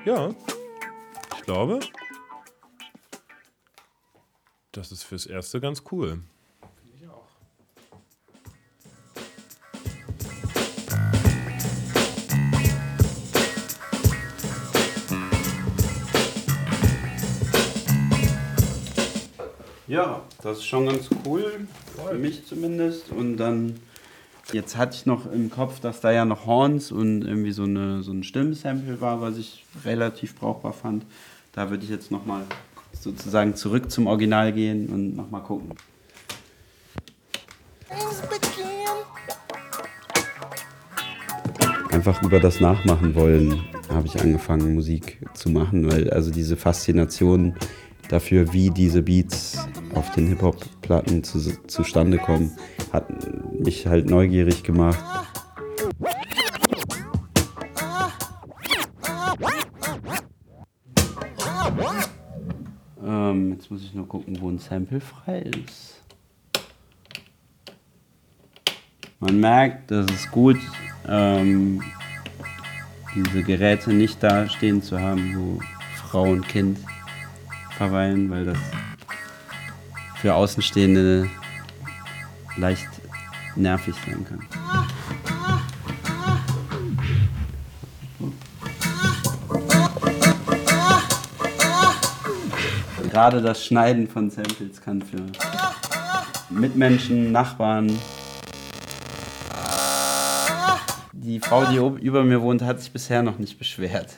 Ja, 0.06 0.34
ich 1.38 1.44
glaube, 1.44 1.80
das 4.72 4.92
ist 4.92 5.04
fürs 5.04 5.26
Erste 5.26 5.62
ganz 5.62 5.84
cool. 5.92 6.22
Das 20.42 20.60
ist 20.60 20.66
schon 20.66 20.86
ganz 20.86 21.10
cool, 21.26 21.68
für 22.08 22.16
mich 22.16 22.46
zumindest. 22.46 23.12
Und 23.12 23.38
dann, 23.38 23.76
jetzt 24.54 24.78
hatte 24.78 24.96
ich 24.96 25.06
noch 25.06 25.32
im 25.32 25.50
Kopf, 25.50 25.80
dass 25.80 26.00
da 26.00 26.12
ja 26.12 26.26
noch 26.26 26.46
Horns 26.46 26.92
und 26.92 27.24
irgendwie 27.24 27.52
so, 27.52 27.64
eine, 27.64 28.04
so 28.04 28.12
ein 28.12 28.24
Stimmsample 28.24 29.02
war, 29.02 29.22
was 29.22 29.38
ich 29.38 29.66
relativ 29.84 30.36
brauchbar 30.36 30.74
fand. 30.74 31.06
Da 31.54 31.70
würde 31.70 31.84
ich 31.84 31.90
jetzt 31.90 32.10
nochmal 32.10 32.44
sozusagen 32.94 33.56
zurück 33.56 33.92
zum 33.92 34.08
Original 34.08 34.54
gehen 34.54 34.88
und 34.88 35.16
nochmal 35.16 35.44
gucken. 35.44 35.72
Einfach 41.92 42.22
über 42.24 42.40
das 42.40 42.62
Nachmachen 42.62 43.14
wollen 43.16 43.62
habe 43.90 44.08
ich 44.08 44.22
angefangen, 44.22 44.76
Musik 44.76 45.20
zu 45.34 45.50
machen, 45.50 45.92
weil 45.92 46.10
also 46.12 46.32
diese 46.32 46.56
Faszination 46.56 47.56
dafür, 48.10 48.52
wie 48.52 48.70
diese 48.70 49.02
Beats 49.02 49.68
auf 49.94 50.12
den 50.12 50.28
Hip-Hop-Platten 50.28 51.24
zu, 51.24 51.40
zustande 51.68 52.18
kommen, 52.18 52.52
hat 52.92 53.06
mich 53.60 53.88
halt 53.88 54.10
neugierig 54.10 54.64
gemacht. 54.64 55.00
Ähm, 63.04 63.54
jetzt 63.54 63.72
muss 63.72 63.84
ich 63.84 63.94
nur 63.94 64.08
gucken, 64.08 64.38
wo 64.42 64.50
ein 64.50 64.60
Sample 64.60 65.00
frei 65.00 65.40
ist. 65.40 66.04
Man 69.20 69.40
merkt, 69.40 69.92
dass 69.92 70.06
es 70.12 70.32
gut 70.32 70.58
ähm, 71.08 71.82
diese 73.16 73.44
Geräte 73.44 73.92
nicht 73.92 74.24
da 74.24 74.48
stehen 74.48 74.82
zu 74.82 75.00
haben, 75.00 75.36
wo 75.36 75.60
Frau 75.96 76.24
und 76.24 76.48
Kind 76.48 76.80
verweilen, 77.80 78.30
weil 78.30 78.44
das 78.44 78.58
für 80.18 80.36
Außenstehende 80.36 81.30
leicht 82.58 82.90
nervig 83.56 83.96
sein 84.06 84.26
kann. 84.28 84.46
Gerade 93.10 93.42
das 93.42 93.66
Schneiden 93.66 94.10
von 94.10 94.30
Samples 94.30 94.82
kann 94.82 95.02
für 95.02 95.22
Mitmenschen, 96.50 97.32
Nachbarn. 97.32 97.98
Die 101.14 101.40
Frau, 101.40 101.64
die 101.66 101.78
über 102.06 102.26
mir 102.26 102.42
wohnt, 102.42 102.62
hat 102.62 102.82
sich 102.82 102.92
bisher 102.92 103.24
noch 103.24 103.40
nicht 103.40 103.58
beschwert. 103.58 104.18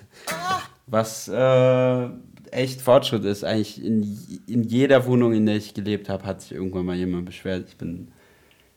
Was 0.87 1.27
äh, 1.27 2.09
echt 2.51 2.81
Fortschritt 2.81 3.25
ist. 3.25 3.43
Eigentlich 3.43 3.83
in, 3.83 4.17
in 4.47 4.63
jeder 4.63 5.05
Wohnung, 5.05 5.33
in 5.33 5.45
der 5.45 5.55
ich 5.55 5.73
gelebt 5.73 6.09
habe, 6.09 6.25
hat 6.25 6.41
sich 6.41 6.53
irgendwann 6.53 6.85
mal 6.85 6.95
jemand 6.95 7.25
beschwert. 7.25 7.65
Ich 7.69 7.77
bin 7.77 8.09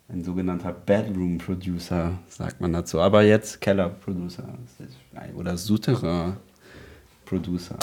ein 0.09 0.23
sogenannter 0.25 0.73
Bedroom 0.73 1.39
Producer, 1.39 2.19
sagt 2.29 2.61
man 2.61 2.73
dazu. 2.73 3.01
Aber 3.01 3.23
jetzt 3.23 3.61
Keller 3.61 3.89
Producer 3.89 4.45
oder 5.37 5.57
Souterrain 5.57 6.37
Producer. 7.25 7.79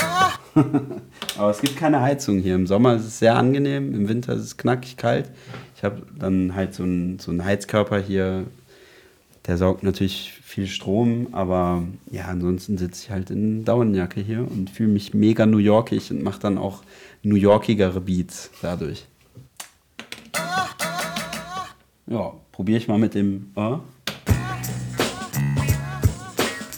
Aber 1.38 1.50
es 1.50 1.62
gibt 1.62 1.78
keine 1.78 2.02
Heizung 2.02 2.40
hier. 2.40 2.56
Im 2.56 2.68
Sommer 2.68 2.96
ist 2.96 3.06
es 3.06 3.20
sehr 3.20 3.36
angenehm, 3.36 3.94
im 3.94 4.08
Winter 4.08 4.34
ist 4.34 4.44
es 4.44 4.58
knackig 4.58 4.98
kalt. 4.98 5.32
Ich 5.76 5.84
habe 5.84 6.04
dann 6.18 6.56
halt 6.56 6.74
so 6.74 6.84
einen, 6.84 7.20
so 7.20 7.32
einen 7.32 7.44
Heizkörper 7.44 8.00
hier 8.00 8.46
Der 9.48 9.58
saugt 9.58 9.84
natürlich 9.84 10.41
viel 10.52 10.68
Strom, 10.68 11.28
aber 11.32 11.84
ja, 12.12 12.26
ansonsten 12.26 12.78
sitze 12.78 13.06
ich 13.06 13.10
halt 13.10 13.30
in 13.30 13.64
Daunenjacke 13.64 14.20
hier 14.20 14.40
und 14.40 14.70
fühle 14.70 14.90
mich 14.90 15.14
mega 15.14 15.46
New 15.46 15.60
Yorkig 15.60 16.12
und 16.12 16.24
mache 16.24 16.42
dann 16.42 16.58
auch 16.58 16.84
New 17.24 17.36
Yorkigere 17.36 18.02
Beats 18.02 18.52
dadurch. 18.62 19.06
Ja, 22.08 22.34
probiere 22.52 22.78
ich 22.80 22.90
mal 22.90 23.00
mit 23.00 23.16
dem 23.16 23.52
A. 23.56 23.80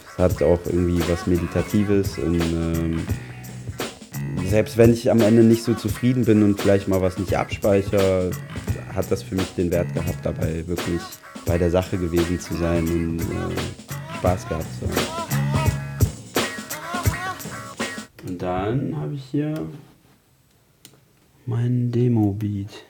Das 0.05 0.19
hat 0.19 0.43
auch 0.43 0.59
irgendwie 0.67 1.01
was 1.09 1.25
Meditatives 1.25 2.19
und 2.19 2.39
ähm, 2.39 2.99
selbst 4.49 4.77
wenn 4.77 4.93
ich 4.93 5.09
am 5.09 5.21
Ende 5.21 5.43
nicht 5.43 5.63
so 5.63 5.73
zufrieden 5.73 6.25
bin 6.25 6.43
und 6.43 6.61
vielleicht 6.61 6.87
mal 6.87 7.01
was 7.01 7.17
nicht 7.17 7.35
abspeichere, 7.35 8.29
hat 8.93 9.09
das 9.09 9.23
für 9.23 9.33
mich 9.33 9.55
den 9.55 9.71
Wert 9.71 9.91
gehabt, 9.95 10.23
dabei 10.23 10.67
wirklich 10.67 11.01
bei 11.45 11.57
der 11.57 11.69
Sache 11.69 11.97
gewesen 11.97 12.39
zu 12.39 12.55
sein 12.55 12.87
und 12.87 13.19
äh, 13.19 14.15
Spaß 14.17 14.47
gehabt 14.47 14.65
zu 14.79 14.87
haben. 14.87 15.23
Und 18.27 18.41
dann 18.41 18.95
habe 18.97 19.15
ich 19.15 19.25
hier 19.25 19.53
meinen 21.45 21.91
Demo-Beat. 21.91 22.85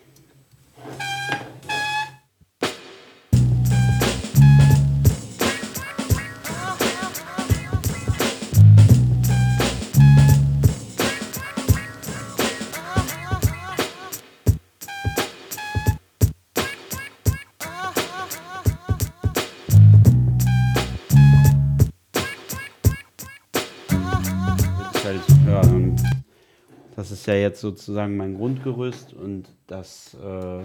Ist 27.24 27.28
ja 27.28 27.36
jetzt 27.36 27.61
sozusagen 27.61 28.17
mein 28.17 28.36
Grundgerüst 28.36 29.13
und 29.13 29.47
das 29.67 30.13
äh, 30.21 30.61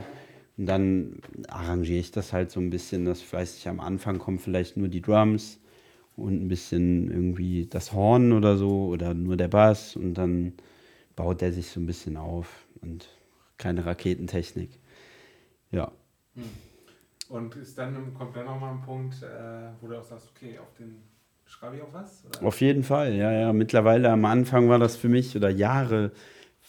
und 0.57 0.67
dann 0.67 1.21
arrangiere 1.47 2.01
ich 2.01 2.11
das 2.11 2.33
halt 2.33 2.51
so 2.51 2.59
ein 2.59 2.69
bisschen, 2.69 3.05
dass 3.05 3.33
weiß 3.33 3.59
ich 3.59 3.69
am 3.69 3.79
Anfang 3.79 4.19
kommen 4.19 4.41
vielleicht 4.41 4.77
nur 4.77 4.89
die 4.89 5.01
Drums 5.01 5.61
und 6.17 6.43
ein 6.43 6.49
bisschen 6.49 7.13
irgendwie 7.13 7.67
das 7.67 7.93
Horn 7.93 8.33
oder 8.33 8.57
so 8.57 8.87
oder 8.87 9.15
nur 9.15 9.37
der 9.37 9.47
Bass 9.47 9.95
und 9.95 10.15
dann 10.15 10.55
baut 11.15 11.43
der 11.43 11.53
sich 11.53 11.71
so 11.71 11.79
ein 11.79 11.87
bisschen 11.87 12.17
auf 12.17 12.67
und 12.83 13.09
keine 13.57 13.87
Raketentechnik. 13.87 14.81
Ja. 15.71 15.93
Hm. 16.35 16.43
Und 17.29 17.55
ist 17.55 17.79
dann, 17.79 18.15
kommt 18.15 18.35
dann 18.35 18.47
nochmal 18.47 18.73
ein 18.73 18.81
Punkt, 18.81 19.23
äh, 19.23 19.69
wo 19.81 19.87
du 19.87 19.97
auch 19.97 20.03
sagst, 20.03 20.29
okay, 20.35 20.59
auf 20.59 20.75
den 20.77 20.97
schreibe 21.47 21.77
ich 21.77 21.83
auch 21.83 21.93
was? 21.93 22.25
Oder? 22.27 22.49
Auf 22.49 22.61
jeden 22.61 22.83
Fall, 22.83 23.15
ja, 23.15 23.31
ja. 23.31 23.53
Mittlerweile 23.53 24.11
am 24.11 24.25
Anfang 24.25 24.69
war 24.69 24.81
das 24.81 24.97
für 24.97 25.09
mich 25.09 25.37
oder 25.37 25.51
Jahre 25.51 26.11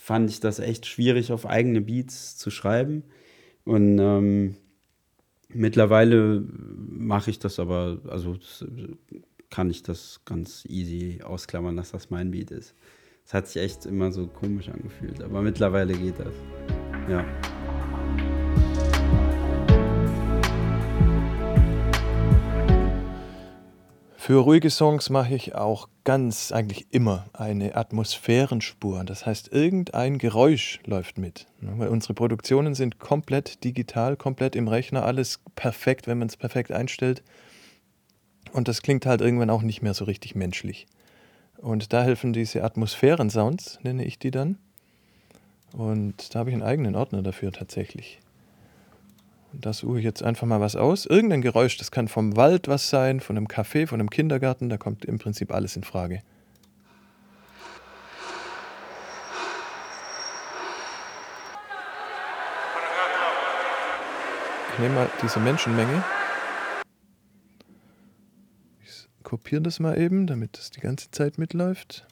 fand 0.10 0.32
ich 0.32 0.39
das 0.39 0.57
echt 0.57 0.88
schwierig, 0.88 1.32
auf 1.32 1.45
eigene 1.45 1.82
Beats 1.82 2.36
zu 2.36 2.49
schreiben. 2.49 3.03
Und 3.64 3.99
ähm, 3.99 4.55
mittlerweile 5.49 6.43
mache 6.43 7.30
ich 7.30 7.38
das 7.38 7.60
aber, 7.60 7.99
also 8.07 8.36
kann 9.51 9.70
ich 9.70 9.84
das 9.84 10.22
ganz 10.26 10.66
easy 10.68 11.22
ausklammern, 11.24 11.78
dass 11.78 11.91
das 11.91 12.10
mein 12.10 12.32
Beat 12.32 12.49
ist. 12.49 12.74
Es 13.24 13.36
hat 13.36 13.47
sich 13.47 13.62
echt 13.62 13.86
immer 13.86 14.12
so 14.12 14.26
komisch 14.26 14.70
angefühlt, 14.70 15.22
aber 15.22 15.43
mittlerweile 15.43 15.93
geht 15.93 16.18
das. 16.18 16.34
Ja. 17.07 17.24
Für 24.30 24.44
ruhige 24.44 24.70
Songs 24.70 25.10
mache 25.10 25.34
ich 25.34 25.56
auch 25.56 25.90
ganz 26.04 26.52
eigentlich 26.52 26.86
immer 26.92 27.26
eine 27.34 27.76
Atmosphärenspur. 27.76 29.04
Das 29.04 29.26
heißt, 29.26 29.52
irgendein 29.52 30.20
Geräusch 30.20 30.82
läuft 30.86 31.18
mit. 31.18 31.48
Weil 31.62 31.88
unsere 31.88 32.14
Produktionen 32.14 32.76
sind 32.76 33.00
komplett 33.00 33.64
digital, 33.64 34.18
komplett 34.18 34.56
im 34.56 34.68
Rechner, 34.68 35.04
alles 35.04 35.40
perfekt, 35.56 36.06
wenn 36.06 36.20
man 36.20 36.28
es 36.28 36.38
perfekt 36.38 36.72
einstellt. 36.72 37.24
Und 38.54 38.68
das 38.68 38.84
klingt 38.84 39.08
halt 39.08 39.22
irgendwann 39.22 39.50
auch 39.50 39.64
nicht 39.64 39.82
mehr 39.82 39.96
so 39.96 40.06
richtig 40.06 40.36
menschlich. 40.36 40.86
Und 41.58 41.92
da 41.92 42.04
helfen 42.04 42.32
diese 42.32 42.64
Atmosphärensounds, 42.64 43.80
nenne 43.82 44.06
ich 44.06 44.20
die 44.20 44.30
dann. 44.30 44.60
Und 45.74 46.36
da 46.36 46.40
habe 46.42 46.52
ich 46.52 46.54
einen 46.54 46.62
eigenen 46.62 46.96
Ordner 46.96 47.24
dafür 47.24 47.52
tatsächlich. 47.52 48.20
Da 49.52 49.74
suche 49.74 49.97
ich 49.97 50.06
jetzt 50.06 50.22
einfach 50.22 50.45
mal 50.45 50.62
was 50.62 50.76
aus. 50.76 51.06
Irgendein 51.06 51.41
Geräusch, 51.41 51.78
das 51.78 51.89
kann 51.91 52.08
vom 52.08 52.36
Wald 52.36 52.68
was 52.68 52.89
sein, 52.89 53.20
von 53.20 53.36
einem 53.36 53.47
Café, 53.47 53.88
von 53.88 54.00
einem 54.00 54.10
Kindergarten, 54.10 54.70
da 54.70 54.78
kommt 54.78 55.06
im 55.06 55.18
Prinzip 55.18 55.52
alles 55.52 55.76
in 55.76 55.84
Frage. 55.84 56.22
Ich 64.74 64.80
nehme 64.80 64.95
mal 64.95 65.10
diese 65.22 65.39
Menschenmenge. 65.39 66.04
Ich 68.84 69.08
kopiere 69.24 69.62
das 69.62 69.80
mal 69.80 69.97
eben, 69.97 70.26
damit 70.28 70.58
das 70.58 70.70
die 70.70 70.80
ganze 70.80 71.12
Zeit 71.12 71.38
mitläuft. 71.38 72.06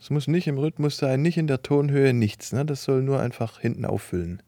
Es 0.00 0.08
muss 0.08 0.28
nicht 0.28 0.46
im 0.46 0.56
Rhythmus 0.56 0.96
sein, 0.96 1.20
nicht 1.20 1.36
in 1.36 1.46
der 1.46 1.60
Tonhöhe, 1.60 2.14
nichts. 2.14 2.54
Ne? 2.54 2.64
Das 2.64 2.84
soll 2.84 3.02
nur 3.02 3.20
einfach 3.20 3.60
hinten 3.60 3.84
auffüllen. 3.84 4.42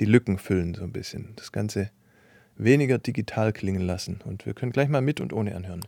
Die 0.00 0.04
Lücken 0.04 0.36
füllen 0.36 0.74
so 0.74 0.82
ein 0.82 0.90
bisschen. 0.90 1.28
Das 1.36 1.52
Ganze 1.52 1.90
weniger 2.56 2.98
digital 2.98 3.52
klingen 3.52 3.82
lassen. 3.82 4.20
Und 4.24 4.46
wir 4.46 4.54
können 4.54 4.72
gleich 4.72 4.88
mal 4.88 5.00
mit 5.00 5.20
und 5.20 5.32
ohne 5.32 5.54
anhören. 5.54 5.84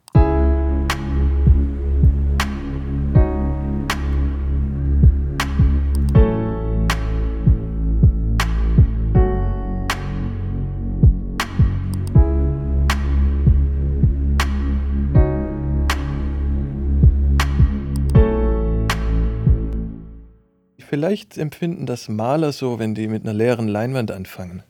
Vielleicht 20.88 21.36
empfinden 21.36 21.84
das 21.84 22.08
Maler 22.08 22.52
so, 22.52 22.78
wenn 22.78 22.94
die 22.94 23.08
mit 23.08 23.24
einer 23.24 23.34
leeren 23.34 23.66
Leinwand 23.66 24.12
anfangen. 24.12 24.62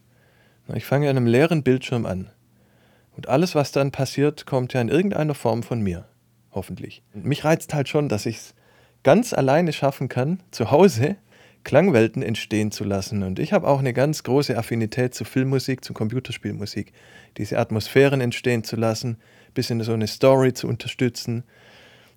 Ich 0.74 0.86
fange 0.86 1.10
an 1.10 1.16
einem 1.18 1.26
leeren 1.26 1.62
Bildschirm 1.62 2.06
an. 2.06 2.30
Und 3.16 3.28
alles, 3.28 3.54
was 3.54 3.70
dann 3.70 3.92
passiert, 3.92 4.46
kommt 4.46 4.72
ja 4.72 4.80
in 4.80 4.88
irgendeiner 4.88 5.34
Form 5.34 5.62
von 5.62 5.82
mir. 5.82 6.06
Hoffentlich. 6.52 7.02
Mich 7.12 7.44
reizt 7.44 7.74
halt 7.74 7.90
schon, 7.90 8.08
dass 8.08 8.24
ich 8.24 8.36
es 8.36 8.54
ganz 9.02 9.34
alleine 9.34 9.74
schaffen 9.74 10.08
kann, 10.08 10.42
zu 10.52 10.70
Hause 10.70 11.16
Klangwelten 11.64 12.22
entstehen 12.22 12.70
zu 12.70 12.84
lassen. 12.84 13.22
Und 13.22 13.38
ich 13.38 13.52
habe 13.52 13.68
auch 13.68 13.80
eine 13.80 13.92
ganz 13.92 14.22
große 14.22 14.56
Affinität 14.56 15.14
zu 15.14 15.24
Filmmusik, 15.24 15.84
zu 15.84 15.92
Computerspielmusik. 15.92 16.92
Diese 17.36 17.58
Atmosphären 17.58 18.22
entstehen 18.22 18.64
zu 18.64 18.76
lassen, 18.76 19.18
bis 19.52 19.68
in 19.68 19.82
so 19.82 19.92
eine 19.92 20.06
Story 20.06 20.54
zu 20.54 20.66
unterstützen 20.66 21.44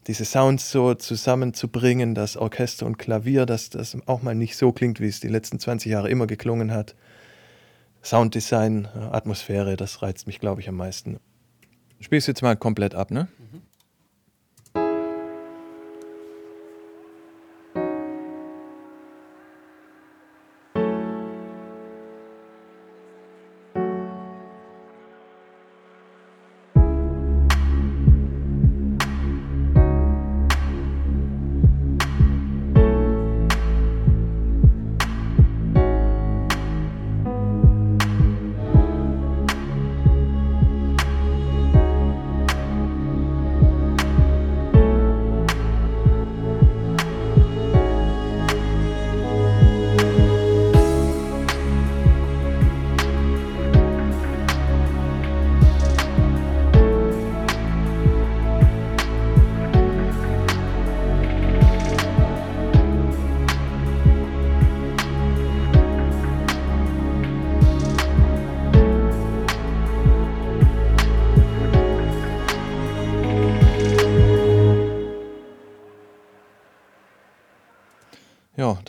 diese 0.08 0.26
Sounds 0.26 0.72
so 0.72 0.93
zusammenzubringen, 0.93 2.16
das 2.16 2.38
Orchester 2.38 2.86
und 2.86 2.97
Klavier, 2.97 3.45
dass 3.45 3.70
das 3.70 3.97
auch 4.06 4.22
mal 4.22 4.36
nicht 4.36 4.58
so 4.58 4.72
klingt, 4.72 5.00
wie 5.00 5.08
es 5.08 5.20
die 5.20 5.28
letzten 5.28 5.60
20 5.60 5.91
Jahre 5.91 6.10
immer 6.10 6.28
geklungen 6.28 6.72
hat. 6.72 6.95
Sounddesign, 8.04 8.88
Atmosphäre, 9.12 9.76
das 9.76 10.02
reizt 10.02 10.26
mich, 10.26 10.39
glaube 10.39 10.62
ich, 10.62 10.70
am 10.70 10.76
meisten. 10.76 11.20
Spielst 12.00 12.28
jetzt 12.28 12.41
mal 12.41 12.56
komplett 12.56 12.95
ab, 12.95 13.12
ne? 13.12 13.28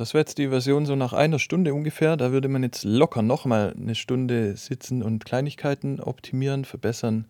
Das 0.00 0.14
wäre 0.14 0.22
jetzt 0.22 0.38
die 0.38 0.48
Version 0.48 0.86
so 0.86 0.96
nach 0.96 1.12
einer 1.12 1.38
Stunde 1.38 1.74
ungefähr. 1.74 2.16
Da 2.16 2.32
würde 2.32 2.48
man 2.48 2.62
jetzt 2.62 2.84
locker 2.84 3.20
nochmal 3.20 3.74
eine 3.78 3.94
Stunde 3.94 4.56
sitzen 4.56 5.02
und 5.02 5.26
Kleinigkeiten 5.26 6.00
optimieren, 6.00 6.64
verbessern. 6.64 7.26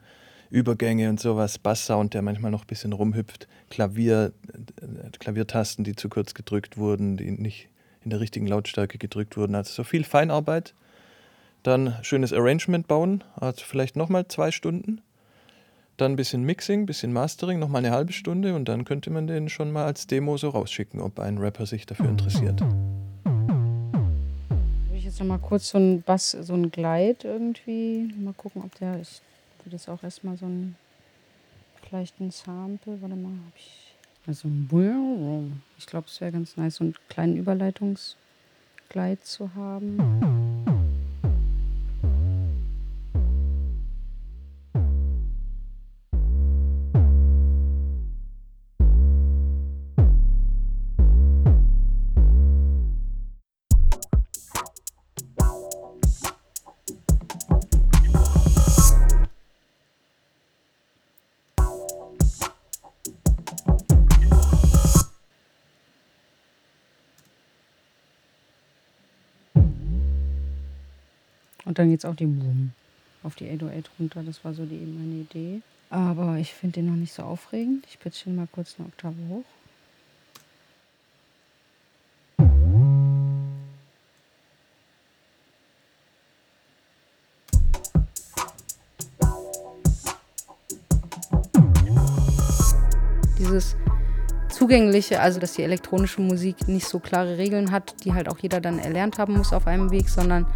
Übergänge 0.50 1.08
und 1.08 1.18
sowas, 1.18 1.58
Basssound, 1.58 2.14
der 2.14 2.22
manchmal 2.22 2.52
noch 2.52 2.62
ein 2.62 2.68
bisschen 2.68 2.92
rumhüpft, 2.92 3.48
Klavier, 3.70 4.32
äh, 4.80 5.18
Klaviertasten, 5.18 5.82
die 5.82 5.96
zu 5.96 6.08
kurz 6.08 6.32
gedrückt 6.32 6.76
wurden, 6.76 7.16
die 7.16 7.32
nicht 7.32 7.68
in 8.04 8.10
der 8.10 8.20
richtigen 8.20 8.46
Lautstärke 8.46 8.98
gedrückt 8.98 9.36
wurden. 9.36 9.56
Also 9.56 9.72
so 9.72 9.82
viel 9.82 10.04
Feinarbeit. 10.04 10.74
Dann 11.64 11.96
schönes 12.02 12.32
Arrangement 12.32 12.86
bauen, 12.86 13.24
also 13.34 13.64
vielleicht 13.64 13.96
nochmal 13.96 14.28
zwei 14.28 14.52
Stunden. 14.52 15.00
Dann 16.00 16.12
ein 16.12 16.16
bisschen 16.16 16.44
Mixing, 16.44 16.84
ein 16.84 16.86
bisschen 16.86 17.12
Mastering, 17.12 17.58
nochmal 17.58 17.84
eine 17.84 17.94
halbe 17.94 18.14
Stunde 18.14 18.54
und 18.54 18.70
dann 18.70 18.86
könnte 18.86 19.10
man 19.10 19.26
den 19.26 19.50
schon 19.50 19.70
mal 19.70 19.84
als 19.84 20.06
Demo 20.06 20.38
so 20.38 20.48
rausschicken, 20.48 20.98
ob 20.98 21.20
ein 21.20 21.36
Rapper 21.36 21.66
sich 21.66 21.84
dafür 21.84 22.08
interessiert. 22.08 22.62
Will 22.62 24.96
ich 24.96 25.04
jetzt 25.04 25.20
noch 25.20 25.26
mal 25.26 25.36
kurz 25.36 25.68
so 25.68 25.76
ein 25.76 26.00
Bass, 26.00 26.30
so 26.30 26.54
ein 26.54 26.70
Glide 26.70 27.18
irgendwie. 27.24 28.14
Mal 28.18 28.32
gucken, 28.32 28.62
ob 28.64 28.74
der. 28.76 28.98
Ich 28.98 29.20
würde 29.62 29.76
jetzt 29.76 29.90
auch 29.90 30.02
erstmal 30.02 30.38
so 30.38 30.46
ein. 30.46 30.74
Vielleicht 31.86 32.18
ein 32.18 32.30
Sample. 32.30 32.96
Warte 33.02 33.16
mal, 33.16 33.32
hab 33.32 33.56
ich. 33.56 33.94
Also. 34.26 34.48
Ich 35.76 35.84
glaube, 35.84 36.06
es 36.08 36.18
wäre 36.22 36.32
ganz 36.32 36.56
nice, 36.56 36.76
so 36.76 36.84
einen 36.84 36.94
kleinen 37.10 37.36
Überleitungsglide 37.36 39.20
zu 39.22 39.54
haben. 39.54 40.79
Und 71.70 71.78
dann 71.78 71.88
geht's 71.88 72.04
auf 72.04 72.16
die 72.16 72.26
Boom, 72.26 72.72
auf 73.22 73.36
die 73.36 73.48
808 73.48 73.90
runter. 74.00 74.24
Das 74.24 74.44
war 74.44 74.52
so 74.52 74.66
die 74.66 74.74
meine 74.74 75.20
Idee. 75.20 75.62
Aber 75.88 76.36
ich 76.36 76.52
finde 76.52 76.80
den 76.80 76.86
noch 76.86 76.96
nicht 76.96 77.12
so 77.12 77.22
aufregend. 77.22 77.86
Ich 77.88 78.00
pitch 78.00 78.26
ihn 78.26 78.34
mal 78.34 78.48
kurz 78.50 78.74
eine 78.76 78.88
Oktave 78.88 79.14
hoch. 79.28 79.44
Dieses 93.38 93.76
zugängliche, 94.48 95.20
also 95.20 95.38
dass 95.38 95.52
die 95.52 95.62
elektronische 95.62 96.20
Musik 96.20 96.66
nicht 96.66 96.88
so 96.88 96.98
klare 96.98 97.38
Regeln 97.38 97.70
hat, 97.70 97.94
die 98.02 98.12
halt 98.12 98.28
auch 98.28 98.40
jeder 98.40 98.60
dann 98.60 98.80
erlernt 98.80 99.18
haben 99.18 99.36
muss 99.36 99.52
auf 99.52 99.68
einem 99.68 99.92
Weg, 99.92 100.08
sondern 100.08 100.46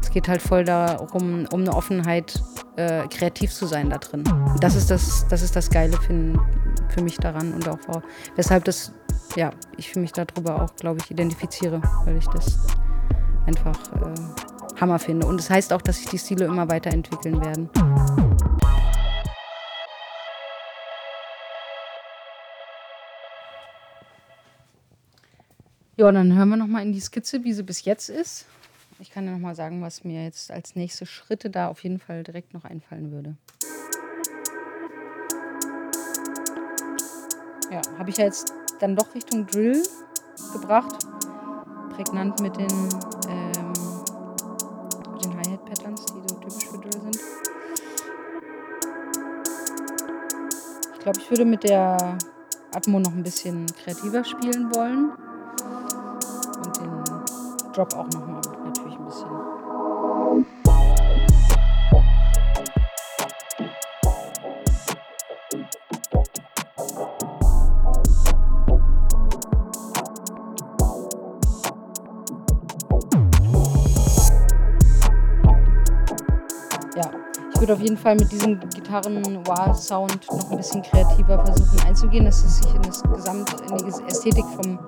es 0.00 0.10
geht 0.10 0.28
halt 0.28 0.42
voll 0.42 0.64
darum, 0.64 1.46
um 1.50 1.60
eine 1.60 1.74
Offenheit, 1.74 2.42
äh, 2.76 3.06
kreativ 3.08 3.52
zu 3.52 3.66
sein 3.66 3.90
da 3.90 3.98
drin. 3.98 4.24
Das 4.60 4.74
ist 4.74 4.90
das, 4.90 5.26
das, 5.28 5.42
ist 5.42 5.56
das 5.56 5.70
Geile 5.70 5.96
für, 5.96 6.34
für 6.88 7.02
mich 7.02 7.16
daran 7.16 7.52
und 7.52 7.68
auch 7.68 7.78
weshalb 8.36 8.64
das, 8.64 8.92
ja, 9.36 9.50
ich 9.76 9.94
mich 9.96 10.12
darüber 10.12 10.62
auch, 10.62 10.74
glaube 10.76 11.00
ich, 11.02 11.10
identifiziere, 11.10 11.82
weil 12.04 12.16
ich 12.16 12.26
das 12.28 12.58
einfach 13.46 13.78
äh, 13.96 14.80
Hammer 14.80 14.98
finde. 14.98 15.26
Und 15.26 15.38
das 15.38 15.50
heißt 15.50 15.72
auch, 15.72 15.82
dass 15.82 15.98
sich 15.98 16.06
die 16.06 16.18
Stile 16.18 16.44
immer 16.44 16.68
weiterentwickeln 16.68 17.40
werden. 17.40 17.68
Ja, 25.96 26.12
dann 26.12 26.32
hören 26.36 26.48
wir 26.48 26.56
nochmal 26.56 26.82
in 26.82 26.92
die 26.92 27.00
Skizze, 27.00 27.42
wie 27.42 27.52
sie 27.52 27.64
bis 27.64 27.84
jetzt 27.84 28.08
ist. 28.08 28.46
Ich 29.00 29.12
kann 29.12 29.26
ja 29.26 29.30
nochmal 29.30 29.54
sagen, 29.54 29.80
was 29.80 30.02
mir 30.02 30.24
jetzt 30.24 30.50
als 30.50 30.74
nächste 30.74 31.06
Schritte 31.06 31.50
da 31.50 31.68
auf 31.68 31.84
jeden 31.84 32.00
Fall 32.00 32.24
direkt 32.24 32.52
noch 32.52 32.64
einfallen 32.64 33.12
würde. 33.12 33.36
Ja, 37.70 37.80
habe 37.96 38.10
ich 38.10 38.16
ja 38.16 38.24
jetzt 38.24 38.52
dann 38.80 38.96
doch 38.96 39.14
Richtung 39.14 39.46
Drill 39.46 39.80
gebracht. 40.52 41.06
Prägnant 41.94 42.40
mit 42.40 42.56
den, 42.56 42.72
ähm, 43.28 43.72
den 45.22 45.36
Hi-Hat-Patterns, 45.36 46.04
die 46.06 46.20
so 46.26 46.34
typisch 46.34 46.66
für 46.66 46.78
Drill 46.78 47.00
sind. 47.00 47.18
Ich 50.94 50.98
glaube, 50.98 51.18
ich 51.20 51.30
würde 51.30 51.44
mit 51.44 51.62
der 51.62 52.18
Atmo 52.74 52.98
noch 52.98 53.12
ein 53.12 53.22
bisschen 53.22 53.66
kreativer 53.84 54.24
spielen 54.24 54.74
wollen. 54.74 55.12
Drop 57.78 57.94
auch 57.94 58.08
nochmal 58.08 58.40
natürlich 58.64 58.98
ein 58.98 59.04
bisschen. 59.04 59.28
Ja, 76.96 77.10
ich 77.54 77.60
würde 77.60 77.74
auf 77.74 77.80
jeden 77.80 77.96
Fall 77.96 78.16
mit 78.16 78.32
diesem 78.32 78.58
Gitarren-Wah-Sound 78.58 80.26
noch 80.26 80.50
ein 80.50 80.56
bisschen 80.56 80.82
kreativer 80.82 81.44
versuchen 81.44 81.78
einzugehen, 81.86 82.24
dass 82.24 82.42
es 82.42 82.56
sich 82.56 82.74
in 82.74 82.82
das 82.82 83.04
Gesamt, 83.04 83.54
in 83.70 83.76
die 83.76 84.02
Ästhetik 84.08 84.44
vom, 84.56 84.80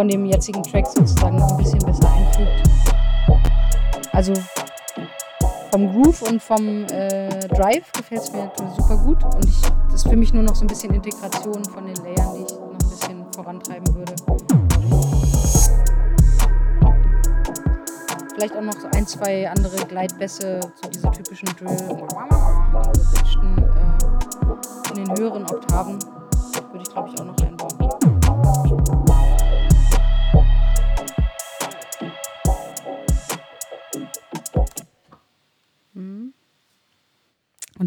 von 0.00 0.08
dem 0.08 0.24
jetzigen 0.24 0.62
Track 0.62 0.86
sozusagen 0.86 1.36
noch 1.36 1.50
ein 1.50 1.58
bisschen 1.58 1.78
besser 1.80 2.10
einfügt. 2.10 2.70
Also 4.12 4.32
vom 5.70 5.92
Groove 5.92 6.22
und 6.22 6.42
vom 6.42 6.86
äh, 6.86 7.46
Drive 7.48 7.92
gefällt 7.92 8.22
es 8.22 8.32
mir 8.32 8.50
super 8.78 8.96
gut 8.96 9.22
und 9.22 9.44
ich, 9.44 9.60
das 9.90 9.96
ist 9.96 10.08
für 10.08 10.16
mich 10.16 10.32
nur 10.32 10.42
noch 10.42 10.54
so 10.54 10.64
ein 10.64 10.68
bisschen 10.68 10.94
Integration 10.94 11.62
von 11.66 11.84
den 11.84 11.96
Layern, 11.96 12.34
die 12.34 12.44
ich 12.44 12.58
noch 12.58 12.70
ein 12.70 12.78
bisschen 12.78 13.26
vorantreiben 13.34 13.94
würde. 13.94 14.14
Vielleicht 18.34 18.56
auch 18.56 18.62
noch 18.62 18.80
so 18.80 18.88
ein, 18.94 19.06
zwei 19.06 19.50
andere 19.50 19.84
Gleitbässe, 19.84 20.60
so 20.82 20.88
diese 20.88 21.10
typischen 21.10 21.48
Drill, 21.58 21.76
die 21.76 21.84
gewünschten 22.88 23.58
äh, 23.58 24.98
in 24.98 25.04
den 25.04 25.18
höheren 25.18 25.42
Oktaven, 25.42 25.98
würde 26.72 26.84
ich 26.84 26.90
glaube 26.90 27.10
ich 27.12 27.20
auch 27.20 27.26
noch 27.26 27.29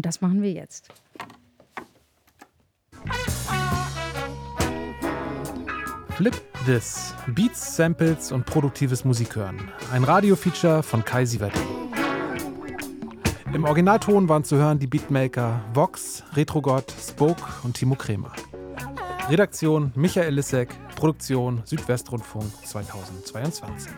Das 0.04 0.20
machen 0.20 0.42
wir 0.42 0.52
jetzt. 0.52 0.90
Flip 6.10 6.34
This. 6.66 7.14
Beats, 7.28 7.74
Samples 7.74 8.30
und 8.30 8.44
produktives 8.44 9.06
Musikhören. 9.06 9.72
Ein 9.90 10.04
Radiofeature 10.04 10.82
von 10.82 11.06
Kai 11.06 11.24
Sievert. 11.24 11.54
Im 13.54 13.64
Originalton 13.64 14.28
waren 14.28 14.44
zu 14.44 14.56
hören 14.56 14.78
die 14.78 14.86
Beatmaker 14.86 15.64
Vox, 15.72 16.22
Retrogod, 16.34 16.92
Spoke 17.00 17.42
und 17.62 17.74
Timo 17.74 17.94
Kremer. 17.94 18.32
Redaktion 19.30 19.90
Michael 19.94 20.34
Lissek, 20.34 20.68
Produktion 20.96 21.62
Südwestrundfunk 21.64 22.52
2022. 22.66 23.90